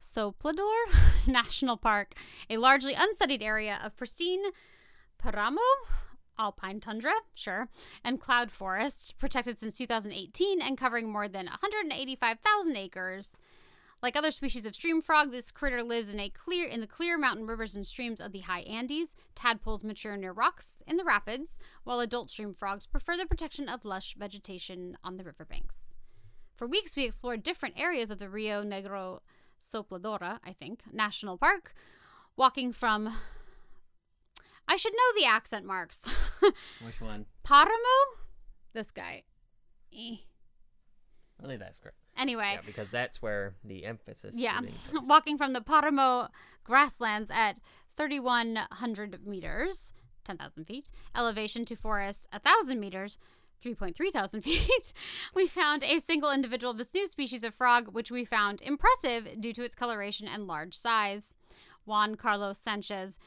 Soplador 0.00 1.26
National 1.26 1.76
Park, 1.76 2.14
a 2.48 2.58
largely 2.58 2.94
unstudied 2.94 3.42
area 3.42 3.80
of 3.82 3.96
pristine 3.96 4.42
Paramo, 5.18 5.60
alpine 6.38 6.80
tundra, 6.80 7.14
sure, 7.34 7.68
and 8.02 8.20
cloud 8.20 8.50
forest, 8.50 9.14
protected 9.18 9.58
since 9.58 9.76
2018 9.78 10.60
and 10.60 10.78
covering 10.78 11.10
more 11.10 11.28
than 11.28 11.46
185,000 11.46 12.76
acres. 12.76 13.32
Like 14.02 14.16
other 14.16 14.32
species 14.32 14.66
of 14.66 14.74
stream 14.74 15.00
frog, 15.00 15.30
this 15.30 15.50
critter 15.50 15.82
lives 15.82 16.12
in 16.12 16.20
a 16.20 16.28
clear 16.28 16.68
in 16.68 16.82
the 16.82 16.86
clear 16.86 17.16
mountain 17.16 17.46
rivers 17.46 17.74
and 17.74 17.86
streams 17.86 18.20
of 18.20 18.32
the 18.32 18.40
high 18.40 18.60
Andes. 18.60 19.16
Tadpoles 19.34 19.82
mature 19.82 20.14
near 20.16 20.32
rocks 20.32 20.82
in 20.86 20.98
the 20.98 21.04
rapids, 21.04 21.58
while 21.84 22.00
adult 22.00 22.28
stream 22.28 22.52
frogs 22.52 22.84
prefer 22.84 23.16
the 23.16 23.24
protection 23.24 23.66
of 23.66 23.84
lush 23.84 24.14
vegetation 24.18 24.98
on 25.02 25.16
the 25.16 25.24
riverbanks. 25.24 25.76
For 26.54 26.66
weeks, 26.66 26.94
we 26.96 27.04
explored 27.04 27.42
different 27.42 27.80
areas 27.80 28.10
of 28.10 28.18
the 28.18 28.28
Rio 28.28 28.62
Negro 28.62 29.20
Sopladora, 29.58 30.38
I 30.44 30.52
think, 30.52 30.80
National 30.92 31.38
Park, 31.38 31.74
walking 32.36 32.72
from. 32.72 33.16
I 34.66 34.76
should 34.76 34.92
know 34.92 35.20
the 35.20 35.26
accent 35.26 35.66
marks. 35.66 36.00
Which 36.40 37.00
one? 37.00 37.26
Paramo? 37.44 38.16
This 38.72 38.90
guy. 38.90 39.24
Eh. 39.92 40.16
I 41.38 41.42
believe 41.42 41.58
that's 41.58 41.78
correct. 41.78 41.96
Anyway. 42.16 42.52
Yeah, 42.54 42.60
because 42.64 42.90
that's 42.90 43.20
where 43.20 43.54
the 43.64 43.84
emphasis 43.84 44.36
Yeah. 44.36 44.60
walking 44.92 45.36
from 45.36 45.52
the 45.52 45.60
Paramo 45.60 46.28
grasslands 46.64 47.30
at 47.32 47.58
3,100 47.96 49.26
meters, 49.26 49.92
10,000 50.24 50.64
feet, 50.64 50.90
elevation 51.14 51.64
to 51.66 51.76
forest 51.76 52.26
1,000 52.32 52.80
meters, 52.80 53.18
3.3 53.64 54.12
thousand 54.12 54.42
feet, 54.42 54.92
we 55.34 55.46
found 55.46 55.82
a 55.82 55.98
single 55.98 56.30
individual 56.30 56.72
of 56.72 56.78
this 56.78 56.92
new 56.92 57.06
species 57.06 57.42
of 57.44 57.54
frog, 57.54 57.88
which 57.94 58.10
we 58.10 58.24
found 58.24 58.60
impressive 58.60 59.40
due 59.40 59.52
to 59.52 59.62
its 59.62 59.74
coloration 59.74 60.28
and 60.28 60.46
large 60.46 60.74
size. 60.76 61.34
Juan 61.86 62.14
Carlos 62.14 62.58
Sanchez 62.58 63.18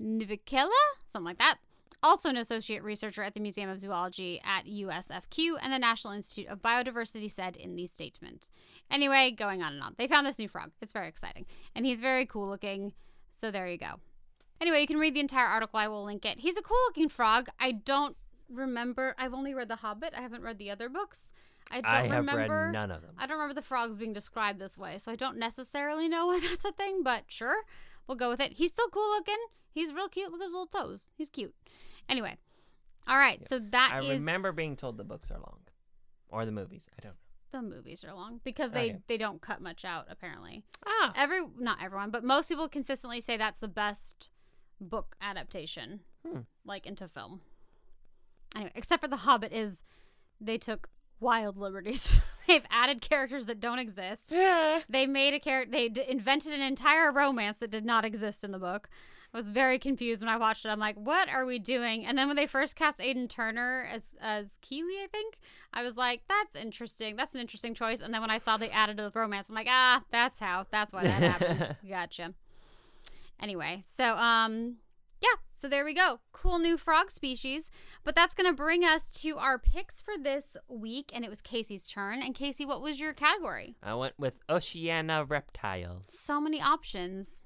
Nivicela, 0.00 0.70
something 1.12 1.24
like 1.26 1.38
that, 1.38 1.56
also 2.02 2.28
an 2.28 2.36
associate 2.36 2.82
researcher 2.82 3.22
at 3.22 3.34
the 3.34 3.40
Museum 3.40 3.68
of 3.68 3.78
Zoology 3.78 4.40
at 4.44 4.66
USFQ 4.66 5.56
and 5.60 5.72
the 5.72 5.78
National 5.78 6.14
Institute 6.14 6.48
of 6.48 6.62
Biodiversity, 6.62 7.30
said 7.30 7.56
in 7.56 7.76
the 7.76 7.86
statement. 7.86 8.50
Anyway, 8.90 9.30
going 9.30 9.62
on 9.62 9.74
and 9.74 9.82
on. 9.82 9.94
They 9.98 10.08
found 10.08 10.26
this 10.26 10.38
new 10.38 10.48
frog. 10.48 10.70
It's 10.80 10.92
very 10.92 11.08
exciting. 11.08 11.46
And 11.74 11.84
he's 11.84 12.00
very 12.00 12.24
cool 12.26 12.48
looking. 12.48 12.94
So 13.38 13.50
there 13.50 13.68
you 13.68 13.78
go. 13.78 14.00
Anyway, 14.60 14.80
you 14.80 14.86
can 14.86 14.98
read 14.98 15.14
the 15.14 15.20
entire 15.20 15.46
article. 15.46 15.78
I 15.78 15.88
will 15.88 16.04
link 16.04 16.24
it. 16.24 16.40
He's 16.40 16.56
a 16.56 16.62
cool 16.62 16.78
looking 16.88 17.08
frog. 17.08 17.48
I 17.58 17.72
don't 17.72 18.16
remember. 18.48 19.14
I've 19.18 19.34
only 19.34 19.54
read 19.54 19.68
The 19.68 19.76
Hobbit. 19.76 20.14
I 20.16 20.20
haven't 20.20 20.42
read 20.42 20.58
the 20.58 20.70
other 20.70 20.88
books. 20.88 21.32
I 21.70 21.80
don't 21.80 21.90
I 21.90 22.02
have 22.08 22.26
remember. 22.26 22.66
read 22.66 22.72
none 22.72 22.90
of 22.90 23.02
them. 23.02 23.12
I 23.16 23.26
don't 23.26 23.36
remember 23.36 23.54
the 23.54 23.62
frogs 23.62 23.96
being 23.96 24.12
described 24.12 24.58
this 24.58 24.76
way, 24.76 24.98
so 24.98 25.12
I 25.12 25.16
don't 25.16 25.38
necessarily 25.38 26.08
know 26.08 26.26
why 26.28 26.40
that's 26.40 26.64
a 26.64 26.72
thing. 26.72 27.02
But 27.02 27.24
sure, 27.28 27.62
we'll 28.06 28.16
go 28.16 28.28
with 28.28 28.40
it. 28.40 28.54
He's 28.54 28.72
still 28.72 28.88
cool 28.88 29.08
looking. 29.10 29.38
He's 29.72 29.92
real 29.92 30.08
cute. 30.08 30.30
Look 30.30 30.40
at 30.40 30.44
his 30.44 30.52
little 30.52 30.66
toes. 30.66 31.06
He's 31.16 31.28
cute. 31.30 31.54
Anyway, 32.08 32.36
all 33.06 33.16
right. 33.16 33.38
Yep. 33.40 33.48
So 33.48 33.58
that 33.70 33.90
I 33.94 34.00
is 34.00 34.08
remember 34.18 34.52
being 34.52 34.76
told 34.76 34.96
the 34.96 35.04
books 35.04 35.30
are 35.30 35.38
long, 35.38 35.60
or 36.28 36.44
the 36.44 36.52
movies. 36.52 36.88
I 36.98 37.02
don't 37.02 37.12
know. 37.12 37.16
the 37.52 37.62
movies 37.76 38.04
are 38.04 38.14
long 38.14 38.40
because 38.44 38.70
they 38.72 38.90
Okay. 38.90 38.98
they 39.08 39.16
don't 39.16 39.40
cut 39.40 39.60
much 39.60 39.84
out 39.84 40.06
apparently. 40.10 40.62
Ah, 40.86 41.12
Every 41.16 41.40
not 41.58 41.78
everyone, 41.82 42.10
but 42.10 42.22
most 42.24 42.48
people 42.48 42.68
consistently 42.68 43.20
say 43.20 43.36
that's 43.36 43.60
the 43.60 43.68
best 43.68 44.28
book 44.80 45.14
adaptation, 45.20 46.00
Hmm. 46.26 46.40
like 46.64 46.86
into 46.86 47.06
film. 47.08 47.40
Anyway, 48.54 48.72
except 48.74 49.02
for 49.02 49.08
The 49.08 49.18
Hobbit, 49.18 49.52
is 49.52 49.82
they 50.40 50.58
took 50.58 50.88
wild 51.20 51.56
liberties. 51.56 52.20
They've 52.46 52.64
added 52.70 53.00
characters 53.00 53.46
that 53.46 53.60
don't 53.60 53.78
exist. 53.78 54.30
yeah. 54.32 54.80
They 54.88 55.06
made 55.06 55.34
a 55.34 55.38
character. 55.38 55.70
They 55.70 55.88
d- 55.88 56.04
invented 56.08 56.52
an 56.52 56.60
entire 56.60 57.12
romance 57.12 57.58
that 57.58 57.70
did 57.70 57.84
not 57.84 58.04
exist 58.04 58.42
in 58.42 58.50
the 58.50 58.58
book. 58.58 58.88
I 59.32 59.36
was 59.36 59.50
very 59.50 59.78
confused 59.78 60.22
when 60.22 60.28
I 60.28 60.36
watched 60.36 60.64
it. 60.64 60.70
I'm 60.70 60.80
like, 60.80 60.96
what 60.96 61.28
are 61.28 61.44
we 61.44 61.58
doing? 61.58 62.04
And 62.04 62.18
then 62.18 62.26
when 62.26 62.36
they 62.36 62.48
first 62.48 62.74
cast 62.74 63.00
Aidan 63.00 63.28
Turner 63.28 63.88
as 63.92 64.16
as 64.20 64.58
Kili, 64.62 65.02
I 65.02 65.06
think 65.10 65.38
I 65.72 65.82
was 65.82 65.96
like, 65.96 66.22
that's 66.28 66.56
interesting. 66.56 67.14
That's 67.16 67.34
an 67.34 67.40
interesting 67.40 67.74
choice. 67.74 68.00
And 68.00 68.12
then 68.12 68.20
when 68.20 68.30
I 68.30 68.38
saw 68.38 68.56
they 68.56 68.70
added 68.70 68.96
the 68.96 69.12
romance, 69.14 69.48
I'm 69.48 69.54
like, 69.54 69.68
ah, 69.70 70.02
that's 70.10 70.40
how. 70.40 70.66
That's 70.70 70.92
why 70.92 71.04
that 71.04 71.22
happened. 71.22 71.76
Gotcha. 71.88 72.34
Anyway, 73.40 73.82
so 73.86 74.16
um, 74.16 74.76
yeah. 75.20 75.28
So 75.52 75.68
there 75.68 75.84
we 75.84 75.94
go. 75.94 76.18
Cool 76.32 76.58
new 76.58 76.76
frog 76.76 77.12
species. 77.12 77.70
But 78.02 78.16
that's 78.16 78.34
gonna 78.34 78.52
bring 78.52 78.82
us 78.82 79.12
to 79.22 79.38
our 79.38 79.60
picks 79.60 80.00
for 80.00 80.14
this 80.20 80.56
week, 80.68 81.12
and 81.14 81.24
it 81.24 81.30
was 81.30 81.40
Casey's 81.40 81.86
turn. 81.86 82.20
And 82.20 82.34
Casey, 82.34 82.66
what 82.66 82.82
was 82.82 82.98
your 82.98 83.12
category? 83.12 83.76
I 83.80 83.94
went 83.94 84.18
with 84.18 84.34
Oceania 84.48 85.22
reptiles. 85.22 86.06
So 86.08 86.40
many 86.40 86.60
options. 86.60 87.42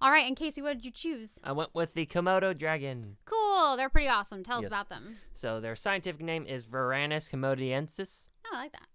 All 0.00 0.10
right, 0.10 0.26
and 0.26 0.36
Casey, 0.36 0.60
what 0.60 0.74
did 0.74 0.84
you 0.84 0.90
choose? 0.90 1.38
I 1.42 1.52
went 1.52 1.74
with 1.74 1.94
the 1.94 2.04
Komodo 2.06 2.56
dragon. 2.56 3.16
Cool. 3.24 3.76
They're 3.76 3.88
pretty 3.88 4.08
awesome. 4.08 4.42
Tell 4.44 4.58
us 4.58 4.62
Yes. 4.64 4.70
about 4.70 4.88
them. 4.90 5.16
So 5.32 5.58
their 5.60 5.74
scientific 5.76 6.20
name 6.20 6.44
is 6.46 6.66
Varanus 6.66 7.30
komodoensis, 7.30 8.26
Oh, 8.44 8.50
I 8.54 8.58
like 8.64 8.72
that. 8.72 8.88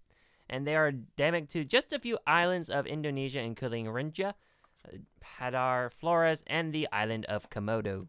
and 0.50 0.66
they 0.68 0.76
are 0.76 0.90
endemic 0.90 1.50
to 1.50 1.64
just 1.66 1.92
a 1.92 2.00
few 2.00 2.20
islands 2.28 2.70
of 2.70 2.86
Indonesia, 2.86 3.40
including 3.40 3.86
Rinca, 3.88 4.34
uh, 4.88 4.98
Padar, 5.24 5.92
Flores, 5.92 6.44
and 6.48 6.72
the 6.72 6.88
island 6.92 7.26
of 7.26 7.50
Komodo. 7.50 8.08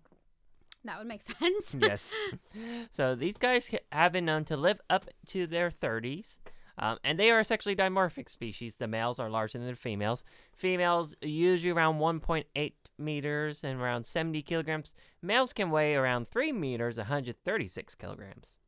That 0.85 0.99
would 0.99 1.07
make 1.07 1.23
sense. 1.41 1.75
yes. 1.81 2.15
So 2.91 3.15
these 3.15 3.39
guys 3.39 3.71
ha- 3.71 3.79
have 3.91 4.13
been 4.13 4.27
known 4.27 4.45
to 4.47 4.57
live 4.57 4.81
up 4.91 5.09
to 5.29 5.47
their 5.47 5.71
30s. 5.71 6.39
Um, 6.79 6.99
and 7.05 7.19
they 7.19 7.31
are 7.31 7.41
a 7.41 7.45
sexually 7.45 7.77
dimorphic 7.77 8.29
species. 8.29 8.77
The 8.77 8.89
males 8.89 9.19
are 9.19 9.31
larger 9.31 9.59
than 9.59 9.67
the 9.67 9.77
females. 9.77 10.25
Females 10.57 11.15
usually 11.21 11.73
around 11.73 11.99
1.8 11.99 12.73
meters 12.99 13.65
and 13.65 13.81
around 13.81 14.07
70 14.07 14.43
kilograms. 14.43 14.95
Males 15.21 15.53
can 15.53 15.71
weigh 15.71 15.95
around 15.95 16.31
3 16.31 16.53
meters, 16.53 16.97
136 16.97 17.95
kilograms. 17.95 18.59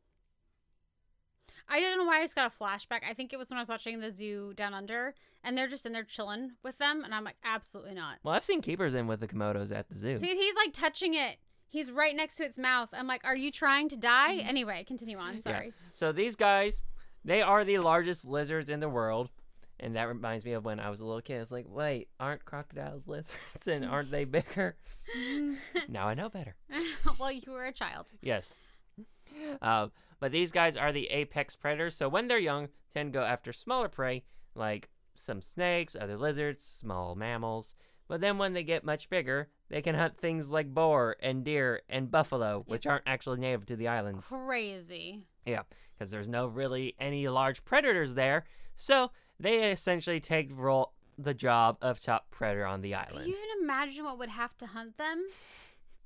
I 1.67 1.79
don't 1.79 1.97
know 1.97 2.05
why 2.05 2.19
I 2.19 2.23
just 2.23 2.35
got 2.35 2.51
a 2.51 2.63
flashback. 2.63 3.01
I 3.09 3.13
think 3.13 3.33
it 3.33 3.37
was 3.37 3.49
when 3.49 3.57
I 3.57 3.61
was 3.61 3.69
watching 3.69 3.99
the 3.99 4.11
zoo 4.11 4.53
down 4.55 4.73
under, 4.73 5.15
and 5.43 5.57
they're 5.57 5.67
just 5.67 5.85
in 5.85 5.93
there 5.93 6.03
chilling 6.03 6.51
with 6.63 6.77
them, 6.77 7.03
and 7.03 7.13
I'm 7.13 7.23
like, 7.23 7.37
absolutely 7.43 7.95
not. 7.95 8.17
Well, 8.23 8.35
I've 8.35 8.45
seen 8.45 8.61
keepers 8.61 8.93
in 8.93 9.07
with 9.07 9.19
the 9.19 9.27
Komodos 9.27 9.75
at 9.75 9.89
the 9.89 9.95
zoo. 9.95 10.19
He, 10.21 10.35
he's 10.35 10.55
like 10.55 10.73
touching 10.73 11.15
it. 11.15 11.37
He's 11.67 11.91
right 11.91 12.15
next 12.15 12.35
to 12.37 12.43
its 12.43 12.57
mouth. 12.57 12.89
I'm 12.93 13.07
like, 13.07 13.25
are 13.25 13.35
you 13.35 13.51
trying 13.51 13.89
to 13.89 13.97
die? 13.97 14.35
Anyway, 14.37 14.85
continue 14.87 15.17
on. 15.17 15.39
Sorry. 15.41 15.67
Yeah. 15.67 15.71
So 15.95 16.11
these 16.11 16.35
guys, 16.35 16.83
they 17.25 17.41
are 17.41 17.65
the 17.65 17.79
largest 17.79 18.25
lizards 18.25 18.69
in 18.69 18.79
the 18.79 18.87
world. 18.89 19.29
And 19.77 19.97
that 19.97 20.07
reminds 20.07 20.45
me 20.45 20.53
of 20.53 20.63
when 20.63 20.79
I 20.79 20.89
was 20.89 21.01
a 21.01 21.05
little 21.05 21.21
kid. 21.21 21.35
I 21.35 21.39
was 21.41 21.51
like, 21.51 21.65
wait, 21.67 22.07
aren't 22.17 22.45
crocodiles 22.45 23.07
lizards 23.09 23.67
and 23.67 23.85
aren't 23.85 24.09
they 24.09 24.23
bigger? 24.23 24.77
now 25.89 26.07
I 26.07 26.13
know 26.13 26.29
better. 26.29 26.55
well, 27.19 27.31
you 27.31 27.51
were 27.51 27.65
a 27.65 27.73
child. 27.73 28.13
Yes. 28.21 28.53
Um, 29.61 29.91
but 30.21 30.31
these 30.31 30.53
guys 30.53 30.77
are 30.77 30.93
the 30.93 31.07
apex 31.07 31.55
predators. 31.57 31.95
So 31.95 32.07
when 32.07 32.29
they're 32.29 32.37
young, 32.39 32.69
tend 32.93 33.11
to 33.11 33.19
go 33.19 33.25
after 33.25 33.51
smaller 33.51 33.89
prey 33.89 34.23
like 34.55 34.87
some 35.15 35.41
snakes, 35.41 35.95
other 35.99 36.15
lizards, 36.17 36.63
small 36.63 37.15
mammals. 37.15 37.75
But 38.07 38.21
then 38.21 38.37
when 38.37 38.53
they 38.53 38.63
get 38.63 38.85
much 38.85 39.09
bigger, 39.09 39.49
they 39.69 39.81
can 39.81 39.95
hunt 39.95 40.17
things 40.17 40.49
like 40.51 40.73
boar 40.73 41.17
and 41.21 41.43
deer 41.43 41.81
and 41.89 42.09
buffalo, 42.09 42.63
which 42.67 42.85
Yes. 42.85 42.91
aren't 42.91 43.07
actually 43.07 43.39
native 43.41 43.65
to 43.65 43.75
the 43.75 43.87
islands. 43.89 44.25
Crazy. 44.27 45.23
Yeah, 45.45 45.63
because 45.97 46.11
there's 46.11 46.29
no 46.29 46.47
really 46.47 46.95
any 46.99 47.27
large 47.27 47.63
predators 47.65 48.15
there. 48.15 48.43
So 48.75 49.11
they 49.39 49.71
essentially 49.71 50.19
take 50.19 50.49
the 50.49 50.55
role, 50.55 50.93
the 51.17 51.33
job 51.33 51.77
of 51.81 52.01
top 52.01 52.29
predator 52.31 52.65
on 52.65 52.81
the 52.81 52.95
island. 52.95 53.25
Can 53.25 53.29
you 53.29 53.35
even 53.37 53.63
imagine 53.63 54.03
what 54.03 54.17
would 54.19 54.29
have 54.29 54.55
to 54.57 54.67
hunt 54.67 54.97
them? 54.97 55.25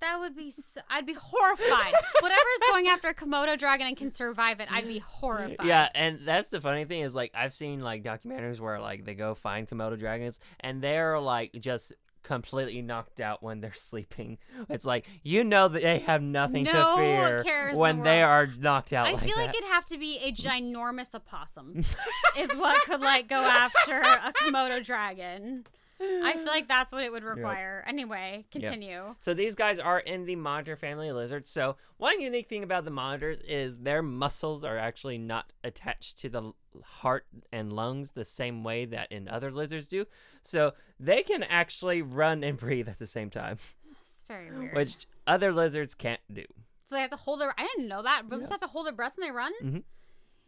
That 0.01 0.19
would 0.19 0.35
be 0.35 0.49
so, 0.51 0.79
I'd 0.89 1.05
be 1.05 1.13
horrified. 1.13 1.93
Whatever's 2.21 2.59
going 2.69 2.87
after 2.87 3.09
a 3.09 3.13
Komodo 3.13 3.57
dragon 3.59 3.85
and 3.85 3.97
can 3.97 4.13
survive 4.13 4.61
it, 4.61 4.71
I'd 4.71 4.87
be 4.87 4.99
horrified. 4.99 5.67
Yeah, 5.67 5.89
and 5.93 6.21
that's 6.25 6.47
the 6.47 6.61
funny 6.61 6.85
thing 6.85 7.01
is 7.01 7.13
like 7.15 7.31
I've 7.33 7.53
seen 7.53 7.81
like 7.81 8.03
documentaries 8.03 8.61
where 8.61 8.79
like 8.79 9.03
they 9.03 9.13
go 9.13 9.35
find 9.35 9.67
Komodo 9.67 9.99
dragons 9.99 10.39
and 10.61 10.81
they're 10.81 11.19
like 11.19 11.51
just 11.59 11.91
completely 12.23 12.81
knocked 12.81 13.19
out 13.21 13.41
when 13.43 13.61
they're 13.61 13.73
sleeping. 13.73 14.37
It's 14.69 14.85
like 14.85 15.07
you 15.23 15.43
know 15.43 15.67
that 15.67 15.81
they 15.81 15.99
have 15.99 16.21
nothing 16.21 16.63
No 16.63 16.71
to 16.71 17.43
fear 17.43 17.69
in 17.69 17.73
the 17.73 17.79
when 17.79 18.01
they 18.03 18.21
are 18.21 18.47
knocked 18.47 18.93
out 18.93 19.07
I 19.07 19.13
like 19.13 19.23
feel 19.23 19.35
that. 19.37 19.47
like 19.47 19.55
it'd 19.55 19.69
have 19.69 19.85
to 19.85 19.97
be 19.97 20.17
a 20.19 20.31
ginormous 20.33 21.13
opossum 21.15 21.77
is 22.37 22.49
what 22.55 22.81
could 22.83 23.01
like 23.01 23.27
go 23.27 23.41
after 23.41 24.01
a 24.01 24.33
Komodo 24.33 24.83
dragon. 24.83 25.65
I 26.01 26.33
feel 26.33 26.45
like 26.45 26.67
that's 26.67 26.91
what 26.91 27.03
it 27.03 27.11
would 27.11 27.23
require. 27.35 27.83
Anyway, 27.87 28.45
continue. 28.51 29.15
So 29.21 29.33
these 29.33 29.55
guys 29.55 29.79
are 29.79 29.99
in 29.99 30.25
the 30.25 30.35
monitor 30.37 30.75
family 30.77 31.09
of 31.09 31.15
lizards. 31.17 31.49
So 31.49 31.75
one 31.97 32.21
unique 32.21 32.47
thing 32.47 32.63
about 32.63 32.85
the 32.85 32.91
monitors 32.91 33.39
is 33.47 33.79
their 33.79 34.01
muscles 34.01 34.63
are 34.63 34.77
actually 34.77 35.17
not 35.17 35.51
attached 35.63 36.19
to 36.19 36.29
the 36.29 36.53
heart 36.83 37.25
and 37.51 37.73
lungs 37.73 38.11
the 38.11 38.23
same 38.25 38.63
way 38.63 38.85
that 38.85 39.11
in 39.11 39.27
other 39.27 39.51
lizards 39.51 39.87
do. 39.89 40.05
So 40.43 40.73
they 40.99 41.21
can 41.23 41.43
actually 41.43 42.01
run 42.01 42.43
and 42.43 42.57
breathe 42.59 42.87
at 42.87 42.99
the 42.99 43.07
same 43.07 43.29
time, 43.29 43.57
It's 43.91 44.23
very 44.27 44.51
weird. 44.57 44.75
which 44.75 45.05
other 45.27 45.51
lizards 45.51 45.95
can't 45.95 46.21
do. 46.31 46.43
so 46.85 46.95
they 46.95 47.01
have 47.01 47.09
to 47.11 47.17
hold 47.17 47.41
their 47.41 47.53
I 47.57 47.67
didn't 47.75 47.89
know 47.89 48.03
that. 48.03 48.23
But 48.29 48.39
they 48.39 48.45
have 48.47 48.59
to 48.61 48.67
hold 48.67 48.85
their 48.85 48.93
breath 48.93 49.13
when 49.17 49.27
they 49.27 49.31
run? 49.31 49.83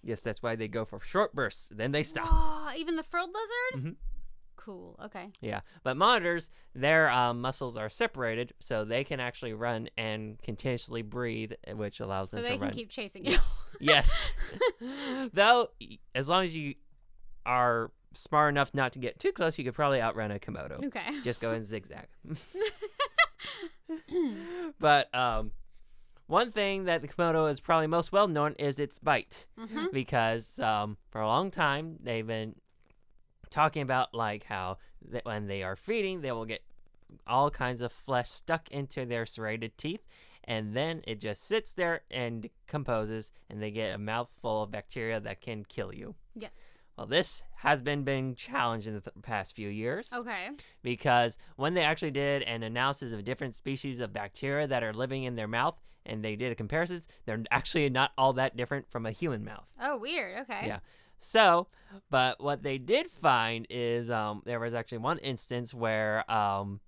Yes, 0.03 0.21
that's 0.21 0.41
why 0.41 0.55
they 0.55 0.67
go 0.67 0.83
for 0.85 0.99
short 1.01 1.35
bursts, 1.35 1.71
then 1.75 1.91
they 1.91 2.01
stop. 2.03 2.25
Whoa, 2.27 2.75
even 2.75 2.95
the 2.95 3.03
frilled 3.03 3.29
lizard? 3.33 3.85
Mhm. 3.85 3.95
Cool. 4.63 4.95
Okay. 5.05 5.31
Yeah, 5.41 5.61
but 5.83 5.97
monitors, 5.97 6.51
their 6.75 7.09
um, 7.09 7.41
muscles 7.41 7.75
are 7.77 7.89
separated, 7.89 8.53
so 8.59 8.85
they 8.85 9.03
can 9.03 9.19
actually 9.19 9.53
run 9.53 9.89
and 9.97 10.39
continuously 10.43 11.01
breathe, 11.01 11.53
eh, 11.65 11.73
which 11.73 11.99
allows 11.99 12.29
So 12.29 12.37
them 12.37 12.43
they 12.43 12.49
to 12.51 12.55
can 12.57 12.67
run. 12.67 12.73
keep 12.73 12.89
chasing 12.89 13.25
you. 13.25 13.37
Yes. 13.79 14.29
Though, 15.33 15.69
as 16.13 16.29
long 16.29 16.43
as 16.43 16.55
you 16.55 16.75
are 17.45 17.89
smart 18.13 18.53
enough 18.53 18.75
not 18.75 18.93
to 18.93 18.99
get 18.99 19.17
too 19.19 19.31
close, 19.31 19.57
you 19.57 19.63
could 19.63 19.73
probably 19.73 19.99
outrun 19.99 20.29
a 20.31 20.37
Komodo. 20.37 20.83
okay. 20.85 21.19
Just 21.23 21.41
go 21.41 21.53
in 21.53 21.63
zigzag. 21.63 22.05
but 24.79 25.13
um, 25.15 25.51
one 26.27 26.51
thing 26.51 26.85
that 26.85 27.01
the 27.01 27.07
Komodo 27.07 27.49
is 27.49 27.59
probably 27.59 27.87
most 27.87 28.11
well 28.11 28.27
known 28.27 28.53
is 28.59 28.79
its 28.79 28.99
bite, 28.99 29.47
hmm 29.57 29.85
because 29.91 30.59
um, 30.59 30.97
for 31.09 31.21
a 31.21 31.27
long 31.27 31.49
time 31.51 31.97
they've 32.03 32.27
been 32.27 32.55
talking 33.51 33.81
about 33.83 34.13
like 34.13 34.45
how 34.45 34.77
that 35.11 35.25
when 35.25 35.47
they 35.47 35.61
are 35.63 35.75
feeding, 35.75 36.21
they 36.21 36.31
will 36.31 36.45
get 36.45 36.61
all 37.27 37.51
kinds 37.51 37.81
of 37.81 37.91
flesh 37.91 38.29
stuck 38.29 38.69
into 38.71 39.05
their 39.05 39.25
serrated 39.25 39.77
teeth. 39.77 40.01
And 40.45 40.73
then 40.73 41.01
it 41.05 41.19
just 41.19 41.43
sits 41.43 41.73
there 41.73 42.01
and 42.09 42.41
decomposes, 42.41 43.31
and 43.49 43.61
they 43.61 43.69
get 43.69 43.93
a 43.93 43.97
mouthful 43.99 44.63
of 44.63 44.71
bacteria 44.71 45.19
that 45.19 45.39
can 45.41 45.63
kill 45.65 45.93
you. 45.93 46.15
Yes. 46.35 46.51
Well, 46.97 47.05
this 47.05 47.43
has 47.57 47.81
been 47.83 48.03
being 48.03 48.33
challenged 48.35 48.87
in 48.87 48.95
the 48.95 49.01
th- 49.01 49.13
past 49.21 49.55
few 49.55 49.69
years 49.69 50.09
Okay. 50.13 50.49
because 50.81 51.37
when 51.57 51.73
they 51.75 51.83
actually 51.83 52.11
did 52.11 52.41
an 52.43 52.63
analysis 52.63 53.13
of 53.13 53.23
different 53.23 53.55
species 53.55 53.99
of 53.99 54.13
bacteria 54.13 54.67
that 54.67 54.83
are 54.83 54.93
living 54.93 55.23
in 55.23 55.35
their 55.35 55.47
mouth, 55.47 55.75
and 56.05 56.23
they 56.25 56.35
did 56.35 56.51
a 56.51 56.55
comparisons, 56.55 57.07
they're 57.25 57.43
actually 57.51 57.87
not 57.89 58.11
all 58.17 58.33
that 58.33 58.57
different 58.57 58.89
from 58.89 59.05
a 59.05 59.11
human 59.11 59.43
mouth. 59.45 59.67
Oh, 59.79 59.97
weird. 59.97 60.39
Okay. 60.41 60.65
Yeah. 60.65 60.79
So, 61.21 61.67
but 62.09 62.41
what 62.43 62.63
they 62.63 62.77
did 62.77 63.09
find 63.09 63.67
is 63.69 64.09
um, 64.09 64.41
there 64.45 64.59
was 64.59 64.73
actually 64.73 64.97
one 64.99 65.19
instance 65.19 65.73
where 65.73 66.29
um, 66.29 66.79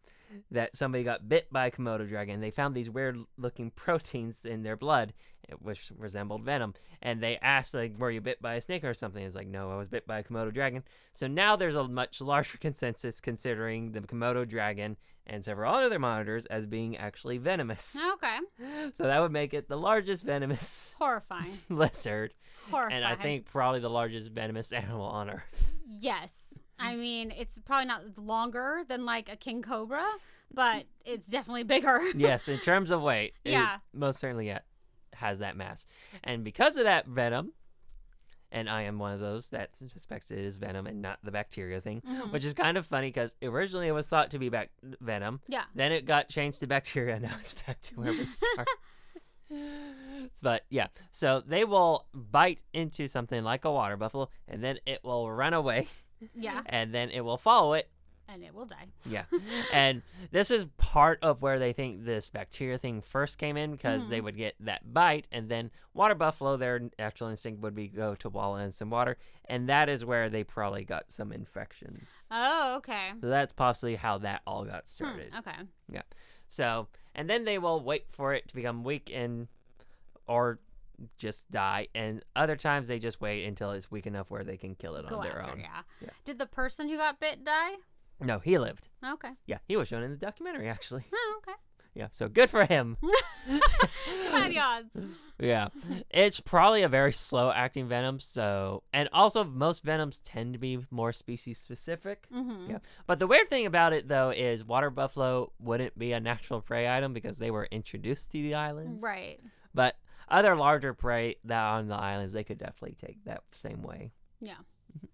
that 0.51 0.75
somebody 0.75 1.03
got 1.03 1.29
bit 1.29 1.51
by 1.51 1.67
a 1.67 1.71
Komodo 1.71 2.07
dragon. 2.07 2.41
They 2.41 2.51
found 2.51 2.75
these 2.75 2.89
weird 2.89 3.17
looking 3.37 3.69
proteins 3.75 4.43
in 4.45 4.63
their 4.63 4.75
blood, 4.75 5.13
eh, 5.49 5.55
which 5.61 5.91
resembled 5.97 6.43
venom. 6.43 6.73
And 7.01 7.21
they 7.21 7.37
asked, 7.37 7.73
like, 7.75 7.97
were 7.99 8.09
you 8.09 8.21
bit 8.21 8.41
by 8.41 8.55
a 8.55 8.61
snake 8.61 8.83
or 8.83 8.93
something? 8.95 9.23
It's 9.23 9.35
like, 9.35 9.47
no, 9.47 9.69
I 9.71 9.75
was 9.75 9.87
bit 9.87 10.07
by 10.07 10.19
a 10.19 10.23
Komodo 10.23 10.51
dragon. 10.51 10.83
So 11.13 11.27
now 11.27 11.55
there's 11.55 11.75
a 11.75 11.87
much 11.87 12.19
larger 12.33 12.57
consensus 12.57 13.21
considering 13.21 13.91
the 13.91 14.01
Komodo 14.01 14.47
dragon 14.47 14.97
and 15.27 15.43
several 15.45 15.73
other 15.73 15.99
monitors 15.99 16.45
as 16.47 16.65
being 16.65 16.97
actually 16.97 17.37
venomous. 17.37 17.95
Okay. 18.13 18.37
So 18.93 19.03
that 19.05 19.19
would 19.21 19.31
make 19.31 19.53
it 19.53 19.69
the 19.69 19.77
largest 19.77 20.25
venomous 20.25 20.95
Horrifying. 20.99 21.57
lizard 21.69 22.33
Horrifying. 22.71 23.03
and 23.03 23.05
I 23.05 23.15
think 23.15 23.45
probably 23.45 23.79
the 23.79 23.89
largest 23.89 24.31
venomous 24.31 24.71
animal 24.73 25.05
on 25.05 25.29
Earth. 25.29 25.73
Yes. 25.87 26.31
I 26.79 26.95
mean, 26.95 27.31
it's 27.31 27.57
probably 27.65 27.85
not 27.85 28.17
longer 28.17 28.83
than 28.87 29.05
like 29.05 29.29
a 29.31 29.35
king 29.35 29.61
cobra, 29.61 30.05
but 30.53 30.85
it's 31.05 31.27
definitely 31.27 31.63
bigger. 31.63 31.99
yes, 32.15 32.47
in 32.47 32.59
terms 32.59 32.91
of 32.91 33.01
weight, 33.01 33.35
it 33.45 33.51
Yeah. 33.51 33.77
most 33.93 34.19
certainly 34.19 34.53
has 35.13 35.39
that 35.39 35.55
mass. 35.55 35.85
And 36.23 36.43
because 36.43 36.75
of 36.77 36.83
that 36.85 37.05
venom, 37.07 37.53
and 38.51 38.69
I 38.69 38.83
am 38.83 38.99
one 38.99 39.13
of 39.13 39.19
those 39.19 39.49
that 39.49 39.75
suspects 39.77 40.29
it 40.29 40.39
is 40.39 40.57
venom 40.57 40.85
and 40.85 41.01
not 41.01 41.19
the 41.23 41.31
bacteria 41.31 41.79
thing, 41.81 42.01
Mhm. 42.01 42.31
which 42.31 42.45
is 42.45 42.53
kind 42.53 42.77
of 42.77 42.85
funny 42.85 43.07
because 43.07 43.35
originally 43.41 43.87
it 43.87 43.93
was 43.93 44.07
thought 44.07 44.29
to 44.31 44.39
be 44.39 44.49
bac- 44.49 44.69
venom. 45.01 45.41
Yeah. 45.47 45.63
Then 45.73 45.91
it 45.91 46.05
got 46.05 46.29
changed 46.29 46.59
to 46.59 46.67
bacteria. 46.67 47.19
Now 47.19 47.35
it's 47.39 47.53
back 47.53 47.81
to 47.83 47.95
where 47.95 48.11
we 48.11 48.25
started. 48.25 48.67
But 50.41 50.63
yeah, 50.69 50.87
so 51.11 51.41
they 51.45 51.63
will 51.63 52.05
bite 52.13 52.61
into 52.73 53.07
something 53.07 53.43
like 53.43 53.65
a 53.65 53.71
water 53.71 53.97
buffalo, 53.97 54.29
and 54.47 54.63
then 54.63 54.79
it 54.85 55.03
will 55.03 55.31
run 55.31 55.53
away, 55.53 55.87
Yeah. 56.33 56.61
and 56.65 56.93
then 56.93 57.09
it 57.09 57.21
will 57.21 57.37
follow 57.37 57.73
it, 57.73 57.89
And 58.27 58.43
it 58.43 58.53
will 58.55 58.65
die. 58.65 58.87
Yeah. 59.05 59.25
and 59.73 60.01
this 60.31 60.49
is 60.49 60.65
part 60.77 61.19
of 61.21 61.41
where 61.41 61.59
they 61.59 61.73
think 61.73 62.05
this 62.05 62.29
bacteria 62.29 62.77
thing 62.77 63.01
first 63.01 63.37
came 63.37 63.57
in 63.57 63.71
because 63.71 64.07
they 64.07 64.19
Mhm. 64.21 64.23
would 64.23 64.37
get 64.37 64.55
that 64.61 64.93
bite 64.93 65.27
and 65.31 65.49
then 65.49 65.69
water 65.93 66.15
buffalo 66.15 66.55
their 66.57 66.89
natural 66.97 67.29
instinct 67.29 67.61
would 67.61 67.75
be 67.75 67.89
go 67.89 68.15
to 68.15 68.29
wallow 68.29 68.55
in 68.55 68.71
some 68.71 68.89
water 68.89 69.17
and 69.45 69.67
that 69.67 69.89
is 69.89 70.05
where 70.05 70.29
they 70.29 70.43
probably 70.45 70.85
got 70.85 71.11
some 71.11 71.33
infections. 71.33 72.09
Oh, 72.31 72.75
okay. 72.77 73.11
So 73.21 73.27
that's 73.27 73.51
possibly 73.53 73.95
how 73.95 74.19
that 74.19 74.41
all 74.47 74.63
got 74.63 74.83
Hmm, 74.83 74.87
started. 74.87 75.31
okay. 75.39 75.57
Yeah. 75.91 76.03
So, 76.47 76.87
and 77.15 77.29
then 77.29 77.43
they 77.43 77.57
will 77.57 77.83
wait 77.83 78.05
for 78.11 78.33
it 78.33 78.47
to 78.47 78.55
become 78.55 78.83
weak 78.85 79.11
and 79.13 79.47
or 80.27 80.59
just 81.17 81.49
die 81.51 81.87
and 81.95 82.23
other 82.35 82.55
times 82.55 82.87
they 82.87 82.99
just 82.99 83.19
wait 83.19 83.45
until 83.45 83.71
it's 83.71 83.89
weak 83.91 84.05
enough 84.07 84.29
where 84.29 84.43
they 84.43 84.57
can 84.57 84.75
kill 84.75 84.95
it 84.95 85.07
Go 85.09 85.17
on 85.17 85.23
their 85.23 85.39
after, 85.39 85.53
own. 85.53 85.59
yeah. 85.59 85.81
Yeah. 86.01 86.09
Did 86.23 86.39
the 86.39 86.45
person 86.45 86.87
who 86.87 86.97
got 86.97 87.19
bit 87.19 87.43
die? 87.43 87.71
No, 88.21 88.39
he 88.39 88.57
lived. 88.57 88.89
Okay. 89.05 89.31
Yeah, 89.47 89.57
he 89.67 89.75
was 89.75 89.87
shown 89.87 90.03
in 90.03 90.11
the 90.11 90.17
documentary 90.17 90.69
actually. 90.69 91.03
Oh, 91.13 91.39
okay. 91.39 91.57
Yeah, 91.95 92.07
so 92.11 92.27
good 92.27 92.49
for 92.49 92.65
him. 92.65 92.97
The 93.45 94.59
odds. 94.59 94.97
Yeah. 95.39 95.69
It's 96.09 96.39
probably 96.39 96.83
a 96.83 96.87
very 96.89 97.11
slow 97.11 97.51
acting 97.51 97.87
venom, 97.89 98.19
so 98.19 98.83
and 98.93 99.09
also 99.11 99.43
most 99.43 99.83
venoms 99.83 100.19
tend 100.21 100.53
to 100.53 100.59
be 100.59 100.79
more 100.89 101.11
species 101.11 101.57
specific. 101.57 102.27
Mm-hmm. 102.33 102.71
Yeah. 102.71 102.77
But 103.07 103.19
the 103.19 103.27
weird 103.27 103.49
thing 103.49 103.65
about 103.65 103.91
it 103.93 104.07
though 104.07 104.29
is 104.29 104.63
water 104.63 104.89
buffalo 104.89 105.51
wouldn't 105.59 105.97
be 105.99 106.13
a 106.13 106.19
natural 106.19 106.61
prey 106.61 106.87
item 106.87 107.13
because 107.13 107.39
they 107.39 107.51
were 107.51 107.67
introduced 107.71 108.31
to 108.31 108.41
the 108.41 108.53
islands. 108.55 109.03
Right. 109.03 109.39
Other 110.33 110.55
larger 110.55 110.93
prey 110.93 111.35
that 111.45 111.63
on 111.63 111.87
the 111.87 111.95
islands 111.95 112.33
they 112.33 112.43
could 112.43 112.57
definitely 112.57 112.95
take 112.99 113.23
that 113.25 113.43
same 113.51 113.81
way. 113.83 114.11
Yeah. 114.41 114.55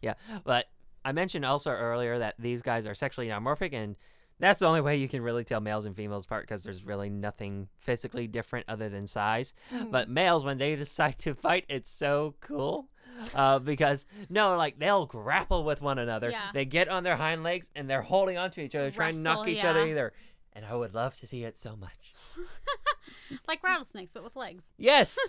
Yeah, 0.00 0.14
but 0.42 0.66
I 1.04 1.12
mentioned 1.12 1.44
also 1.44 1.70
earlier 1.70 2.18
that 2.18 2.34
these 2.36 2.60
guys 2.60 2.88
are 2.88 2.94
sexually 2.94 3.28
dimorphic, 3.28 3.72
and 3.72 3.94
that's 4.40 4.58
the 4.58 4.66
only 4.66 4.80
way 4.80 4.96
you 4.96 5.08
can 5.08 5.22
really 5.22 5.44
tell 5.44 5.60
males 5.60 5.86
and 5.86 5.94
females 5.94 6.24
apart 6.24 6.42
because 6.42 6.64
there's 6.64 6.82
really 6.84 7.08
nothing 7.08 7.68
physically 7.78 8.26
different 8.26 8.66
other 8.68 8.88
than 8.88 9.06
size. 9.06 9.54
But 9.92 10.08
males, 10.10 10.44
when 10.44 10.58
they 10.58 10.74
decide 10.74 11.20
to 11.20 11.36
fight, 11.36 11.66
it's 11.68 11.88
so 11.88 12.34
cool. 12.40 12.88
Uh, 13.34 13.60
because 13.60 14.06
no, 14.28 14.56
like 14.56 14.78
they'll 14.80 15.06
grapple 15.06 15.62
with 15.62 15.80
one 15.80 15.98
another. 15.98 16.30
Yeah. 16.30 16.50
They 16.52 16.64
get 16.64 16.88
on 16.88 17.04
their 17.04 17.14
hind 17.14 17.44
legs 17.44 17.70
and 17.76 17.88
they're 17.88 18.02
holding 18.02 18.36
onto 18.38 18.60
each 18.60 18.74
other, 18.74 18.90
trying 18.90 19.14
to 19.14 19.20
knock 19.20 19.46
Wrestle, 19.46 19.50
each 19.50 19.64
other 19.64 19.86
either. 19.86 20.12
And 20.54 20.64
I 20.66 20.74
would 20.74 20.94
love 20.94 21.18
to 21.20 21.26
see 21.26 21.44
it 21.44 21.56
so 21.56 21.76
much. 21.76 22.12
like 23.48 23.62
rattlesnakes, 23.62 24.12
but 24.12 24.22
with 24.24 24.36
legs. 24.36 24.74
Yes. 24.78 25.18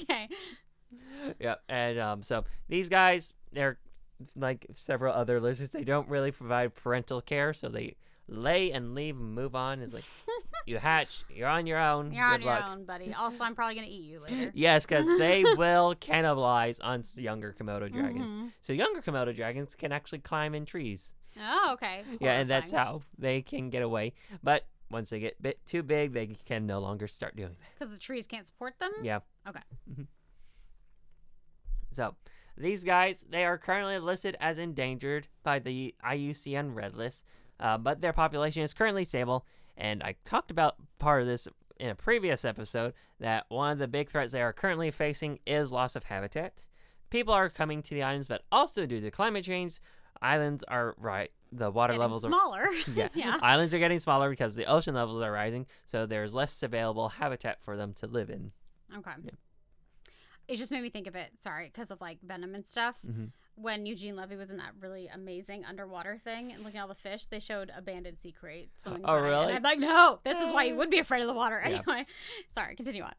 Okay. 0.00 0.28
yeah, 1.38 1.56
and 1.68 1.98
um, 1.98 2.22
so 2.22 2.44
these 2.68 2.88
guys, 2.88 3.32
they're 3.52 3.78
like 4.36 4.66
several 4.74 5.14
other 5.14 5.40
lizards. 5.40 5.70
They 5.70 5.84
don't 5.84 6.08
really 6.08 6.30
provide 6.32 6.74
parental 6.74 7.20
care, 7.20 7.52
so 7.54 7.68
they 7.68 7.96
lay 8.28 8.72
and 8.72 8.94
leave 8.94 9.16
and 9.16 9.34
move 9.34 9.54
on. 9.54 9.80
It's 9.80 9.92
like 9.92 10.04
you 10.66 10.78
hatch, 10.88 11.24
you're 11.34 11.48
on 11.48 11.66
your 11.66 11.78
own. 11.78 12.12
You're 12.12 12.24
on 12.24 12.38
good 12.38 12.44
your 12.44 12.54
luck. 12.54 12.64
own, 12.70 12.84
buddy. 12.84 13.12
Also, 13.14 13.44
I'm 13.44 13.54
probably 13.54 13.74
gonna 13.76 13.86
eat 13.88 14.04
you 14.04 14.20
later. 14.20 14.50
Yes, 14.54 14.84
because 14.86 15.06
they 15.18 15.42
will 15.44 15.94
cannibalize 15.94 16.78
on 16.82 17.02
younger 17.14 17.54
Komodo 17.58 17.92
dragons. 17.92 18.32
Mhm. 18.32 18.52
So 18.60 18.72
younger 18.72 19.00
Komodo 19.02 19.34
dragons 19.34 19.74
can 19.74 19.92
actually 19.92 20.20
climb 20.20 20.54
in 20.54 20.64
trees. 20.66 21.14
Oh, 21.38 21.70
okay. 21.74 22.02
Yeah, 22.20 22.32
and 22.40 22.48
that's 22.48 22.72
how 22.72 23.02
they 23.18 23.42
can 23.42 23.70
get 23.70 23.82
away. 23.82 24.14
But 24.42 24.64
once 24.90 25.10
they 25.10 25.20
get 25.20 25.40
bit 25.40 25.64
too 25.66 25.82
big, 25.82 26.12
they 26.12 26.36
can 26.44 26.66
no 26.66 26.80
longer 26.80 27.06
start 27.06 27.36
doing 27.36 27.56
that. 27.60 27.68
Because 27.78 27.92
the 27.92 27.98
trees 27.98 28.26
can't 28.26 28.46
support 28.46 28.78
them. 28.78 28.90
Yeah. 29.02 29.20
Okay. 29.48 29.60
So 31.92 32.14
these 32.56 32.84
guys, 32.84 33.24
they 33.28 33.44
are 33.44 33.58
currently 33.58 33.98
listed 33.98 34.36
as 34.40 34.58
endangered 34.58 35.28
by 35.42 35.58
the 35.58 35.94
IUCN 36.04 36.74
Red 36.74 36.96
List, 36.96 37.24
uh, 37.58 37.78
but 37.78 38.00
their 38.00 38.12
population 38.12 38.62
is 38.62 38.74
currently 38.74 39.04
stable. 39.04 39.46
And 39.76 40.02
I 40.02 40.16
talked 40.24 40.50
about 40.50 40.76
part 40.98 41.22
of 41.22 41.28
this 41.28 41.48
in 41.78 41.88
a 41.88 41.94
previous 41.94 42.44
episode 42.44 42.92
that 43.18 43.46
one 43.48 43.72
of 43.72 43.78
the 43.78 43.88
big 43.88 44.10
threats 44.10 44.32
they 44.32 44.42
are 44.42 44.52
currently 44.52 44.90
facing 44.90 45.38
is 45.46 45.72
loss 45.72 45.96
of 45.96 46.04
habitat. 46.04 46.66
People 47.08 47.32
are 47.34 47.48
coming 47.48 47.82
to 47.82 47.94
the 47.94 48.02
islands, 48.02 48.28
but 48.28 48.42
also 48.52 48.86
due 48.86 49.00
to 49.00 49.10
climate 49.10 49.44
change, 49.44 49.80
islands 50.22 50.62
are 50.66 50.94
right. 50.98 51.30
The 51.52 51.70
water 51.70 51.92
Getting 51.92 52.00
levels 52.00 52.24
are 52.24 52.28
smaller. 52.28 52.66
yeah. 52.94 53.08
yeah. 53.14 53.38
Islands 53.42 53.74
are 53.74 53.78
getting 53.78 53.98
smaller 53.98 54.30
because 54.30 54.54
the 54.54 54.66
ocean 54.66 54.94
levels 54.94 55.20
are 55.22 55.32
rising, 55.32 55.66
so 55.86 56.06
there's 56.06 56.34
less 56.34 56.62
available 56.62 57.08
habitat 57.08 57.60
for 57.62 57.76
them 57.76 57.92
to 57.94 58.06
live 58.06 58.30
in. 58.30 58.52
Okay. 58.96 59.10
Yeah. 59.24 59.30
It 60.48 60.56
just 60.56 60.72
made 60.72 60.82
me 60.82 60.90
think 60.90 61.06
of 61.06 61.14
it. 61.14 61.30
Sorry, 61.38 61.66
because 61.72 61.90
of 61.92 62.00
like 62.00 62.18
venom 62.22 62.54
and 62.54 62.66
stuff. 62.66 62.98
Mhm. 63.06 63.30
When 63.56 63.84
Eugene 63.86 64.16
Levy 64.16 64.36
was 64.36 64.50
in 64.50 64.56
that 64.56 64.72
really 64.80 65.06
amazing 65.08 65.64
underwater 65.64 66.18
thing 66.18 66.50
and 66.52 66.62
looking 66.64 66.78
at 66.78 66.82
all 66.82 66.88
the 66.88 66.94
fish, 66.94 67.26
they 67.26 67.40
showed 67.40 67.70
a 67.76 67.82
banded 67.82 68.18
sea 68.18 68.34
krait 68.40 68.68
swimming 68.76 69.02
Oh, 69.04 69.08
by. 69.08 69.20
really? 69.20 69.46
And 69.48 69.56
I'm 69.58 69.62
like, 69.62 69.78
no, 69.78 70.18
this 70.24 70.40
is 70.40 70.50
why 70.50 70.64
you 70.64 70.74
would 70.76 70.90
be 70.90 70.98
afraid 70.98 71.20
of 71.20 71.26
the 71.28 71.34
water. 71.34 71.60
Yeah. 71.64 71.82
Anyway, 71.86 72.06
sorry. 72.50 72.74
Continue 72.74 73.02
on. 73.02 73.12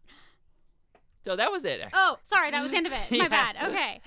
So 1.23 1.35
that 1.35 1.51
was 1.51 1.63
it. 1.65 1.81
Oh, 1.93 2.17
sorry, 2.23 2.49
that 2.51 2.61
was 2.61 2.71
the 2.71 2.77
end 2.77 2.87
of 2.87 2.93
it. 2.93 2.99
My 3.11 3.17
Yeah. 3.17 3.27
bad. 3.29 3.55
Okay, 3.69 4.01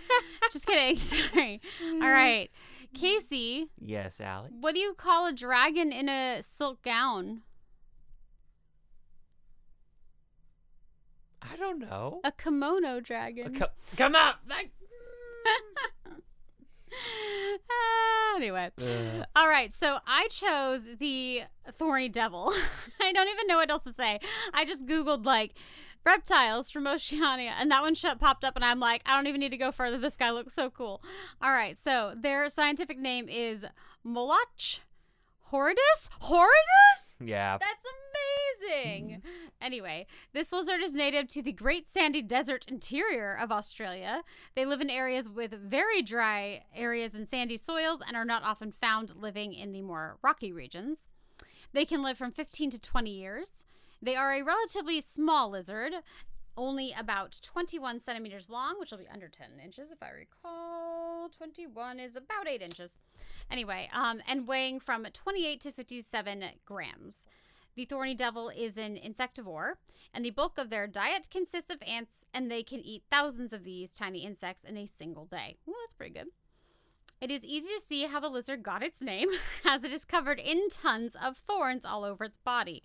just 0.52 0.66
kidding. 0.66 0.96
Sorry. 0.98 1.60
All 2.02 2.10
right, 2.10 2.50
Casey, 2.92 3.68
Yes, 3.80 4.20
Allie. 4.20 4.50
what 4.60 4.74
do 4.74 4.80
you 4.80 4.94
call 4.94 5.26
a 5.26 5.32
dragon 5.32 5.92
in 5.92 6.08
a 6.08 6.42
silk 6.42 6.82
gown? 6.82 7.42
I 11.40 11.56
don't 11.56 11.78
know. 11.78 12.20
A 12.24 12.32
kimono 12.32 12.96
Uh, 12.96 13.00
dragon. 13.00 13.54
co- 13.54 13.66
come 13.96 14.14
on. 14.16 14.34
Like, 14.48 14.70
Ah, 17.70 18.36
anyway. 18.36 18.70
Ugh. 18.80 19.26
All 19.36 19.48
right, 19.48 19.72
so 19.72 19.98
I 20.06 20.28
chose 20.28 20.86
the 20.98 21.42
thorny 21.72 22.08
devil. 22.08 22.52
I 23.00 23.12
don't 23.12 23.28
even 23.28 23.46
know 23.46 23.56
what 23.56 23.70
else 23.70 23.82
to 23.84 23.92
say. 23.92 24.20
I 24.52 24.64
just 24.64 24.86
Googled 24.86 25.24
like 25.26 25.54
reptiles 26.04 26.70
from 26.70 26.86
Oceania, 26.86 27.54
and 27.58 27.70
that 27.70 27.82
one 27.82 27.94
shut 27.94 28.20
popped 28.20 28.44
up, 28.44 28.56
and 28.56 28.64
I'm 28.64 28.80
like, 28.80 29.02
I 29.06 29.14
don't 29.14 29.26
even 29.26 29.40
need 29.40 29.50
to 29.50 29.56
go 29.56 29.72
further. 29.72 29.98
This 29.98 30.16
guy 30.16 30.30
looks 30.30 30.54
so 30.54 30.70
cool. 30.70 31.02
All 31.42 31.52
right, 31.52 31.76
so 31.82 32.14
their 32.16 32.48
scientific 32.48 32.98
name 32.98 33.28
is 33.28 33.64
Moloch 34.02 34.80
horridus. 35.54 36.08
Horridus? 36.20 37.16
yeah. 37.20 37.58
That's 37.58 37.84
amazing. 37.84 39.22
Anyway, 39.60 40.06
this 40.34 40.52
lizard 40.52 40.82
is 40.82 40.92
native 40.92 41.26
to 41.26 41.40
the 41.40 41.52
Great 41.52 41.88
Sandy 41.88 42.20
Desert 42.20 42.66
interior 42.68 43.34
of 43.34 43.50
Australia. 43.50 44.22
They 44.54 44.66
live 44.66 44.82
in 44.82 44.90
areas 44.90 45.26
with 45.26 45.52
very 45.52 46.02
dry 46.02 46.64
areas 46.74 47.14
and 47.14 47.26
sandy 47.26 47.56
soils 47.56 48.00
and 48.06 48.14
are 48.14 48.26
not 48.26 48.42
often 48.42 48.72
found 48.72 49.16
living 49.16 49.54
in 49.54 49.72
the 49.72 49.80
more 49.80 50.18
rocky 50.22 50.52
regions. 50.52 51.08
They 51.72 51.86
can 51.86 52.02
live 52.02 52.18
from 52.18 52.30
15 52.30 52.72
to 52.72 52.78
20 52.78 53.10
years. 53.10 53.64
They 54.04 54.16
are 54.16 54.34
a 54.34 54.42
relatively 54.42 55.00
small 55.00 55.48
lizard, 55.48 55.94
only 56.58 56.92
about 56.92 57.40
21 57.42 58.00
centimeters 58.00 58.50
long, 58.50 58.78
which 58.78 58.90
will 58.90 58.98
be 58.98 59.08
under 59.08 59.28
10 59.28 59.58
inches 59.64 59.88
if 59.90 60.02
I 60.02 60.10
recall. 60.10 61.30
21 61.30 61.98
is 61.98 62.14
about 62.14 62.46
8 62.46 62.60
inches. 62.60 62.98
Anyway, 63.50 63.88
um, 63.94 64.20
and 64.28 64.46
weighing 64.46 64.78
from 64.78 65.06
28 65.06 65.58
to 65.62 65.72
57 65.72 66.44
grams. 66.66 67.24
The 67.76 67.86
thorny 67.86 68.14
devil 68.14 68.50
is 68.50 68.76
an 68.76 68.96
insectivore, 68.96 69.76
and 70.12 70.22
the 70.22 70.30
bulk 70.30 70.58
of 70.58 70.68
their 70.68 70.86
diet 70.86 71.30
consists 71.30 71.70
of 71.70 71.82
ants, 71.86 72.26
and 72.34 72.50
they 72.50 72.62
can 72.62 72.80
eat 72.80 73.04
thousands 73.10 73.54
of 73.54 73.64
these 73.64 73.94
tiny 73.94 74.22
insects 74.22 74.64
in 74.64 74.76
a 74.76 74.86
single 74.86 75.24
day. 75.24 75.56
Well, 75.64 75.76
that's 75.82 75.94
pretty 75.94 76.12
good. 76.12 76.28
It 77.22 77.30
is 77.30 77.42
easy 77.42 77.72
to 77.72 77.80
see 77.80 78.04
how 78.04 78.20
the 78.20 78.28
lizard 78.28 78.62
got 78.62 78.82
its 78.82 79.00
name, 79.00 79.30
as 79.64 79.82
it 79.82 79.92
is 79.92 80.04
covered 80.04 80.38
in 80.38 80.68
tons 80.68 81.16
of 81.16 81.38
thorns 81.38 81.86
all 81.86 82.04
over 82.04 82.24
its 82.24 82.36
body. 82.36 82.82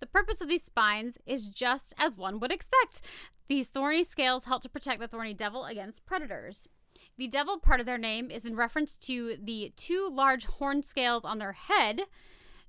The 0.00 0.06
purpose 0.06 0.40
of 0.40 0.48
these 0.48 0.64
spines 0.64 1.18
is 1.26 1.48
just 1.48 1.94
as 1.98 2.16
one 2.16 2.40
would 2.40 2.52
expect. 2.52 3.00
These 3.48 3.68
thorny 3.68 4.04
scales 4.04 4.44
help 4.44 4.62
to 4.62 4.68
protect 4.68 5.00
the 5.00 5.08
thorny 5.08 5.34
devil 5.34 5.64
against 5.64 6.04
predators. 6.06 6.68
The 7.16 7.28
devil 7.28 7.58
part 7.58 7.80
of 7.80 7.86
their 7.86 7.98
name 7.98 8.30
is 8.30 8.44
in 8.44 8.54
reference 8.54 8.96
to 8.98 9.36
the 9.42 9.72
two 9.76 10.08
large 10.10 10.46
horn 10.46 10.82
scales 10.82 11.24
on 11.24 11.38
their 11.38 11.52
head. 11.52 12.02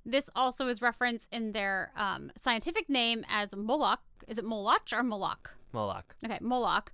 This 0.04 0.30
also 0.34 0.68
is 0.68 0.82
referenced 0.82 1.28
in 1.30 1.52
their 1.52 1.92
um, 1.96 2.32
scientific 2.36 2.88
name 2.88 3.24
as 3.28 3.54
Moloch. 3.54 4.00
Is 4.26 4.38
it 4.38 4.44
Moloch 4.44 4.88
or 4.92 5.02
Moloch? 5.02 5.56
Moloch. 5.72 6.16
Okay, 6.24 6.38
Moloch. 6.40 6.90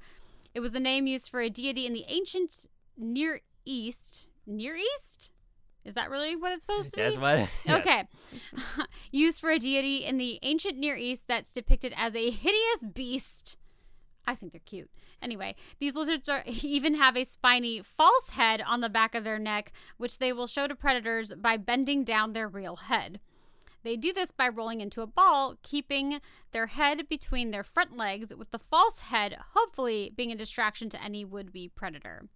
It 0.54 0.60
was 0.60 0.72
the 0.72 0.80
name 0.80 1.06
used 1.06 1.30
for 1.30 1.40
a 1.40 1.50
deity 1.50 1.86
in 1.86 1.92
the 1.92 2.04
ancient 2.08 2.66
Near 2.96 3.40
East. 3.64 4.28
Near 4.46 4.76
East? 4.76 5.30
Is 5.86 5.94
that 5.94 6.10
really 6.10 6.34
what 6.34 6.52
it's 6.52 6.62
supposed 6.62 6.90
to 6.90 6.96
be? 6.96 7.02
That's 7.02 7.16
what. 7.16 7.38
yes. 7.38 7.50
Okay. 7.68 8.04
Used 9.12 9.40
for 9.40 9.50
a 9.50 9.58
deity 9.58 10.04
in 10.04 10.18
the 10.18 10.40
ancient 10.42 10.76
Near 10.76 10.96
East 10.96 11.22
that's 11.28 11.52
depicted 11.52 11.94
as 11.96 12.16
a 12.16 12.30
hideous 12.30 12.84
beast. 12.92 13.56
I 14.26 14.34
think 14.34 14.50
they're 14.50 14.60
cute. 14.64 14.90
Anyway, 15.22 15.54
these 15.78 15.94
lizards 15.94 16.28
are, 16.28 16.42
even 16.46 16.94
have 16.96 17.16
a 17.16 17.22
spiny 17.22 17.82
false 17.82 18.30
head 18.30 18.60
on 18.66 18.80
the 18.80 18.88
back 18.88 19.14
of 19.14 19.22
their 19.22 19.38
neck, 19.38 19.72
which 19.96 20.18
they 20.18 20.32
will 20.32 20.48
show 20.48 20.66
to 20.66 20.74
predators 20.74 21.32
by 21.34 21.56
bending 21.56 22.02
down 22.02 22.32
their 22.32 22.48
real 22.48 22.76
head. 22.76 23.20
They 23.84 23.96
do 23.96 24.12
this 24.12 24.32
by 24.32 24.48
rolling 24.48 24.80
into 24.80 25.02
a 25.02 25.06
ball, 25.06 25.54
keeping 25.62 26.20
their 26.50 26.66
head 26.66 27.08
between 27.08 27.52
their 27.52 27.62
front 27.62 27.96
legs, 27.96 28.32
with 28.36 28.50
the 28.50 28.58
false 28.58 29.02
head 29.02 29.36
hopefully 29.54 30.12
being 30.16 30.32
a 30.32 30.36
distraction 30.36 30.90
to 30.90 31.00
any 31.02 31.24
would 31.24 31.52
be 31.52 31.68
predator. 31.68 32.26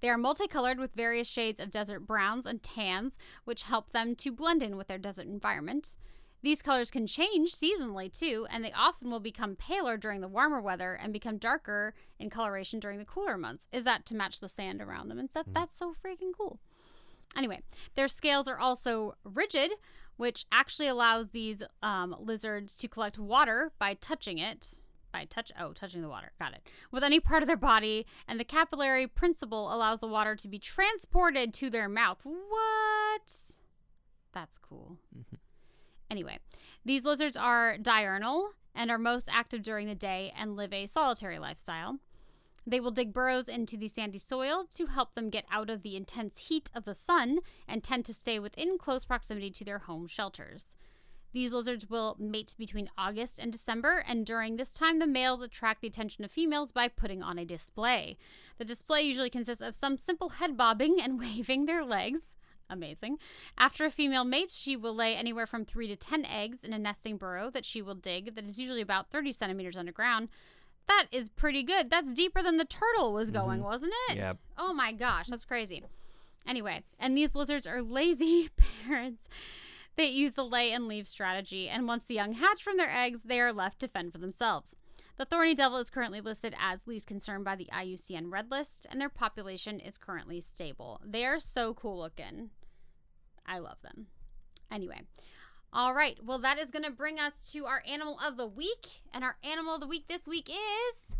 They 0.00 0.08
are 0.08 0.18
multicolored 0.18 0.78
with 0.78 0.94
various 0.94 1.28
shades 1.28 1.60
of 1.60 1.70
desert 1.70 2.00
browns 2.00 2.46
and 2.46 2.62
tans, 2.62 3.18
which 3.44 3.64
help 3.64 3.92
them 3.92 4.14
to 4.16 4.32
blend 4.32 4.62
in 4.62 4.76
with 4.76 4.88
their 4.88 4.98
desert 4.98 5.26
environment. 5.26 5.96
These 6.40 6.62
colors 6.62 6.90
can 6.90 7.06
change 7.06 7.52
seasonally 7.52 8.12
too, 8.16 8.46
and 8.50 8.64
they 8.64 8.72
often 8.72 9.10
will 9.10 9.20
become 9.20 9.56
paler 9.56 9.96
during 9.96 10.20
the 10.20 10.28
warmer 10.28 10.60
weather 10.60 10.94
and 10.94 11.12
become 11.12 11.36
darker 11.36 11.94
in 12.18 12.30
coloration 12.30 12.78
during 12.78 12.98
the 12.98 13.04
cooler 13.04 13.36
months. 13.36 13.66
Is 13.72 13.84
that 13.84 14.06
to 14.06 14.14
match 14.14 14.38
the 14.38 14.48
sand 14.48 14.80
around 14.80 15.08
them 15.08 15.18
and 15.18 15.28
stuff? 15.28 15.46
That's 15.52 15.76
so 15.76 15.94
freaking 16.04 16.32
cool. 16.36 16.60
Anyway, 17.36 17.60
their 17.96 18.08
scales 18.08 18.46
are 18.46 18.58
also 18.58 19.14
rigid, 19.24 19.72
which 20.16 20.46
actually 20.52 20.88
allows 20.88 21.30
these 21.30 21.62
um, 21.82 22.14
lizards 22.18 22.74
to 22.76 22.88
collect 22.88 23.18
water 23.18 23.72
by 23.78 23.94
touching 23.94 24.38
it. 24.38 24.74
By 25.12 25.24
touch, 25.24 25.50
oh, 25.58 25.72
touching 25.72 26.02
the 26.02 26.08
water. 26.08 26.32
Got 26.38 26.52
it. 26.52 26.62
With 26.90 27.02
any 27.02 27.18
part 27.20 27.42
of 27.42 27.46
their 27.46 27.56
body, 27.56 28.06
and 28.26 28.38
the 28.38 28.44
capillary 28.44 29.06
principle 29.06 29.72
allows 29.72 30.00
the 30.00 30.06
water 30.06 30.36
to 30.36 30.48
be 30.48 30.58
transported 30.58 31.54
to 31.54 31.70
their 31.70 31.88
mouth. 31.88 32.18
What? 32.24 33.32
That's 34.32 34.58
cool. 34.58 34.98
Mm-hmm. 35.16 35.36
Anyway, 36.10 36.38
these 36.84 37.04
lizards 37.04 37.36
are 37.36 37.76
diurnal 37.78 38.50
and 38.74 38.90
are 38.90 38.98
most 38.98 39.28
active 39.32 39.62
during 39.62 39.86
the 39.86 39.94
day 39.94 40.32
and 40.38 40.56
live 40.56 40.72
a 40.72 40.86
solitary 40.86 41.38
lifestyle. 41.38 41.98
They 42.66 42.80
will 42.80 42.90
dig 42.90 43.14
burrows 43.14 43.48
into 43.48 43.76
the 43.76 43.88
sandy 43.88 44.18
soil 44.18 44.66
to 44.74 44.86
help 44.86 45.14
them 45.14 45.30
get 45.30 45.46
out 45.50 45.70
of 45.70 45.82
the 45.82 45.96
intense 45.96 46.48
heat 46.48 46.70
of 46.74 46.84
the 46.84 46.94
sun 46.94 47.38
and 47.66 47.82
tend 47.82 48.04
to 48.04 48.14
stay 48.14 48.38
within 48.38 48.76
close 48.76 49.06
proximity 49.06 49.50
to 49.52 49.64
their 49.64 49.78
home 49.80 50.06
shelters. 50.06 50.76
These 51.38 51.52
lizards 51.52 51.88
will 51.88 52.16
mate 52.18 52.56
between 52.58 52.90
August 52.98 53.38
and 53.38 53.52
December, 53.52 54.02
and 54.08 54.26
during 54.26 54.56
this 54.56 54.72
time, 54.72 54.98
the 54.98 55.06
males 55.06 55.40
attract 55.40 55.82
the 55.82 55.86
attention 55.86 56.24
of 56.24 56.32
females 56.32 56.72
by 56.72 56.88
putting 56.88 57.22
on 57.22 57.38
a 57.38 57.44
display. 57.44 58.16
The 58.58 58.64
display 58.64 59.02
usually 59.02 59.30
consists 59.30 59.62
of 59.62 59.76
some 59.76 59.98
simple 59.98 60.30
head 60.30 60.56
bobbing 60.56 61.00
and 61.00 61.16
waving 61.20 61.66
their 61.66 61.84
legs. 61.84 62.34
Amazing. 62.68 63.18
After 63.56 63.84
a 63.84 63.90
female 63.92 64.24
mates, 64.24 64.56
she 64.56 64.74
will 64.76 64.96
lay 64.96 65.14
anywhere 65.14 65.46
from 65.46 65.64
three 65.64 65.86
to 65.86 65.94
10 65.94 66.24
eggs 66.24 66.64
in 66.64 66.72
a 66.72 66.78
nesting 66.78 67.16
burrow 67.16 67.50
that 67.50 67.64
she 67.64 67.82
will 67.82 67.94
dig, 67.94 68.34
that 68.34 68.44
is 68.44 68.58
usually 68.58 68.82
about 68.82 69.08
30 69.12 69.30
centimeters 69.30 69.76
underground. 69.76 70.30
That 70.88 71.06
is 71.12 71.28
pretty 71.28 71.62
good. 71.62 71.88
That's 71.88 72.12
deeper 72.12 72.42
than 72.42 72.56
the 72.56 72.64
turtle 72.64 73.12
was 73.12 73.30
mm-hmm. 73.30 73.44
going, 73.44 73.62
wasn't 73.62 73.92
it? 74.08 74.16
Yep. 74.16 74.38
Oh 74.56 74.74
my 74.74 74.90
gosh, 74.90 75.28
that's 75.28 75.44
crazy. 75.44 75.84
Anyway, 76.48 76.82
and 76.98 77.16
these 77.16 77.36
lizards 77.36 77.64
are 77.64 77.80
lazy 77.80 78.48
parents. 78.88 79.28
They 79.98 80.06
use 80.06 80.34
the 80.34 80.44
lay 80.44 80.70
and 80.70 80.86
leave 80.86 81.08
strategy, 81.08 81.68
and 81.68 81.88
once 81.88 82.04
the 82.04 82.14
young 82.14 82.34
hatch 82.34 82.62
from 82.62 82.76
their 82.76 82.88
eggs, 82.88 83.24
they 83.24 83.40
are 83.40 83.52
left 83.52 83.80
to 83.80 83.88
fend 83.88 84.12
for 84.12 84.18
themselves. 84.18 84.76
The 85.16 85.24
thorny 85.24 85.56
devil 85.56 85.78
is 85.78 85.90
currently 85.90 86.20
listed 86.20 86.54
as 86.56 86.86
least 86.86 87.08
concern 87.08 87.42
by 87.42 87.56
the 87.56 87.68
IUCN 87.74 88.30
Red 88.30 88.48
List, 88.48 88.86
and 88.88 89.00
their 89.00 89.08
population 89.08 89.80
is 89.80 89.98
currently 89.98 90.40
stable. 90.40 91.00
They 91.04 91.24
are 91.24 91.40
so 91.40 91.74
cool 91.74 91.98
looking. 91.98 92.50
I 93.44 93.58
love 93.58 93.78
them. 93.82 94.06
Anyway, 94.70 95.00
all 95.72 95.92
right. 95.92 96.16
Well, 96.24 96.38
that 96.38 96.60
is 96.60 96.70
going 96.70 96.84
to 96.84 96.92
bring 96.92 97.18
us 97.18 97.50
to 97.50 97.66
our 97.66 97.82
animal 97.84 98.20
of 98.24 98.36
the 98.36 98.46
week, 98.46 99.02
and 99.12 99.24
our 99.24 99.34
animal 99.42 99.74
of 99.74 99.80
the 99.80 99.88
week 99.88 100.06
this 100.06 100.28
week 100.28 100.48
is 100.48 101.12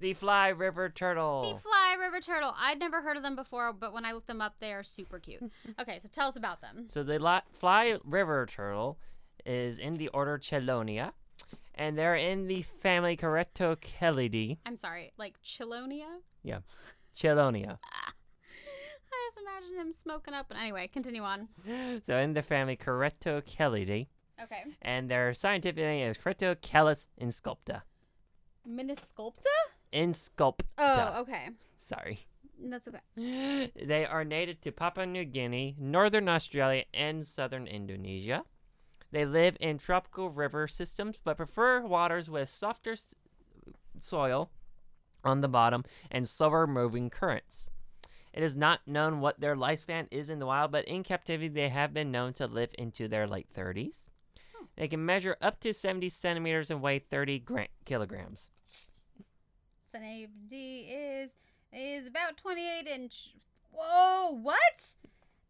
The 0.00 0.14
fly 0.14 0.48
river 0.48 0.88
turtle. 0.88 1.54
the 1.54 1.60
fly 1.60 1.96
river 1.98 2.20
turtle. 2.20 2.54
I'd 2.56 2.78
never 2.78 3.02
heard 3.02 3.16
of 3.16 3.22
them 3.24 3.34
before, 3.34 3.72
but 3.72 3.92
when 3.92 4.04
I 4.04 4.12
looked 4.12 4.28
them 4.28 4.40
up, 4.40 4.54
they 4.60 4.72
are 4.72 4.82
super 4.84 5.18
cute. 5.18 5.42
Okay, 5.80 5.98
so 5.98 6.08
tell 6.10 6.28
us 6.28 6.36
about 6.36 6.60
them. 6.60 6.86
So 6.88 7.02
the 7.02 7.18
li- 7.18 7.40
fly 7.58 7.98
river 8.04 8.46
turtle 8.46 8.98
is 9.44 9.78
in 9.78 9.94
the 9.96 10.08
order 10.08 10.38
Chelonia, 10.38 11.12
and 11.74 11.98
they're 11.98 12.14
in 12.16 12.46
the 12.46 12.62
family 12.80 13.16
Carettochelyidae. 13.16 14.58
I'm 14.66 14.76
sorry, 14.76 15.12
like 15.18 15.34
Chelonia? 15.42 16.18
Yeah, 16.44 16.58
Chelonia. 17.16 17.78
I 19.10 19.30
just 19.30 19.38
imagine 19.42 19.78
him 19.86 19.92
smoking 20.00 20.34
up. 20.34 20.46
But 20.48 20.58
anyway, 20.58 20.88
continue 20.92 21.22
on. 21.22 21.48
so 22.04 22.16
in 22.18 22.34
the 22.34 22.42
family 22.42 22.76
Carettochelyidae, 22.76 24.06
Okay. 24.42 24.62
and 24.82 25.10
their 25.10 25.34
scientific 25.34 25.76
name 25.82 26.08
is 26.08 26.18
Carettochelys 26.18 27.06
insculpta. 27.20 27.82
Minisculpta? 28.68 29.46
Insculpta. 29.92 30.64
Oh, 30.78 31.20
okay. 31.20 31.48
Sorry. 31.76 32.20
That's 32.60 32.88
okay. 32.88 33.70
They 33.86 34.04
are 34.04 34.24
native 34.24 34.60
to 34.62 34.72
Papua 34.72 35.06
New 35.06 35.24
Guinea, 35.24 35.76
northern 35.78 36.28
Australia, 36.28 36.84
and 36.92 37.26
southern 37.26 37.66
Indonesia. 37.66 38.44
They 39.12 39.24
live 39.24 39.56
in 39.60 39.78
tropical 39.78 40.28
river 40.30 40.68
systems 40.68 41.16
but 41.22 41.36
prefer 41.36 41.80
waters 41.80 42.28
with 42.28 42.48
softer 42.48 42.92
s- 42.92 43.06
soil 44.00 44.50
on 45.24 45.40
the 45.40 45.48
bottom 45.48 45.84
and 46.10 46.28
slower 46.28 46.66
moving 46.66 47.08
currents. 47.10 47.70
It 48.34 48.42
is 48.42 48.54
not 48.54 48.86
known 48.86 49.20
what 49.20 49.40
their 49.40 49.56
lifespan 49.56 50.06
is 50.10 50.28
in 50.28 50.38
the 50.38 50.46
wild, 50.46 50.70
but 50.72 50.84
in 50.84 51.02
captivity 51.02 51.48
they 51.48 51.70
have 51.70 51.94
been 51.94 52.10
known 52.10 52.34
to 52.34 52.46
live 52.46 52.70
into 52.78 53.08
their 53.08 53.26
late 53.26 53.48
30s. 53.56 54.06
Hmm. 54.54 54.66
They 54.76 54.88
can 54.88 55.04
measure 55.04 55.36
up 55.40 55.58
to 55.60 55.72
70 55.72 56.08
centimeters 56.10 56.70
and 56.70 56.82
weigh 56.82 56.98
30 56.98 57.38
gra- 57.40 57.68
kilograms. 57.84 58.50
So 59.90 59.98
D 60.46 60.80
is 60.90 61.34
is 61.72 62.06
about 62.06 62.36
28 62.36 62.86
inch. 62.86 63.34
Whoa, 63.72 64.30
what? 64.30 64.60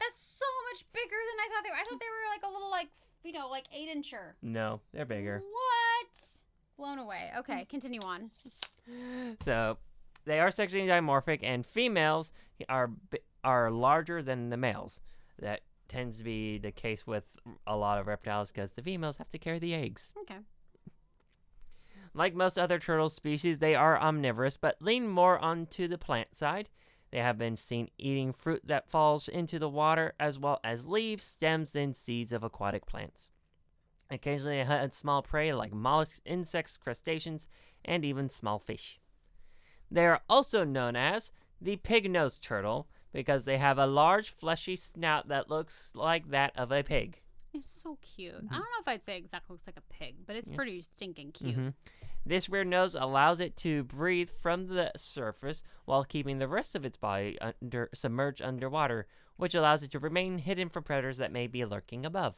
That's 0.01 0.21
so 0.21 0.45
much 0.71 0.85
bigger 0.93 1.07
than 1.11 1.41
I 1.41 1.49
thought 1.53 1.65
they 1.65 1.71
were. 1.71 1.77
I 1.77 1.85
thought 1.85 2.01
they 2.01 2.07
were 2.07 2.31
like 2.33 2.45
a 2.45 2.53
little 2.53 2.71
like 2.71 2.89
you 3.25 3.33
know 3.33 3.49
like 3.49 3.67
eight 3.75 3.89
incher. 3.89 4.35
No, 4.43 4.81
they're 4.93 5.05
bigger. 5.05 5.43
What? 5.51 6.19
Blown 6.77 6.99
away. 6.99 7.33
Okay, 7.39 7.65
continue 7.67 8.01
on. 8.05 8.31
So, 9.43 9.77
they 10.25 10.41
are 10.41 10.51
sexually 10.51 10.87
dimorphic, 10.87 11.41
and 11.43 11.67
females 11.67 12.33
are 12.71 12.91
are 13.45 13.71
larger 13.71 14.23
than 14.23 14.49
the 14.49 14.57
males. 14.57 15.01
That 15.39 15.61
tends 15.89 16.19
to 16.19 16.25
be 16.25 16.57
the 16.59 16.73
case 16.73 17.07
with 17.07 17.25
a 17.67 17.77
lot 17.77 17.99
of 17.99 18.07
reptiles 18.07 18.51
because 18.51 18.73
the 18.73 18.83
females 18.83 19.19
have 19.19 19.29
to 19.31 19.39
carry 19.39 19.59
the 19.59 19.75
eggs. 19.75 20.15
Okay. 20.23 20.39
Like 22.15 22.35
most 22.35 22.59
other 22.59 22.79
turtle 22.79 23.09
species, 23.09 23.59
they 23.59 23.75
are 23.75 24.01
omnivorous, 24.01 24.57
but 24.57 24.81
lean 24.81 25.09
more 25.09 25.39
onto 25.39 25.89
the 25.89 25.99
plant 25.99 26.37
side. 26.37 26.69
They 27.11 27.19
have 27.19 27.39
been 27.39 27.57
seen 27.57 27.89
eating 27.97 28.33
fruit 28.33 28.63
that 28.67 28.91
falls 28.91 29.29
into 29.29 29.59
the 29.59 29.69
water, 29.69 30.15
as 30.21 30.39
well 30.39 30.61
as 30.63 30.87
leaves, 30.87 31.25
stems, 31.25 31.75
and 31.75 31.97
seeds 31.97 32.33
of 32.33 32.43
aquatic 32.43 32.87
plants. 32.87 33.33
Occasionally, 34.11 34.59
they 34.59 34.65
hunt 34.65 34.95
small 34.95 35.23
prey 35.23 35.53
like 35.53 35.73
mollusks, 35.73 36.21
insects, 36.25 36.77
crustaceans, 36.77 37.47
and 37.85 38.05
even 38.05 38.29
small 38.29 38.59
fish. 38.59 38.99
They 39.91 40.07
are 40.07 40.21
also 40.29 40.65
known 40.65 40.97
as 40.97 41.31
the 41.61 41.77
pig-nosed 41.77 42.43
turtle 42.43 42.89
because 43.13 43.45
they 43.45 43.59
have 43.59 43.79
a 43.79 43.87
large, 43.87 44.31
fleshy 44.31 44.77
snout 44.77 45.29
that 45.29 45.51
looks 45.51 45.93
like 45.95 46.31
that 46.31 46.53
of 46.57 46.71
a 46.71 46.83
pig. 46.83 47.21
It's 47.55 47.81
so 47.83 47.99
cute. 48.03 48.35
I 48.35 48.39
don't 48.55 48.61
know 48.61 48.81
if 48.81 48.89
I'd 48.89 49.03
say 49.03 49.17
exactly 49.17 49.55
looks 49.55 49.67
like 49.67 49.77
a 49.79 49.93
pig, 49.93 50.27
but 50.27 50.37
it's 50.37 50.49
Yeah. 50.49 50.55
pretty 50.57 50.83
stinking 50.83 51.33
cute. 51.33 51.57
Mhm. 51.57 51.75
This 52.27 52.49
weird 52.49 52.67
nose 52.67 52.95
allows 52.95 53.41
it 53.41 53.57
to 53.59 53.85
breathe 53.85 54.29
from 54.31 54.67
the 54.67 54.93
surface 54.97 55.63
while 55.87 56.05
keeping 56.05 56.39
the 56.39 56.49
rest 56.49 56.75
of 56.75 56.85
its 56.85 56.99
body 56.99 57.39
under, 57.41 57.89
submerged 57.95 58.43
underwater, 58.43 59.07
which 59.37 59.55
allows 59.55 59.83
it 59.83 59.91
to 59.93 59.99
remain 59.99 60.39
hidden 60.39 60.69
from 60.69 60.85
predators 60.85 61.17
that 61.19 61.33
may 61.33 61.47
be 61.47 61.65
lurking 61.65 62.05
above. 62.05 62.37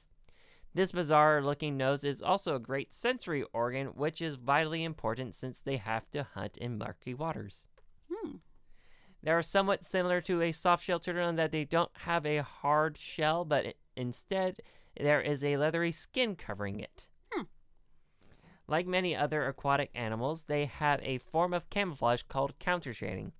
This 0.74 0.92
bizarre 0.92 1.42
looking 1.42 1.76
nose 1.76 2.04
is 2.04 2.22
also 2.22 2.54
a 2.54 2.60
great 2.60 2.94
sensory 2.94 3.42
organ, 3.52 3.88
which 3.88 4.22
is 4.22 4.36
vitally 4.36 4.84
important 4.84 5.34
since 5.34 5.60
they 5.60 5.78
have 5.78 6.08
to 6.12 6.22
hunt 6.22 6.56
in 6.58 6.78
murky 6.78 7.14
waters. 7.14 7.66
Hmm. 8.08 8.36
They 9.22 9.32
are 9.32 9.42
somewhat 9.42 9.84
similar 9.84 10.20
to 10.22 10.40
a 10.42 10.52
soft 10.52 10.84
shell 10.84 11.00
turtle 11.00 11.28
in 11.28 11.34
that 11.36 11.50
they 11.50 11.64
don't 11.64 11.90
have 11.98 12.24
a 12.24 12.38
hard 12.44 12.96
shell, 12.96 13.44
but 13.44 13.74
instead 13.96 14.60
there 14.98 15.20
is 15.20 15.44
a 15.44 15.56
leathery 15.56 15.92
skin 15.92 16.36
covering 16.36 16.80
it. 16.80 17.08
Hmm. 17.32 17.42
Like 18.66 18.86
many 18.86 19.14
other 19.14 19.46
aquatic 19.46 19.90
animals, 19.94 20.44
they 20.44 20.66
have 20.66 21.00
a 21.02 21.18
form 21.18 21.52
of 21.52 21.70
camouflage 21.70 22.22
called 22.28 22.58
countershading, 22.58 23.32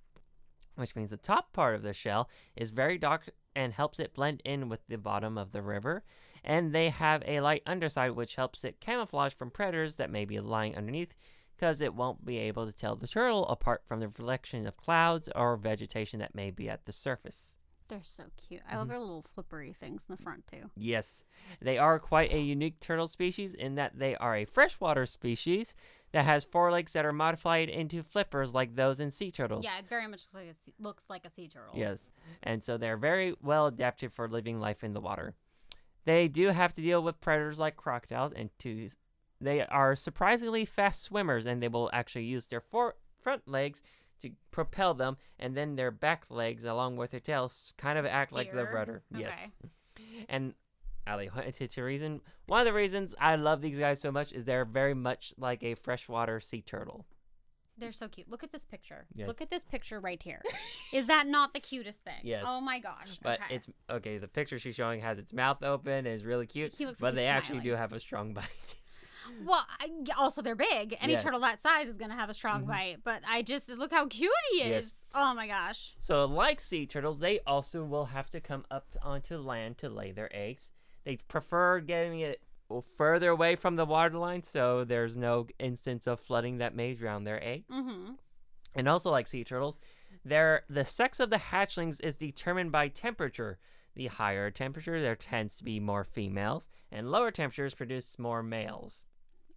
which 0.76 0.96
means 0.96 1.11
the 1.11 1.16
top 1.16 1.53
part 1.53 1.74
of 1.74 1.82
the 1.82 1.92
shell 1.92 2.28
is 2.57 2.70
very 2.70 2.98
dark 2.98 3.30
and 3.55 3.72
helps 3.72 3.98
it 3.98 4.14
blend 4.14 4.42
in 4.44 4.68
with 4.68 4.80
the 4.88 4.98
bottom 4.98 5.36
of 5.36 5.53
the 5.53 5.62
river, 5.62 6.05
and 6.44 6.72
they 6.72 6.88
have 6.88 7.22
a 7.26 7.40
light 7.40 7.62
underside 7.66 8.12
which 8.12 8.36
helps 8.36 8.64
it 8.64 8.80
camouflage 8.80 9.34
from 9.34 9.51
predators 9.51 9.96
that 9.96 10.11
may 10.11 10.24
be 10.24 10.40
lying 10.40 10.76
underneath 10.76 11.14
because 11.57 11.82
it 11.82 11.94
won't 11.94 12.24
be 12.24 12.38
able 12.38 12.64
to 12.64 12.72
tell 12.72 12.96
the 12.96 13.07
turtle 13.07 13.46
apart 13.48 13.82
from 13.84 14.01
the 14.01 14.09
reflection 14.09 14.66
of 14.66 14.78
clouds 14.78 15.28
or 15.34 15.57
vegetation 15.57 16.18
that 16.18 16.34
may 16.34 16.51
be 16.51 16.70
at 16.70 16.86
the 16.86 16.92
surface. 16.92 17.59
They're 17.91 18.01
so 18.05 18.24
cute. 18.49 18.62
I 18.70 18.76
love 18.76 18.84
mm-hmm. 18.84 18.91
their 18.91 18.99
little 19.01 19.24
flippery 19.36 19.74
things 19.74 20.05
in 20.09 20.14
the 20.16 20.22
front 20.22 20.47
too. 20.47 20.70
Yes, 20.76 21.24
they 21.61 21.76
are 21.76 21.99
quite 21.99 22.32
a 22.32 22.41
unique 22.41 22.78
turtle 22.78 23.09
species 23.09 23.53
in 23.53 23.74
that 23.74 23.99
they 23.99 24.14
are 24.14 24.36
a 24.36 24.45
freshwater 24.45 25.07
species 25.07 25.74
that 26.12 26.24
has 26.24 26.45
forelegs 26.45 26.93
that 26.93 27.05
are 27.05 27.12
modified 27.12 27.68
into 27.68 28.05
flippers 28.05 28.55
like 28.55 28.76
those 28.76 29.01
in 29.01 29.11
sea 29.11 29.32
turtles. 29.32 29.64
Yeah, 29.64 29.78
it 29.78 29.88
very 29.88 30.07
much 30.07 30.20
looks 30.22 30.34
like 30.34 30.49
a 30.49 30.55
sea, 30.55 30.72
looks 30.78 31.11
like 31.11 31.24
a 31.24 31.30
sea 31.30 31.49
turtle. 31.49 31.74
Yes, 31.76 32.09
and 32.45 32.62
so 32.62 32.76
they're 32.76 32.97
very 32.97 33.34
well 33.43 33.66
adapted 33.66 34.12
for 34.12 34.28
living 34.28 34.61
life 34.61 34.84
in 34.84 34.93
the 34.93 35.01
water. 35.01 35.34
They 36.05 36.28
do 36.28 36.49
have 36.49 36.72
to 36.74 36.82
deal 36.82 37.03
with 37.03 37.20
predators 37.20 37.59
like 37.59 37.76
crocodiles, 37.76 38.32
and 38.32 38.51
to 38.61 38.88
they 39.41 39.62
are 39.62 39.97
surprisingly 39.97 40.64
fast 40.64 41.03
swimmers, 41.03 41.45
and 41.45 41.61
they 41.61 41.68
will 41.68 41.91
actually 41.93 42.26
use 42.26 42.47
their 42.47 42.61
for- 42.61 42.95
front 43.20 43.49
legs 43.49 43.82
to 44.20 44.30
propel 44.50 44.94
them, 44.94 45.16
and 45.38 45.56
then 45.56 45.76
their 45.76 45.90
back 45.90 46.24
legs, 46.30 46.64
along 46.64 46.96
with 46.96 47.10
their 47.10 47.20
tails, 47.20 47.74
kind 47.76 47.98
of 47.98 48.06
act 48.06 48.32
like 48.32 48.52
the 48.52 48.62
Steer. 48.62 48.74
rudder. 48.74 49.02
Yes, 49.14 49.50
and 50.28 50.54
Allie, 51.06 51.30
to, 51.58 51.68
to 51.68 51.82
reason 51.82 52.20
one 52.46 52.60
of 52.60 52.66
the 52.66 52.72
reasons 52.72 53.14
I 53.18 53.36
love 53.36 53.60
these 53.60 53.78
guys 53.78 54.00
so 54.00 54.12
much 54.12 54.32
is 54.32 54.44
they're 54.44 54.64
very 54.64 54.94
much 54.94 55.34
like 55.38 55.62
a 55.62 55.74
freshwater 55.74 56.40
sea 56.40 56.62
turtle. 56.62 57.06
They're 57.80 57.92
so 57.92 58.08
cute. 58.08 58.30
Look 58.30 58.44
at 58.44 58.52
this 58.52 58.66
picture. 58.66 59.06
Yes. 59.14 59.26
Look 59.26 59.40
at 59.40 59.50
this 59.50 59.64
picture 59.64 59.98
right 59.98 60.22
here. 60.22 60.42
Is 60.92 61.06
that 61.06 61.26
not 61.26 61.54
the 61.54 61.60
cutest 61.60 62.04
thing? 62.04 62.20
Yes. 62.22 62.44
Oh 62.46 62.60
my 62.60 62.78
gosh. 62.78 63.18
But 63.22 63.40
okay. 63.40 63.54
it's 63.54 63.68
okay. 63.88 64.18
The 64.18 64.28
picture 64.28 64.58
she's 64.58 64.74
showing 64.74 65.00
has 65.00 65.18
its 65.18 65.32
mouth 65.32 65.62
open 65.62 66.06
and 66.06 66.08
is 66.08 66.24
really 66.24 66.46
cute. 66.46 66.74
He 66.76 66.84
looks 66.84 67.00
but 67.00 67.08
like 67.08 67.14
they 67.14 67.26
actually 67.26 67.60
do 67.60 67.72
have 67.72 67.94
a 67.94 68.00
strong 68.00 68.34
bite. 68.34 68.74
Well. 69.45 69.66
I, 69.81 69.89
also, 70.16 70.43
they're 70.43 70.55
big. 70.57 70.97
Any 71.01 71.12
Yes. 71.14 71.22
turtle 71.22 71.41
that 71.41 71.61
size 71.61 71.87
is 71.89 71.97
gonna 71.97 72.14
have 72.14 72.31
a 72.31 72.35
strong 72.35 72.64
Mhm. 72.64 72.68
bite. 72.68 72.97
But 73.05 73.22
I 73.28 73.43
just 73.43 73.68
look 73.68 73.93
how 73.93 74.07
cute 74.07 74.31
he 74.53 74.62
is. 74.62 74.70
Yes. 74.91 75.05
Oh 75.14 75.35
my 75.35 75.47
gosh. 75.47 75.95
so, 75.99 76.24
like 76.26 76.61
sea 76.61 76.87
turtles, 76.87 77.18
they 77.20 77.41
also 77.41 77.85
will 77.85 78.07
have 78.07 78.31
to 78.31 78.41
come 78.41 78.64
up 78.70 78.97
onto 79.03 79.37
land 79.37 79.78
to 79.78 79.89
lay 79.89 80.12
their 80.12 80.28
eggs. 80.35 80.70
They 81.05 81.16
prefer 81.16 81.81
getting 81.81 82.20
it 82.20 82.43
further 82.97 83.31
away 83.31 83.57
from 83.57 83.74
the 83.76 83.85
waterline, 83.85 84.43
so 84.45 84.85
there's 84.85 85.16
no 85.16 85.49
instance 85.59 86.07
of 86.07 86.20
flooding 86.20 86.59
that 86.59 86.74
may 86.74 86.95
drown 86.95 87.24
their 87.24 87.43
eggs. 87.43 87.74
Mm-hmm. 87.74 88.14
And 88.76 88.89
also, 88.89 89.11
like 89.11 89.26
sea 89.26 89.43
turtles, 89.43 89.81
their 90.24 90.64
the 90.68 90.85
sex 90.85 91.18
of 91.18 91.31
the 91.31 91.39
hatchlings 91.39 92.01
is 92.05 92.16
determined 92.16 92.70
by 92.70 92.89
temperature. 92.89 93.59
the 93.97 94.07
higher 94.07 94.53
temperature, 94.53 95.03
there 95.03 95.16
tends 95.16 95.57
to 95.57 95.64
be 95.64 95.81
more 95.81 96.05
females, 96.05 96.68
and 96.93 97.11
lower 97.11 97.33
temperatures 97.33 97.74
produce 97.74 98.20
more 98.20 98.41
males. 98.41 99.05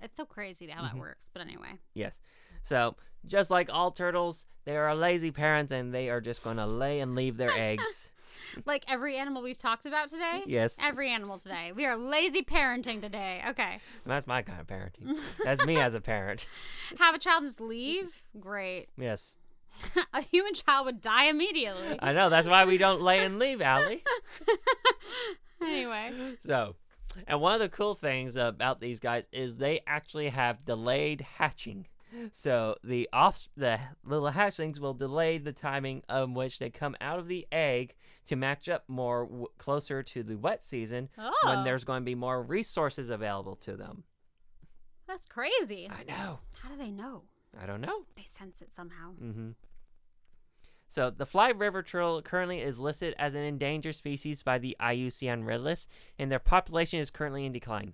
It's 0.03 0.17
so 0.17 0.25
crazy 0.25 0.67
how 0.67 0.81
that 0.81 0.91
mm-hmm. 0.91 0.99
works. 0.99 1.29
But 1.31 1.41
anyway. 1.41 1.79
Yes. 1.93 2.19
So, 2.63 2.95
just 3.25 3.49
like 3.49 3.69
all 3.71 3.91
turtles, 3.91 4.45
they 4.65 4.77
are 4.77 4.93
lazy 4.95 5.31
parents 5.31 5.71
and 5.71 5.93
they 5.93 6.09
are 6.09 6.21
just 6.21 6.43
going 6.43 6.57
to 6.57 6.65
lay 6.65 6.99
and 6.99 7.15
leave 7.15 7.37
their 7.37 7.51
eggs. 7.51 8.11
Like 8.65 8.83
every 8.87 9.17
animal 9.17 9.41
we've 9.41 9.57
talked 9.57 9.85
about 9.85 10.09
today? 10.09 10.41
Yes. 10.45 10.77
Every 10.81 11.09
animal 11.09 11.39
today. 11.39 11.71
We 11.75 11.85
are 11.85 11.95
lazy 11.95 12.43
parenting 12.43 13.01
today. 13.01 13.41
Okay. 13.49 13.79
That's 14.05 14.27
my 14.27 14.41
kind 14.41 14.61
of 14.61 14.67
parenting. 14.67 15.19
That's 15.43 15.65
me 15.65 15.77
as 15.77 15.93
a 15.93 16.01
parent. 16.01 16.47
Have 16.99 17.15
a 17.15 17.19
child 17.19 17.43
just 17.43 17.59
leave? 17.59 18.23
Great. 18.39 18.89
Yes. 18.97 19.37
a 20.13 20.21
human 20.21 20.53
child 20.53 20.85
would 20.85 21.01
die 21.01 21.25
immediately. 21.25 21.97
I 21.99 22.13
know. 22.13 22.29
That's 22.29 22.47
why 22.47 22.63
we 22.65 22.77
don't 22.77 23.01
lay 23.01 23.25
and 23.25 23.39
leave, 23.39 23.59
Allie. 23.59 24.03
anyway. 25.61 26.11
So, 26.45 26.75
and 27.27 27.39
one 27.41 27.53
of 27.53 27.59
the 27.59 27.69
cool 27.69 27.95
things 27.95 28.35
about 28.37 28.79
these 28.79 28.99
guys 28.99 29.27
is 29.31 29.57
they 29.57 29.81
actually 29.87 30.29
have 30.29 30.65
delayed 30.65 31.21
hatching. 31.21 31.87
So 32.31 32.75
the 32.83 33.09
off 33.11 33.47
the 33.57 33.79
little 34.03 34.29
hatchlings 34.31 34.79
will 34.79 34.93
delay 34.93 35.39
the 35.39 35.51
timing 35.51 36.03
of 36.07 36.29
which 36.31 36.59
they 36.59 36.69
come 36.69 36.95
out 37.01 37.17
of 37.17 37.27
the 37.27 37.47
egg 37.51 37.95
to 38.27 38.35
match 38.35 38.69
up 38.69 38.83
more 38.87 39.25
w- 39.25 39.47
closer 39.57 40.03
to 40.03 40.21
the 40.21 40.35
wet 40.35 40.63
season 40.63 41.09
Oh. 41.17 41.33
when 41.43 41.63
there's 41.63 41.83
going 41.83 42.01
to 42.01 42.05
be 42.05 42.13
more 42.13 42.41
resources 42.43 43.09
available 43.09 43.55
to 43.57 43.75
them. 43.75 44.03
That's 45.07 45.25
crazy. 45.25 45.89
I 45.89 46.03
know. 46.03 46.39
How 46.61 46.69
do 46.69 46.77
they 46.77 46.91
know? 46.91 47.23
I 47.59 47.65
don't 47.65 47.81
know. 47.81 48.05
They 48.15 48.25
sense 48.37 48.61
it 48.61 48.71
somehow. 48.71 49.13
Mm-hmm. 49.21 49.49
So 50.93 51.09
the 51.09 51.25
fly 51.25 51.49
river 51.49 51.81
turtle 51.81 52.21
currently 52.21 52.59
is 52.59 52.79
listed 52.79 53.15
as 53.17 53.33
an 53.33 53.41
endangered 53.41 53.95
species 53.95 54.43
by 54.43 54.59
the 54.59 54.77
IUCN 54.79 55.43
Red 55.43 55.61
List, 55.61 55.89
and 56.19 56.31
their 56.31 56.37
population 56.37 56.99
is 56.99 57.09
currently 57.09 57.47
in 57.47 57.51
decline. 57.51 57.93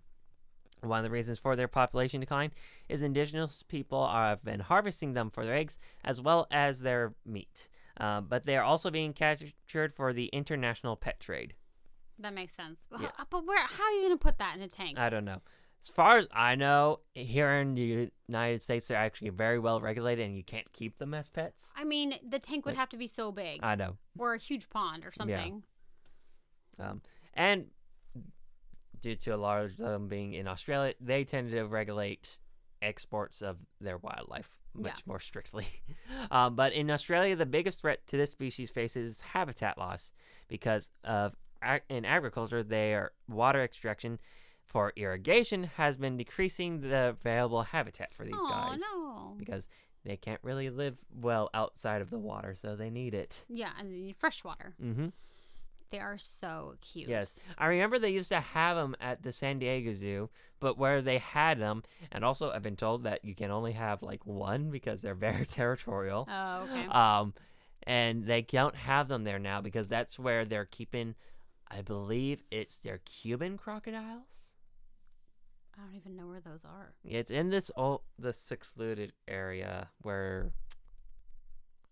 One 0.82 1.00
of 1.00 1.04
the 1.06 1.10
reasons 1.10 1.40
for 1.40 1.56
their 1.56 1.70
population 1.70 2.20
decline 2.20 2.52
is 2.90 3.02
indigenous 3.02 3.64
people 3.64 4.00
are, 4.00 4.28
have 4.28 4.44
been 4.44 4.60
harvesting 4.60 5.14
them 5.14 5.30
for 5.30 5.46
their 5.46 5.56
eggs 5.56 5.80
as 6.04 6.20
well 6.20 6.46
as 6.52 6.82
their 6.82 7.14
meat. 7.26 7.70
Uh, 7.98 8.20
but 8.20 8.46
they 8.46 8.58
are 8.58 8.66
also 8.66 8.92
being 8.92 9.14
captured 9.14 9.94
for 9.94 10.12
the 10.12 10.26
international 10.34 10.98
pet 10.98 11.22
trade. 11.22 11.54
That 12.18 12.36
makes 12.36 12.54
sense. 12.54 12.80
But, 12.90 13.00
Yeah. 13.00 13.12
but 13.30 13.46
where? 13.46 13.66
How 13.66 13.84
are 13.86 13.92
you 13.92 14.04
gonna 14.04 14.18
put 14.18 14.40
that 14.40 14.58
in 14.58 14.62
a 14.62 14.68
tank? 14.68 15.00
I 15.00 15.10
don't 15.10 15.24
know. 15.24 15.42
As 15.82 15.90
far 15.90 16.18
as 16.18 16.28
I 16.34 16.56
know, 16.56 17.00
here 17.14 17.52
in 17.52 17.74
the 17.76 18.10
United 18.28 18.62
States, 18.62 18.88
they're 18.88 18.98
actually 18.98 19.30
very 19.30 19.60
well 19.60 19.80
regulated, 19.80 20.26
and 20.28 20.36
you 20.36 20.44
can't 20.44 20.70
keep 20.74 20.98
them 20.98 21.14
as 21.14 21.30
pets. 21.30 21.72
I 21.76 21.86
mean, 21.86 22.16
the 22.28 22.38
tank 22.40 22.66
would 22.66 22.72
Like- 22.72 22.80
have 22.80 22.90
to 22.90 22.98
be 22.98 23.08
so 23.08 23.32
big, 23.32 23.62
I 23.64 23.76
know. 23.76 23.98
or 24.18 24.34
a 24.34 24.38
huge 24.38 24.70
pond 24.70 25.06
or 25.06 25.12
something. 25.14 25.64
Um, 26.80 27.02
and 27.34 27.72
due 29.02 29.16
to 29.16 29.32
a 29.32 29.38
lot 29.38 29.64
of 29.64 29.78
them 29.78 30.08
being 30.10 30.34
in 30.34 30.48
Australia, 30.48 30.94
they 31.00 31.24
tend 31.24 31.52
to 31.52 31.64
regulate 31.64 32.40
exports 32.82 33.42
of 33.42 33.58
their 33.80 33.98
wildlife 33.98 34.50
much 34.74 34.98
Yeah. 34.98 35.02
more 35.06 35.20
strictly. 35.20 35.66
um, 36.32 36.56
but 36.56 36.74
in 36.74 36.92
Australia, 36.92 37.36
the 37.36 37.46
biggest 37.46 37.82
threat 37.82 38.06
to 38.08 38.18
this 38.18 38.32
species 38.32 38.70
faces 38.70 39.22
habitat 39.22 39.78
loss 39.78 40.12
because 40.50 40.92
of 41.04 41.36
in 41.90 42.06
agriculture, 42.06 42.64
their 42.64 43.12
water 43.28 43.62
extraction 43.62 44.18
for 44.70 44.94
irrigation 44.96 45.64
has 45.76 45.98
been 45.98 46.16
decreasing 46.16 46.82
the 46.82 47.10
available 47.10 47.64
habitat 47.64 48.14
for 48.14 48.24
these 48.24 48.36
oh 48.38 48.50
guys 48.50 48.80
no. 48.80 49.36
because 49.38 49.68
they 50.06 50.16
can't 50.16 50.40
really 50.44 50.70
live 50.70 50.98
well 51.14 51.50
outside 51.54 52.02
of 52.02 52.10
the 52.10 52.20
water, 52.20 52.56
so 52.56 52.76
they 52.76 52.90
need 52.90 53.14
it. 53.14 53.46
Yeah, 53.50 53.72
and 53.78 53.92
they 53.92 53.98
need 53.98 54.16
fresh 54.16 54.44
water. 54.44 54.76
Mm-hmm. 54.82 55.08
They 55.92 56.00
are 56.00 56.20
so 56.20 56.76
cute. 56.82 57.10
Yes, 57.10 57.40
I 57.58 57.66
remember 57.66 57.98
they 57.98 58.12
used 58.12 58.30
to 58.30 58.40
have 58.40 58.78
them 58.78 58.96
at 59.02 59.24
the 59.24 59.32
San 59.32 59.58
Diego 59.58 59.94
Zoo, 59.94 60.30
but 60.60 60.78
where 60.78 61.02
they 61.02 61.18
had 61.18 61.60
them, 61.60 61.84
and 62.12 62.24
also 62.24 62.52
I've 62.52 62.62
been 62.62 62.76
told 62.76 63.04
that 63.04 63.26
you 63.26 63.34
can 63.34 63.50
only 63.50 63.72
have 63.72 64.04
like 64.04 64.26
one 64.26 64.70
because 64.70 65.02
they're 65.02 65.16
very 65.30 65.46
territorial. 65.46 66.30
Oh, 66.32 66.68
okay. 66.70 66.88
Um, 66.88 67.34
and 67.84 68.24
they 68.26 68.44
don't 68.44 68.76
have 68.76 69.08
them 69.08 69.24
there 69.24 69.40
now 69.40 69.62
because 69.62 69.88
that's 69.88 70.20
where 70.20 70.46
they're 70.46 70.66
keeping. 70.66 71.16
I 71.72 71.82
believe 71.82 72.44
it's 72.52 72.78
their 72.80 73.00
Cuban 73.00 73.58
crocodiles. 73.58 74.49
I 75.80 75.86
don't 75.86 75.96
even 75.96 76.16
know 76.16 76.28
where 76.28 76.42
those 76.42 76.66
are. 76.66 76.94
It's 77.06 77.32
in 77.32 77.50
this 77.50 77.72
old, 77.76 78.02
the 78.18 78.34
secluded 78.34 79.14
area 79.28 79.88
where. 80.02 80.52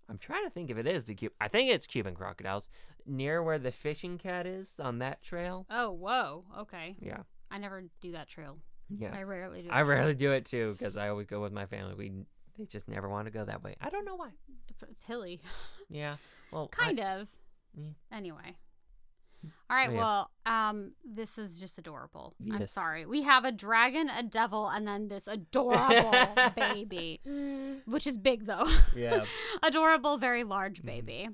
I'm 0.09 0.17
trying 0.17 0.45
to 0.45 0.49
think 0.49 0.69
if 0.69 0.77
it 0.77 0.87
is 0.87 1.03
the 1.05 1.15
Cuban. 1.15 1.35
I 1.41 1.47
think 1.49 1.69
it's 1.69 1.85
Cuban 1.85 2.15
crocodiles 2.15 2.69
near 3.05 3.43
where 3.43 3.59
the 3.59 3.71
fishing 3.71 4.17
cat 4.17 4.45
is 4.45 4.75
on 4.79 4.99
that 4.99 5.21
trail. 5.21 5.65
Oh, 5.69 5.91
whoa. 5.91 6.45
Okay. 6.59 6.95
Yeah, 7.01 7.23
I 7.51 7.57
never 7.57 7.83
do 8.01 8.13
that 8.13 8.27
trail. 8.29 8.57
yeah. 8.89 9.11
I 9.13 9.23
rarely 9.23 9.63
do. 9.63 9.69
I 9.69 9.83
trail. 9.83 9.85
rarely 9.97 10.13
do 10.13 10.31
it 10.31 10.45
too 10.45 10.71
because 10.77 10.95
I 10.95 11.09
always 11.09 11.27
go 11.27 11.41
with 11.41 11.51
my 11.51 11.65
family. 11.65 11.93
We 11.95 12.11
they 12.57 12.65
just 12.65 12.87
never 12.87 13.09
want 13.09 13.27
to 13.27 13.31
go 13.31 13.43
that 13.45 13.63
way. 13.63 13.75
I 13.81 13.89
don't 13.89 14.05
know 14.05 14.15
why. 14.15 14.29
It's 14.89 15.03
hilly. 15.03 15.41
Yeah. 15.89 16.17
Well, 16.51 16.69
I- 16.79 16.83
kind 16.85 16.99
of. 16.99 17.27
Yeah. 17.77 17.89
Anyway. 18.11 18.55
All 19.69 19.75
right. 19.75 19.89
Oh, 19.89 19.91
yeah. 19.93 19.97
Well, 19.97 20.31
um, 20.45 20.91
this 21.05 21.37
is 21.37 21.59
just 21.59 21.77
adorable. 21.77 22.33
I'm 22.51 22.67
sorry. 22.67 23.05
We 23.05 23.23
have 23.23 23.43
a 23.45 23.51
dragon, 23.51 24.09
a 24.09 24.23
devil, 24.23 24.67
and 24.67 24.87
then 24.87 25.07
this 25.09 25.27
adorable 25.27 26.35
baby, 26.55 27.19
which 27.85 28.07
is 28.07 28.17
big 28.17 28.45
though. 28.45 28.67
Yeah. 28.95 29.25
adorable, 29.63 30.17
very 30.17 30.43
large 30.43 30.83
baby. 30.83 31.29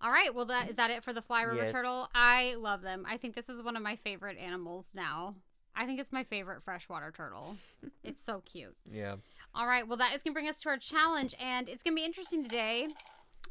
All 0.00 0.10
right. 0.10 0.34
Well, 0.34 0.44
that 0.46 0.68
is 0.68 0.76
that 0.76 0.90
it 0.90 1.02
for 1.04 1.12
the 1.12 1.22
fly 1.22 1.42
river 1.42 1.62
Yes. 1.62 1.72
turtle. 1.72 2.08
I 2.14 2.54
love 2.58 2.82
them. 2.82 3.06
I 3.08 3.16
think 3.16 3.34
this 3.34 3.48
is 3.48 3.62
one 3.62 3.76
of 3.76 3.82
my 3.82 3.96
favorite 3.96 4.36
animals 4.38 4.88
now. 4.94 5.36
I 5.76 5.86
think 5.86 5.98
it's 5.98 6.12
my 6.12 6.24
favorite 6.24 6.62
freshwater 6.62 7.10
turtle. 7.10 7.56
it's 8.04 8.20
so 8.20 8.42
cute. 8.44 8.76
Yeah. 8.90 9.16
All 9.54 9.66
right. 9.66 9.86
Well, 9.88 9.96
that 9.98 10.14
is 10.14 10.22
going 10.22 10.32
to 10.32 10.34
bring 10.34 10.48
us 10.48 10.60
to 10.62 10.68
our 10.68 10.76
challenge. 10.78 11.34
And 11.40 11.68
it's 11.68 11.82
going 11.82 11.96
to 11.96 12.00
be 12.00 12.04
interesting 12.04 12.42
today 12.42 12.88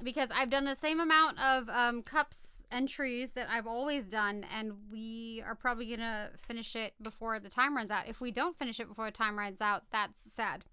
because 0.02 0.30
I've 0.34 0.50
done 0.50 0.66
the 0.66 0.76
same 0.76 1.00
amount 1.00 1.40
of 1.40 1.68
um, 1.70 2.02
cups 2.04 2.53
entries 2.74 3.34
that 3.34 3.48
I've 3.50 3.68
always 3.68 4.06
done. 4.06 4.46
And 4.56 4.74
we 4.92 5.44
are 5.46 5.56
probably 5.56 5.86
going 5.86 6.00
to 6.00 6.32
finish 6.38 6.76
it 6.76 6.94
before 7.02 7.40
the 7.40 7.50
time 7.50 7.76
runs 7.76 7.92
out. 7.92 8.08
If 8.08 8.20
we 8.20 8.32
don't 8.32 8.58
finish 8.58 8.80
it 8.80 8.88
before 8.88 9.06
the 9.06 9.12
time 9.12 9.38
runs 9.38 9.62
out, 9.62 9.84
that's 9.92 10.20
sad. 10.36 10.66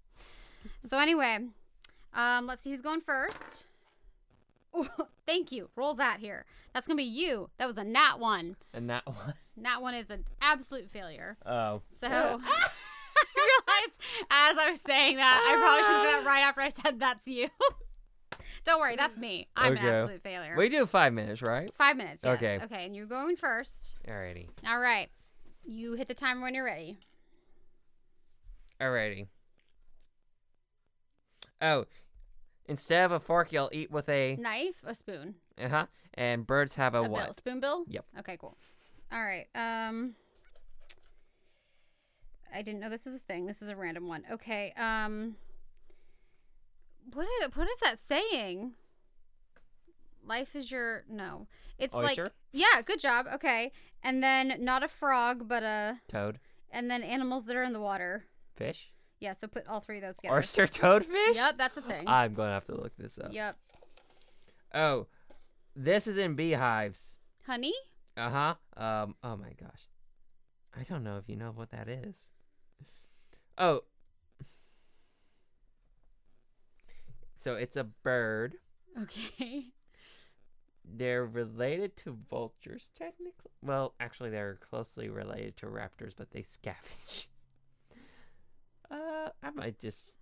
So, 0.83 0.97
anyway, 0.99 1.39
um, 2.13 2.47
let's 2.47 2.61
see 2.63 2.71
who's 2.71 2.81
going 2.81 3.01
first. 3.01 3.65
Thank 5.25 5.51
you. 5.51 5.69
Roll 5.75 5.93
that 5.95 6.19
here. 6.19 6.45
That's 6.73 6.87
going 6.87 6.97
to 6.97 7.01
be 7.01 7.07
you. 7.07 7.49
That 7.57 7.67
was 7.67 7.77
a 7.77 7.83
nat 7.83 8.15
one. 8.17 8.55
And 8.73 8.89
that 8.89 9.05
one. 9.05 9.33
Nat 9.57 9.81
one 9.81 9.93
is 9.93 10.09
an 10.09 10.25
absolute 10.41 10.89
failure. 10.89 11.37
Oh. 11.45 11.81
So 11.99 12.07
I 12.07 12.39
realized 13.35 14.01
as 14.31 14.57
I 14.57 14.69
was 14.69 14.81
saying 14.81 15.17
that, 15.17 15.43
I 15.45 15.59
probably 15.59 15.83
should 15.83 15.91
have 15.91 16.05
said 16.05 16.21
that 16.21 16.25
right 16.25 16.43
after 16.43 16.61
I 16.61 16.69
said 16.69 16.99
that's 16.99 17.27
you. 17.27 17.49
Don't 18.63 18.79
worry, 18.79 18.95
that's 18.95 19.17
me. 19.17 19.47
I'm 19.55 19.73
Okay. 19.73 19.87
an 19.87 19.93
absolute 19.95 20.21
failure. 20.21 20.55
We 20.57 20.69
do 20.69 20.85
five 20.85 21.13
minutes, 21.13 21.41
right? 21.41 21.69
Five 21.75 21.97
minutes. 21.97 22.23
Yes. 22.23 22.35
Okay. 22.35 22.59
Okay, 22.63 22.85
and 22.85 22.95
you're 22.95 23.07
going 23.07 23.35
first. 23.35 23.95
Alrighty. 24.07 24.49
All 24.67 24.79
right. 24.79 25.09
You 25.65 25.93
hit 25.93 26.07
the 26.07 26.13
timer 26.13 26.41
when 26.41 26.53
you're 26.53 26.65
ready. 26.65 26.99
Alrighty. 28.79 29.27
Oh, 31.61 31.85
instead 32.65 33.05
of 33.05 33.11
a 33.11 33.19
fork, 33.19 33.51
you'll 33.51 33.69
eat 33.71 33.91
with 33.91 34.09
a 34.09 34.35
Knife, 34.37 34.81
a 34.83 34.95
spoon, 34.95 35.35
uh 35.63 35.69
huh. 35.69 35.85
And 36.15 36.45
birds 36.45 36.75
have 36.75 36.93
a, 36.95 36.99
a 36.99 37.09
what? 37.09 37.25
bill, 37.25 37.33
spoon 37.33 37.59
bill. 37.59 37.83
Yep. 37.87 38.05
Okay, 38.19 38.37
cool. 38.37 38.57
All 39.11 39.23
right. 39.23 39.45
Um, 39.55 40.15
I 42.53 42.61
didn't 42.61 42.79
know 42.79 42.89
this 42.89 43.05
was 43.05 43.15
a 43.15 43.19
thing. 43.19 43.45
This 43.45 43.61
is 43.61 43.69
a 43.69 43.75
random 43.75 44.07
one. 44.07 44.23
Okay. 44.31 44.73
Um, 44.77 45.35
what 47.13 47.27
is 47.41 47.55
what 47.55 47.67
is 47.67 47.79
that 47.83 47.97
saying? 47.99 48.73
Life 50.25 50.55
is 50.55 50.71
your 50.71 51.03
no. 51.09 51.47
It's 51.77 51.93
like 51.93 52.19
yeah, 52.51 52.81
good 52.85 52.99
job. 52.99 53.25
Okay, 53.33 53.71
and 54.03 54.21
then 54.23 54.55
not 54.59 54.83
a 54.83 54.87
frog, 54.87 55.47
but 55.47 55.63
a 55.63 55.99
Toad, 56.07 56.39
and 56.69 56.91
then 56.91 57.01
animals 57.01 57.45
that 57.45 57.55
are 57.55 57.63
in 57.63 57.73
the 57.73 57.81
water. 57.81 58.25
fish, 58.55 58.91
Yeah, 59.19 59.33
so 59.33 59.47
put 59.47 59.65
all 59.67 59.79
three 59.79 59.97
of 59.97 60.03
those 60.03 60.17
together. 60.17 60.35
oyster, 60.37 60.67
toadfish. 60.67 61.35
Yep, 61.35 61.57
that's 61.57 61.77
a 61.77 61.81
thing. 61.81 62.07
I'm 62.07 62.33
going 62.35 62.49
to 62.49 62.53
have 62.53 62.65
to 62.65 62.75
look 62.75 62.95
this 62.97 63.17
up. 63.17 63.33
Yep. 63.33 63.57
Oh, 64.75 65.07
this 65.75 66.05
is 66.07 66.17
in 66.17 66.35
beehives. 66.35 67.17
Honey? 67.47 67.73
Uh 68.15 68.29
huh. 68.29 68.53
Um. 68.77 69.15
Oh 69.23 69.35
my 69.37 69.53
gosh. 69.59 69.87
I 70.79 70.83
don't 70.83 71.03
know 71.03 71.17
if 71.17 71.27
you 71.27 71.35
know 71.35 71.51
what 71.53 71.71
that 71.71 71.89
is. 71.89 72.29
Oh. 73.57 73.81
So 77.41 77.55
it's 77.55 77.75
a 77.75 77.83
bird. 77.83 78.53
Okay. 79.01 79.73
They're 80.85 81.25
related 81.25 81.97
to 81.97 82.17
vultures, 82.29 82.91
technically. 82.93 83.49
Well, 83.63 83.95
actually, 83.99 84.29
they're 84.29 84.59
closely 84.69 85.09
related 85.09 85.57
to 85.57 85.65
raptors, 85.65 86.11
but 86.15 86.29
they 86.31 86.41
scavenge. 86.43 87.25
Uh, 88.91 89.29
I 89.41 89.49
might 89.51 89.79
just 89.79 90.13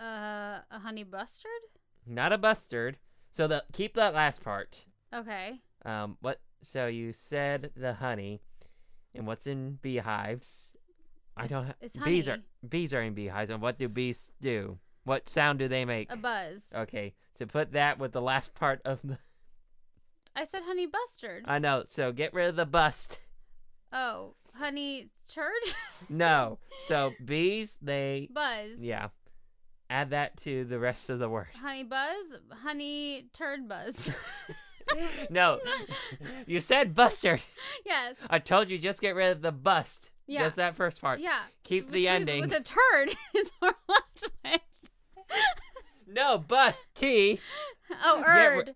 Uh, 0.00 0.60
a 0.70 0.78
honey 0.78 1.02
bustard? 1.02 1.50
not 2.06 2.32
a 2.32 2.38
bustard. 2.38 2.96
So 3.32 3.48
the 3.48 3.64
keep 3.72 3.94
that 3.94 4.14
last 4.14 4.40
part. 4.42 4.86
Okay. 5.12 5.60
Um, 5.84 6.16
what 6.20 6.40
so 6.62 6.86
you 6.86 7.12
said 7.12 7.72
the 7.76 7.94
honey, 7.94 8.40
and 9.14 9.26
what's 9.26 9.48
in 9.48 9.80
beehives? 9.82 10.70
I 11.36 11.48
don't. 11.48 11.66
Ha- 11.66 11.74
it's 11.80 11.96
bees 11.96 12.28
are 12.28 12.38
bees 12.68 12.94
are 12.94 13.02
in 13.02 13.14
beehives, 13.14 13.50
and 13.50 13.60
what 13.60 13.78
do 13.78 13.88
bees 13.88 14.30
do? 14.40 14.78
What 15.04 15.28
sound 15.28 15.58
do 15.58 15.68
they 15.68 15.84
make? 15.84 16.10
A 16.12 16.16
buzz. 16.16 16.62
Okay, 16.74 17.14
so 17.32 17.46
put 17.46 17.72
that 17.72 17.98
with 17.98 18.12
the 18.12 18.22
last 18.22 18.54
part 18.54 18.80
of 18.84 19.00
the. 19.04 19.18
I 20.36 20.44
said 20.44 20.62
honey 20.64 20.86
bustard. 20.86 21.44
I 21.46 21.58
know. 21.58 21.84
So 21.86 22.10
get 22.10 22.34
rid 22.34 22.48
of 22.48 22.56
the 22.56 22.66
bust. 22.66 23.20
oh, 23.92 24.34
honey 24.54 25.10
turd? 25.32 25.52
No. 26.08 26.58
So 26.86 27.12
bees, 27.24 27.78
they 27.80 28.28
buzz. 28.32 28.78
yeah. 28.78 29.08
Add 29.88 30.10
that 30.10 30.36
to 30.38 30.64
the 30.64 30.78
rest 30.78 31.08
of 31.08 31.18
the 31.18 31.28
word. 31.28 31.48
Honey 31.60 31.84
buzz? 31.84 32.26
Honey 32.62 33.26
turd 33.32 33.68
buzz. 33.68 34.10
no, 35.30 35.60
you 36.46 36.58
said 36.60 36.94
bustard. 36.94 37.44
yes. 37.86 38.16
I 38.28 38.38
told 38.38 38.70
you 38.70 38.78
just 38.78 39.00
get 39.00 39.14
rid 39.14 39.30
of 39.30 39.40
the 39.42 39.52
bust. 39.52 40.10
Yeah. 40.26 40.42
Just 40.42 40.56
that 40.56 40.74
first 40.74 41.00
part. 41.00 41.20
Yeah. 41.20 41.40
Keep 41.64 41.90
the 41.90 41.98
she 41.98 42.04
was 42.04 42.28
ending. 42.28 42.40
With 42.40 42.52
a 42.54 42.60
turd 42.62 43.10
is 43.34 43.50
left 43.62 43.76
with. 44.44 44.60
No, 46.06 46.38
bust. 46.38 46.86
T. 46.94 47.40
Oh, 48.04 48.22
erd. 48.26 48.74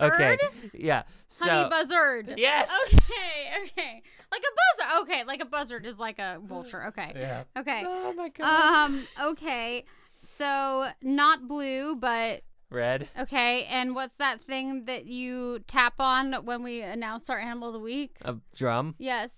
Okay. 0.00 0.32
Erd? 0.32 0.40
Yeah. 0.72 1.04
So 1.28 1.46
Honey 1.48 1.68
buzzard. 1.70 2.34
Yes. 2.36 2.70
Okay, 2.88 3.50
okay. 3.64 4.02
Like 4.30 4.42
a 4.42 4.82
buzzard. 4.82 5.02
Okay, 5.02 5.24
like 5.24 5.40
a 5.40 5.46
buzzard 5.46 5.86
is 5.86 5.98
like 5.98 6.18
a 6.18 6.38
vulture. 6.44 6.86
Okay. 6.86 7.12
Yeah. 7.14 7.44
Okay. 7.56 7.84
Oh 7.86 8.12
my 8.12 8.28
god. 8.28 8.44
Um, 8.86 9.06
okay. 9.20 9.84
So 10.22 10.88
not 11.02 11.46
blue, 11.48 11.96
but 11.96 12.42
Red. 12.70 13.08
okay. 13.18 13.64
And 13.64 13.94
what's 13.94 14.16
that 14.16 14.40
thing 14.42 14.84
that 14.86 15.06
you 15.06 15.60
tap 15.66 15.94
on 15.98 16.32
when 16.44 16.62
we 16.62 16.82
announce 16.82 17.30
our 17.30 17.38
animal 17.38 17.68
of 17.68 17.74
the 17.74 17.80
week? 17.80 18.16
A 18.22 18.36
drum. 18.56 18.94
Yes. 18.98 19.30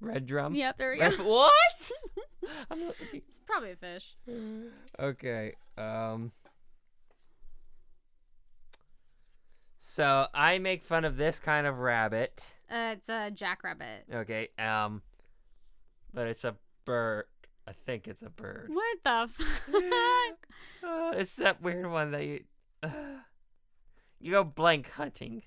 Red 0.00 0.26
drum. 0.26 0.54
Yep, 0.54 0.78
there 0.78 0.90
we 0.92 0.98
go. 0.98 1.10
What? 1.24 1.90
It's 3.12 3.38
probably 3.46 3.70
a 3.72 3.76
fish. 3.76 4.16
okay. 5.00 5.54
Um. 5.78 6.32
So 9.78 10.26
I 10.34 10.58
make 10.58 10.84
fun 10.84 11.04
of 11.04 11.16
this 11.16 11.40
kind 11.40 11.66
of 11.66 11.78
rabbit. 11.78 12.54
Uh, 12.70 12.94
it's 12.96 13.08
a 13.08 13.30
jackrabbit. 13.30 14.04
Okay. 14.12 14.48
Um. 14.58 15.00
But 16.12 16.26
it's 16.28 16.44
a 16.44 16.56
bird. 16.84 17.24
I 17.66 17.72
think 17.72 18.06
it's 18.08 18.22
a 18.22 18.28
bird. 18.30 18.70
What 18.72 18.98
the 19.04 19.28
fuck? 19.32 20.46
Uh, 20.86 21.12
it's 21.16 21.36
that 21.36 21.62
weird 21.62 21.90
one 21.90 22.10
that 22.10 22.24
you. 22.24 22.44
you 24.20 24.30
go 24.32 24.44
blank 24.44 24.90
hunting. 24.90 25.42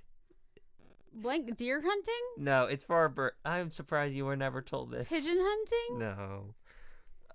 Blank 1.22 1.55
deer 1.57 1.82
hunting? 1.84 2.13
No, 2.38 2.65
it's 2.65 2.84
for 2.84 3.05
a 3.05 3.09
bird. 3.09 3.34
I'm 3.43 3.72
surprised 3.72 4.13
you 4.15 4.26
were 4.26 4.36
never 4.36 4.61
told 4.61 4.91
this. 4.91 5.09
Pigeon 5.09 5.38
hunting? 5.39 5.99
No. 5.99 6.53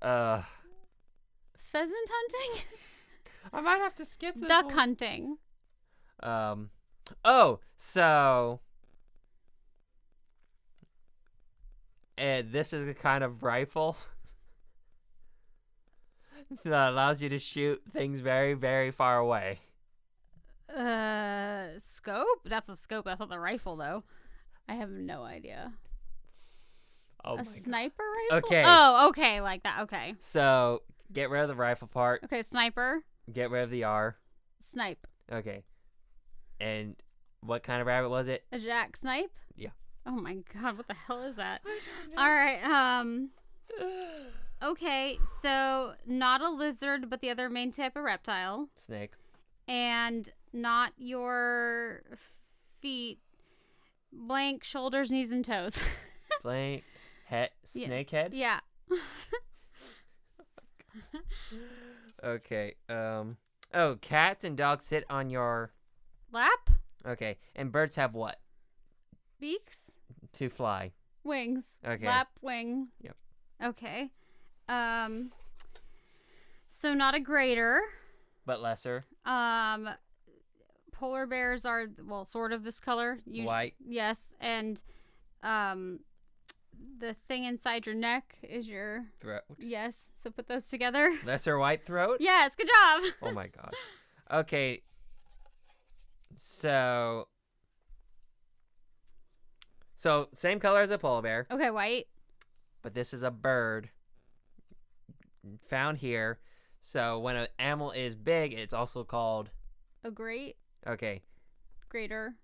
Uh, 0.01 0.43
Pheasant 1.57 2.09
hunting? 2.11 2.65
I 3.53 3.61
might 3.61 3.79
have 3.81 3.95
to 3.97 4.05
skip 4.05 4.35
this. 4.37 4.49
Duck 4.49 4.67
one. 4.67 4.75
hunting. 4.75 5.39
Um. 6.23 6.71
Oh, 7.25 7.59
so. 7.77 8.61
And 12.17 12.53
this 12.53 12.73
is 12.73 12.87
a 12.87 12.95
kind 12.95 13.25
of 13.25 13.43
rifle 13.43 13.97
that 16.65 16.91
allows 16.91 17.23
you 17.23 17.29
to 17.31 17.39
shoot 17.39 17.83
things 17.91 18.21
very, 18.21 18.55
very 18.55 18.91
far 18.93 19.19
away. 19.19 19.59
Uh, 20.69 21.79
scope? 21.79 22.27
That's 22.45 22.69
a 22.69 22.77
scope. 22.77 23.05
That's 23.05 23.21
not 23.21 23.29
the 23.29 23.39
rifle, 23.39 23.77
though. 23.77 24.05
I 24.69 24.75
have 24.75 24.91
no 24.91 25.23
idea. 25.23 25.73
Oh 27.25 27.35
a 27.35 27.37
my 27.39 27.45
god. 27.45 27.63
sniper 27.63 28.03
rifle? 28.31 28.49
Okay. 28.49 28.63
Oh, 28.67 29.09
okay, 29.09 29.41
like 29.41 29.63
that. 29.63 29.81
Okay. 29.83 30.15
So 30.19 30.83
get 31.13 31.31
rid 31.31 31.43
of 31.43 31.49
the 31.49 31.55
rifle 31.55 31.89
part. 31.89 32.23
Okay, 32.25 32.43
sniper. 32.43 33.05
Get 33.33 33.51
rid 33.51 33.63
of 33.65 33.71
the 33.71 33.85
R. 33.85 34.17
Snipe. 34.67 35.07
Okay. 35.31 35.63
And 36.61 36.97
what 37.43 37.63
kind 37.63 37.81
of 37.81 37.87
rabbit 37.87 38.09
was 38.09 38.29
it? 38.29 38.45
A 38.51 38.59
jack 38.59 38.97
snipe? 38.97 39.31
Yeah. 39.57 39.71
Oh 40.07 40.13
my 40.13 40.39
god, 40.61 40.77
what 40.77 40.89
the 40.89 40.95
hell 40.95 41.23
is 41.23 41.37
that? 41.37 41.61
All 42.17 42.31
right. 42.31 42.63
Um. 42.65 43.31
Okay, 44.65 45.19
so 45.41 45.95
not 46.07 46.41
a 46.41 46.49
lizard, 46.49 47.11
but 47.11 47.21
the 47.21 47.31
other 47.31 47.51
main 47.51 47.73
type 47.73 47.97
of 47.97 48.05
reptile, 48.05 48.69
Snake. 48.77 49.11
and 49.67 50.29
not 50.53 50.93
your 50.99 52.03
feet. 52.81 53.19
Blank 54.13 54.63
shoulders, 54.65 55.11
knees, 55.11 55.31
and 55.33 55.45
toes. 55.45 55.83
Blank. 56.43 56.85
Head. 57.27 57.51
Yeah. 57.73 57.87
Snake 57.87 58.11
head. 58.11 58.35
yeah. 58.35 58.61
Okay. 62.25 62.75
Um. 62.89 63.37
Oh, 63.75 63.97
cats 64.01 64.45
and 64.45 64.57
dogs 64.57 64.85
sit 64.85 65.05
on 65.11 65.31
your. 65.31 65.73
Lap, 66.31 66.71
Okay. 67.07 67.39
And 67.57 67.71
birds 67.73 67.97
have 67.97 68.15
what? 68.15 68.39
beaks, 69.41 69.91
To 70.35 70.49
fly. 70.49 70.93
wings. 71.25 71.65
Okay. 71.87 72.07
Lap, 72.07 72.29
wing. 72.41 72.89
Yep. 73.03 73.17
Okay. 73.65 74.11
Um. 74.69 75.33
So 76.69 76.95
not 76.95 77.15
a 77.15 77.21
greater. 77.21 77.81
But 78.47 78.61
lesser. 78.63 79.03
Um. 79.25 79.89
Polar 81.03 81.27
bears 81.27 81.65
are 81.65 81.87
well, 82.07 82.25
sort 82.25 82.53
of 82.53 82.63
this 82.63 82.79
color. 82.79 83.19
White. 83.27 83.75
Yes, 83.85 84.37
and 84.41 84.81
um, 85.43 85.99
the 87.01 87.17
thing 87.27 87.43
inside 87.43 87.87
your 87.87 87.97
neck 87.97 88.37
is 88.45 88.69
your 88.69 89.07
Throat. 89.19 89.43
yes. 89.59 90.11
So 90.17 90.31
put 90.31 90.47
those 90.47 90.69
together. 90.69 91.13
Lesser 91.25 91.59
white 91.59 91.85
throat. 91.85 92.19
Yes, 92.21 92.55
good 92.55 92.69
job. 92.69 93.03
Oh 93.23 93.33
my 93.33 93.49
gosh. 93.49 93.73
Okay. 94.31 94.83
So. 96.37 97.27
So 99.97 100.29
same 100.35 100.61
color 100.61 100.83
as 100.83 100.93
a 100.93 100.99
polar 100.99 101.23
bear, 101.23 101.47
Okay, 101.51 101.71
white. 101.71 102.07
but 102.81 102.95
this 102.95 103.13
is 103.13 103.25
a 103.25 103.31
bird 103.33 103.91
found 105.69 105.99
here. 105.99 106.39
So 106.81 107.19
when 107.19 107.35
an 107.35 107.49
animal 107.59 107.91
is 107.91 108.15
big, 108.15 108.53
it's 108.53 108.73
also 108.73 109.03
called. 109.03 109.51
A 110.05 110.11
great, 110.11 110.57
Okay. 110.87 111.23
greater, 111.89 112.35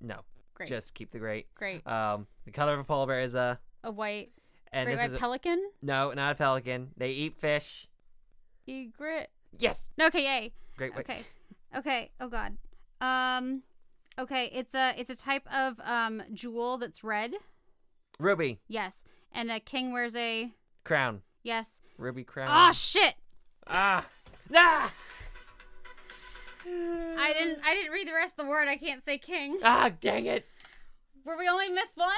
No. 0.00 0.20
great, 0.54 0.68
Just 0.68 0.94
keep 0.94 1.10
the 1.10 1.18
great. 1.18 1.52
great. 1.54 1.86
Um, 1.86 2.26
the 2.44 2.50
color 2.52 2.74
of 2.74 2.80
a 2.80 2.84
polar 2.84 3.06
bear 3.06 3.20
is 3.20 3.34
a. 3.34 3.58
A 3.84 3.90
white, 3.90 4.30
And 4.72 4.86
great 4.86 4.94
this 4.94 5.00
white 5.00 5.06
is 5.10 5.14
a, 5.14 5.18
pelican. 5.18 5.70
no, 5.82 6.12
not 6.12 6.32
a 6.32 6.34
pelican. 6.34 6.90
They 6.96 7.10
eat 7.10 7.36
fish. 7.36 7.88
Egret. 8.68 9.30
Yes. 9.58 9.88
No, 9.96 10.06
okay, 10.06 10.22
yay. 10.24 10.52
Great 10.76 10.94
white. 10.94 11.08
Okay. 11.08 11.22
Okay. 11.76 12.10
Oh 12.20 12.28
God. 12.28 12.56
Um. 13.00 13.62
Okay. 14.18 14.50
It's 14.52 14.74
a 14.74 14.94
it's 14.98 15.10
a 15.10 15.16
type 15.16 15.46
of 15.52 15.78
um 15.84 16.22
jewel 16.32 16.76
that's 16.78 17.02
red. 17.02 17.32
Ruby 18.18 18.58
Yes. 18.68 19.04
And 19.32 19.50
a 19.50 19.60
king 19.60 19.92
wears 19.92 20.14
a 20.16 20.52
crown. 20.84 21.22
yes. 21.42 21.80
Ruby 21.98 22.24
crown. 22.24 22.48
Ah 22.50 22.72
shit. 22.72 23.14
ah. 23.66 24.06
Ah. 24.54 24.92
I 27.18 27.32
didn't 27.36 27.60
I 27.64 27.74
didn't 27.74 27.92
read 27.92 28.08
the 28.08 28.14
rest 28.14 28.38
of 28.38 28.44
the 28.44 28.50
word. 28.50 28.68
I 28.68 28.76
can't 28.76 29.04
say 29.04 29.18
king. 29.18 29.58
Ah, 29.64 29.90
dang 30.00 30.26
it. 30.26 30.46
Were 31.24 31.36
we 31.36 31.48
only 31.48 31.68
missed 31.68 31.96
one? 31.96 32.08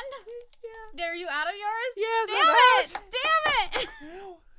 Yeah. 0.95 1.07
Are 1.07 1.15
you 1.15 1.27
out 1.29 1.47
of 1.49 1.55
yours? 1.55 1.95
Yes, 1.97 2.29
Damn 2.29 2.47
I'm 2.47 2.85
it! 2.85 3.83
Damn 3.83 3.83
it! 3.83 4.37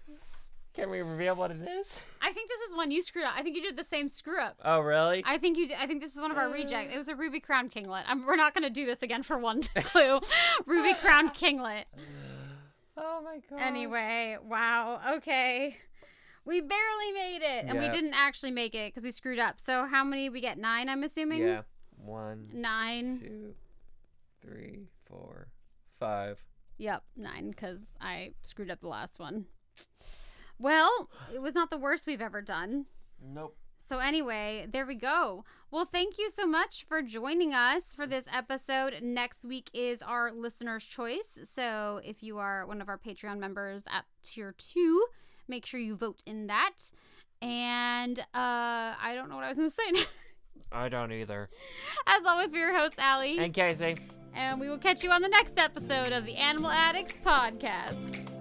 Can 0.73 0.89
we 0.89 1.01
reveal 1.01 1.35
what 1.35 1.51
it 1.51 1.61
is? 1.61 1.99
I 2.21 2.31
think 2.31 2.49
this 2.49 2.61
is 2.69 2.75
one 2.75 2.91
you 2.91 3.01
screwed 3.01 3.25
up. 3.25 3.33
I 3.35 3.43
think 3.43 3.57
you 3.57 3.61
did 3.61 3.77
the 3.77 3.83
same 3.83 4.07
screw 4.07 4.39
up. 4.39 4.57
Oh, 4.63 4.79
really? 4.79 5.21
I 5.25 5.37
think 5.37 5.57
you. 5.57 5.67
Did, 5.67 5.77
I 5.79 5.85
think 5.85 6.01
this 6.01 6.15
is 6.15 6.21
one 6.21 6.31
of 6.31 6.37
our 6.37 6.49
reject. 6.49 6.93
It 6.93 6.97
was 6.97 7.09
a 7.09 7.15
ruby 7.15 7.41
crown 7.41 7.69
kinglet. 7.69 8.03
I'm, 8.07 8.25
we're 8.25 8.37
not 8.37 8.53
going 8.53 8.63
to 8.63 8.69
do 8.69 8.85
this 8.85 9.01
again 9.03 9.21
for 9.23 9.37
one 9.37 9.63
clue. 9.75 10.21
ruby 10.65 10.93
crown 10.93 11.29
kinglet. 11.31 11.83
oh 12.97 13.21
my 13.21 13.39
god. 13.49 13.61
Anyway, 13.61 14.37
wow. 14.47 15.01
Okay. 15.15 15.75
We 16.43 16.59
barely 16.59 17.11
made 17.13 17.41
it, 17.43 17.65
and 17.67 17.79
we 17.79 17.87
didn't 17.89 18.13
actually 18.15 18.51
make 18.51 18.73
it 18.73 18.91
because 18.93 19.03
we 19.03 19.11
screwed 19.11 19.37
up. 19.39 19.59
So 19.59 19.85
how 19.85 20.03
many 20.03 20.29
we 20.29 20.41
get? 20.41 20.57
Nine, 20.57 20.89
I'm 20.89 21.03
assuming. 21.03 21.43
Yeah. 21.43 21.61
One, 21.97 22.49
Nine. 22.51 23.19
two, 23.19 23.53
three, 24.41 24.87
four, 25.05 25.49
five. 25.99 26.39
Yep, 26.79 27.03
nine 27.15 27.51
because 27.51 27.83
I 28.01 28.31
screwed 28.43 28.71
up 28.71 28.81
the 28.81 28.87
last 28.87 29.19
one. 29.19 29.45
Well, 30.57 31.09
it 31.33 31.39
was 31.39 31.53
not 31.53 31.69
the 31.69 31.77
worst 31.77 32.07
we've 32.07 32.21
ever 32.21 32.41
done. 32.41 32.85
Nope. 33.23 33.55
So, 33.87 33.99
anyway, 33.99 34.67
there 34.71 34.85
we 34.85 34.95
go. 34.95 35.43
Well, 35.69 35.85
thank 35.85 36.17
you 36.17 36.29
so 36.29 36.47
much 36.47 36.85
for 36.85 37.01
joining 37.01 37.53
us 37.53 37.93
for 37.93 38.07
this 38.07 38.25
episode. 38.33 38.95
Next 39.01 39.43
week 39.43 39.69
is 39.73 40.01
our 40.01 40.31
listener's 40.31 40.83
choice. 40.85 41.37
So, 41.43 41.99
if 42.03 42.23
you 42.23 42.37
are 42.37 42.65
one 42.65 42.81
of 42.81 42.89
our 42.89 42.97
Patreon 42.97 43.37
members 43.37 43.83
at 43.91 44.05
tier 44.23 44.55
two, 44.57 45.05
make 45.51 45.67
sure 45.67 45.79
you 45.79 45.95
vote 45.95 46.23
in 46.25 46.47
that. 46.47 46.77
And 47.43 48.17
uh, 48.19 48.23
I 48.33 49.13
don't 49.13 49.29
know 49.29 49.35
what 49.35 49.43
I 49.45 49.49
was 49.49 49.57
going 49.57 49.69
to 49.93 49.99
say. 49.99 50.05
I 50.71 50.89
don't 50.89 51.11
either. 51.11 51.49
As 52.07 52.25
always, 52.25 52.51
we're 52.51 52.69
your 52.69 52.79
host, 52.79 52.95
Allie. 52.97 53.37
And 53.37 53.53
Casey. 53.53 53.97
And 54.33 54.59
we 54.59 54.69
will 54.69 54.77
catch 54.77 55.03
you 55.03 55.11
on 55.11 55.21
the 55.21 55.27
next 55.29 55.57
episode 55.57 56.13
of 56.13 56.25
the 56.25 56.35
Animal 56.37 56.71
Addicts 56.71 57.17
Podcast. 57.23 58.40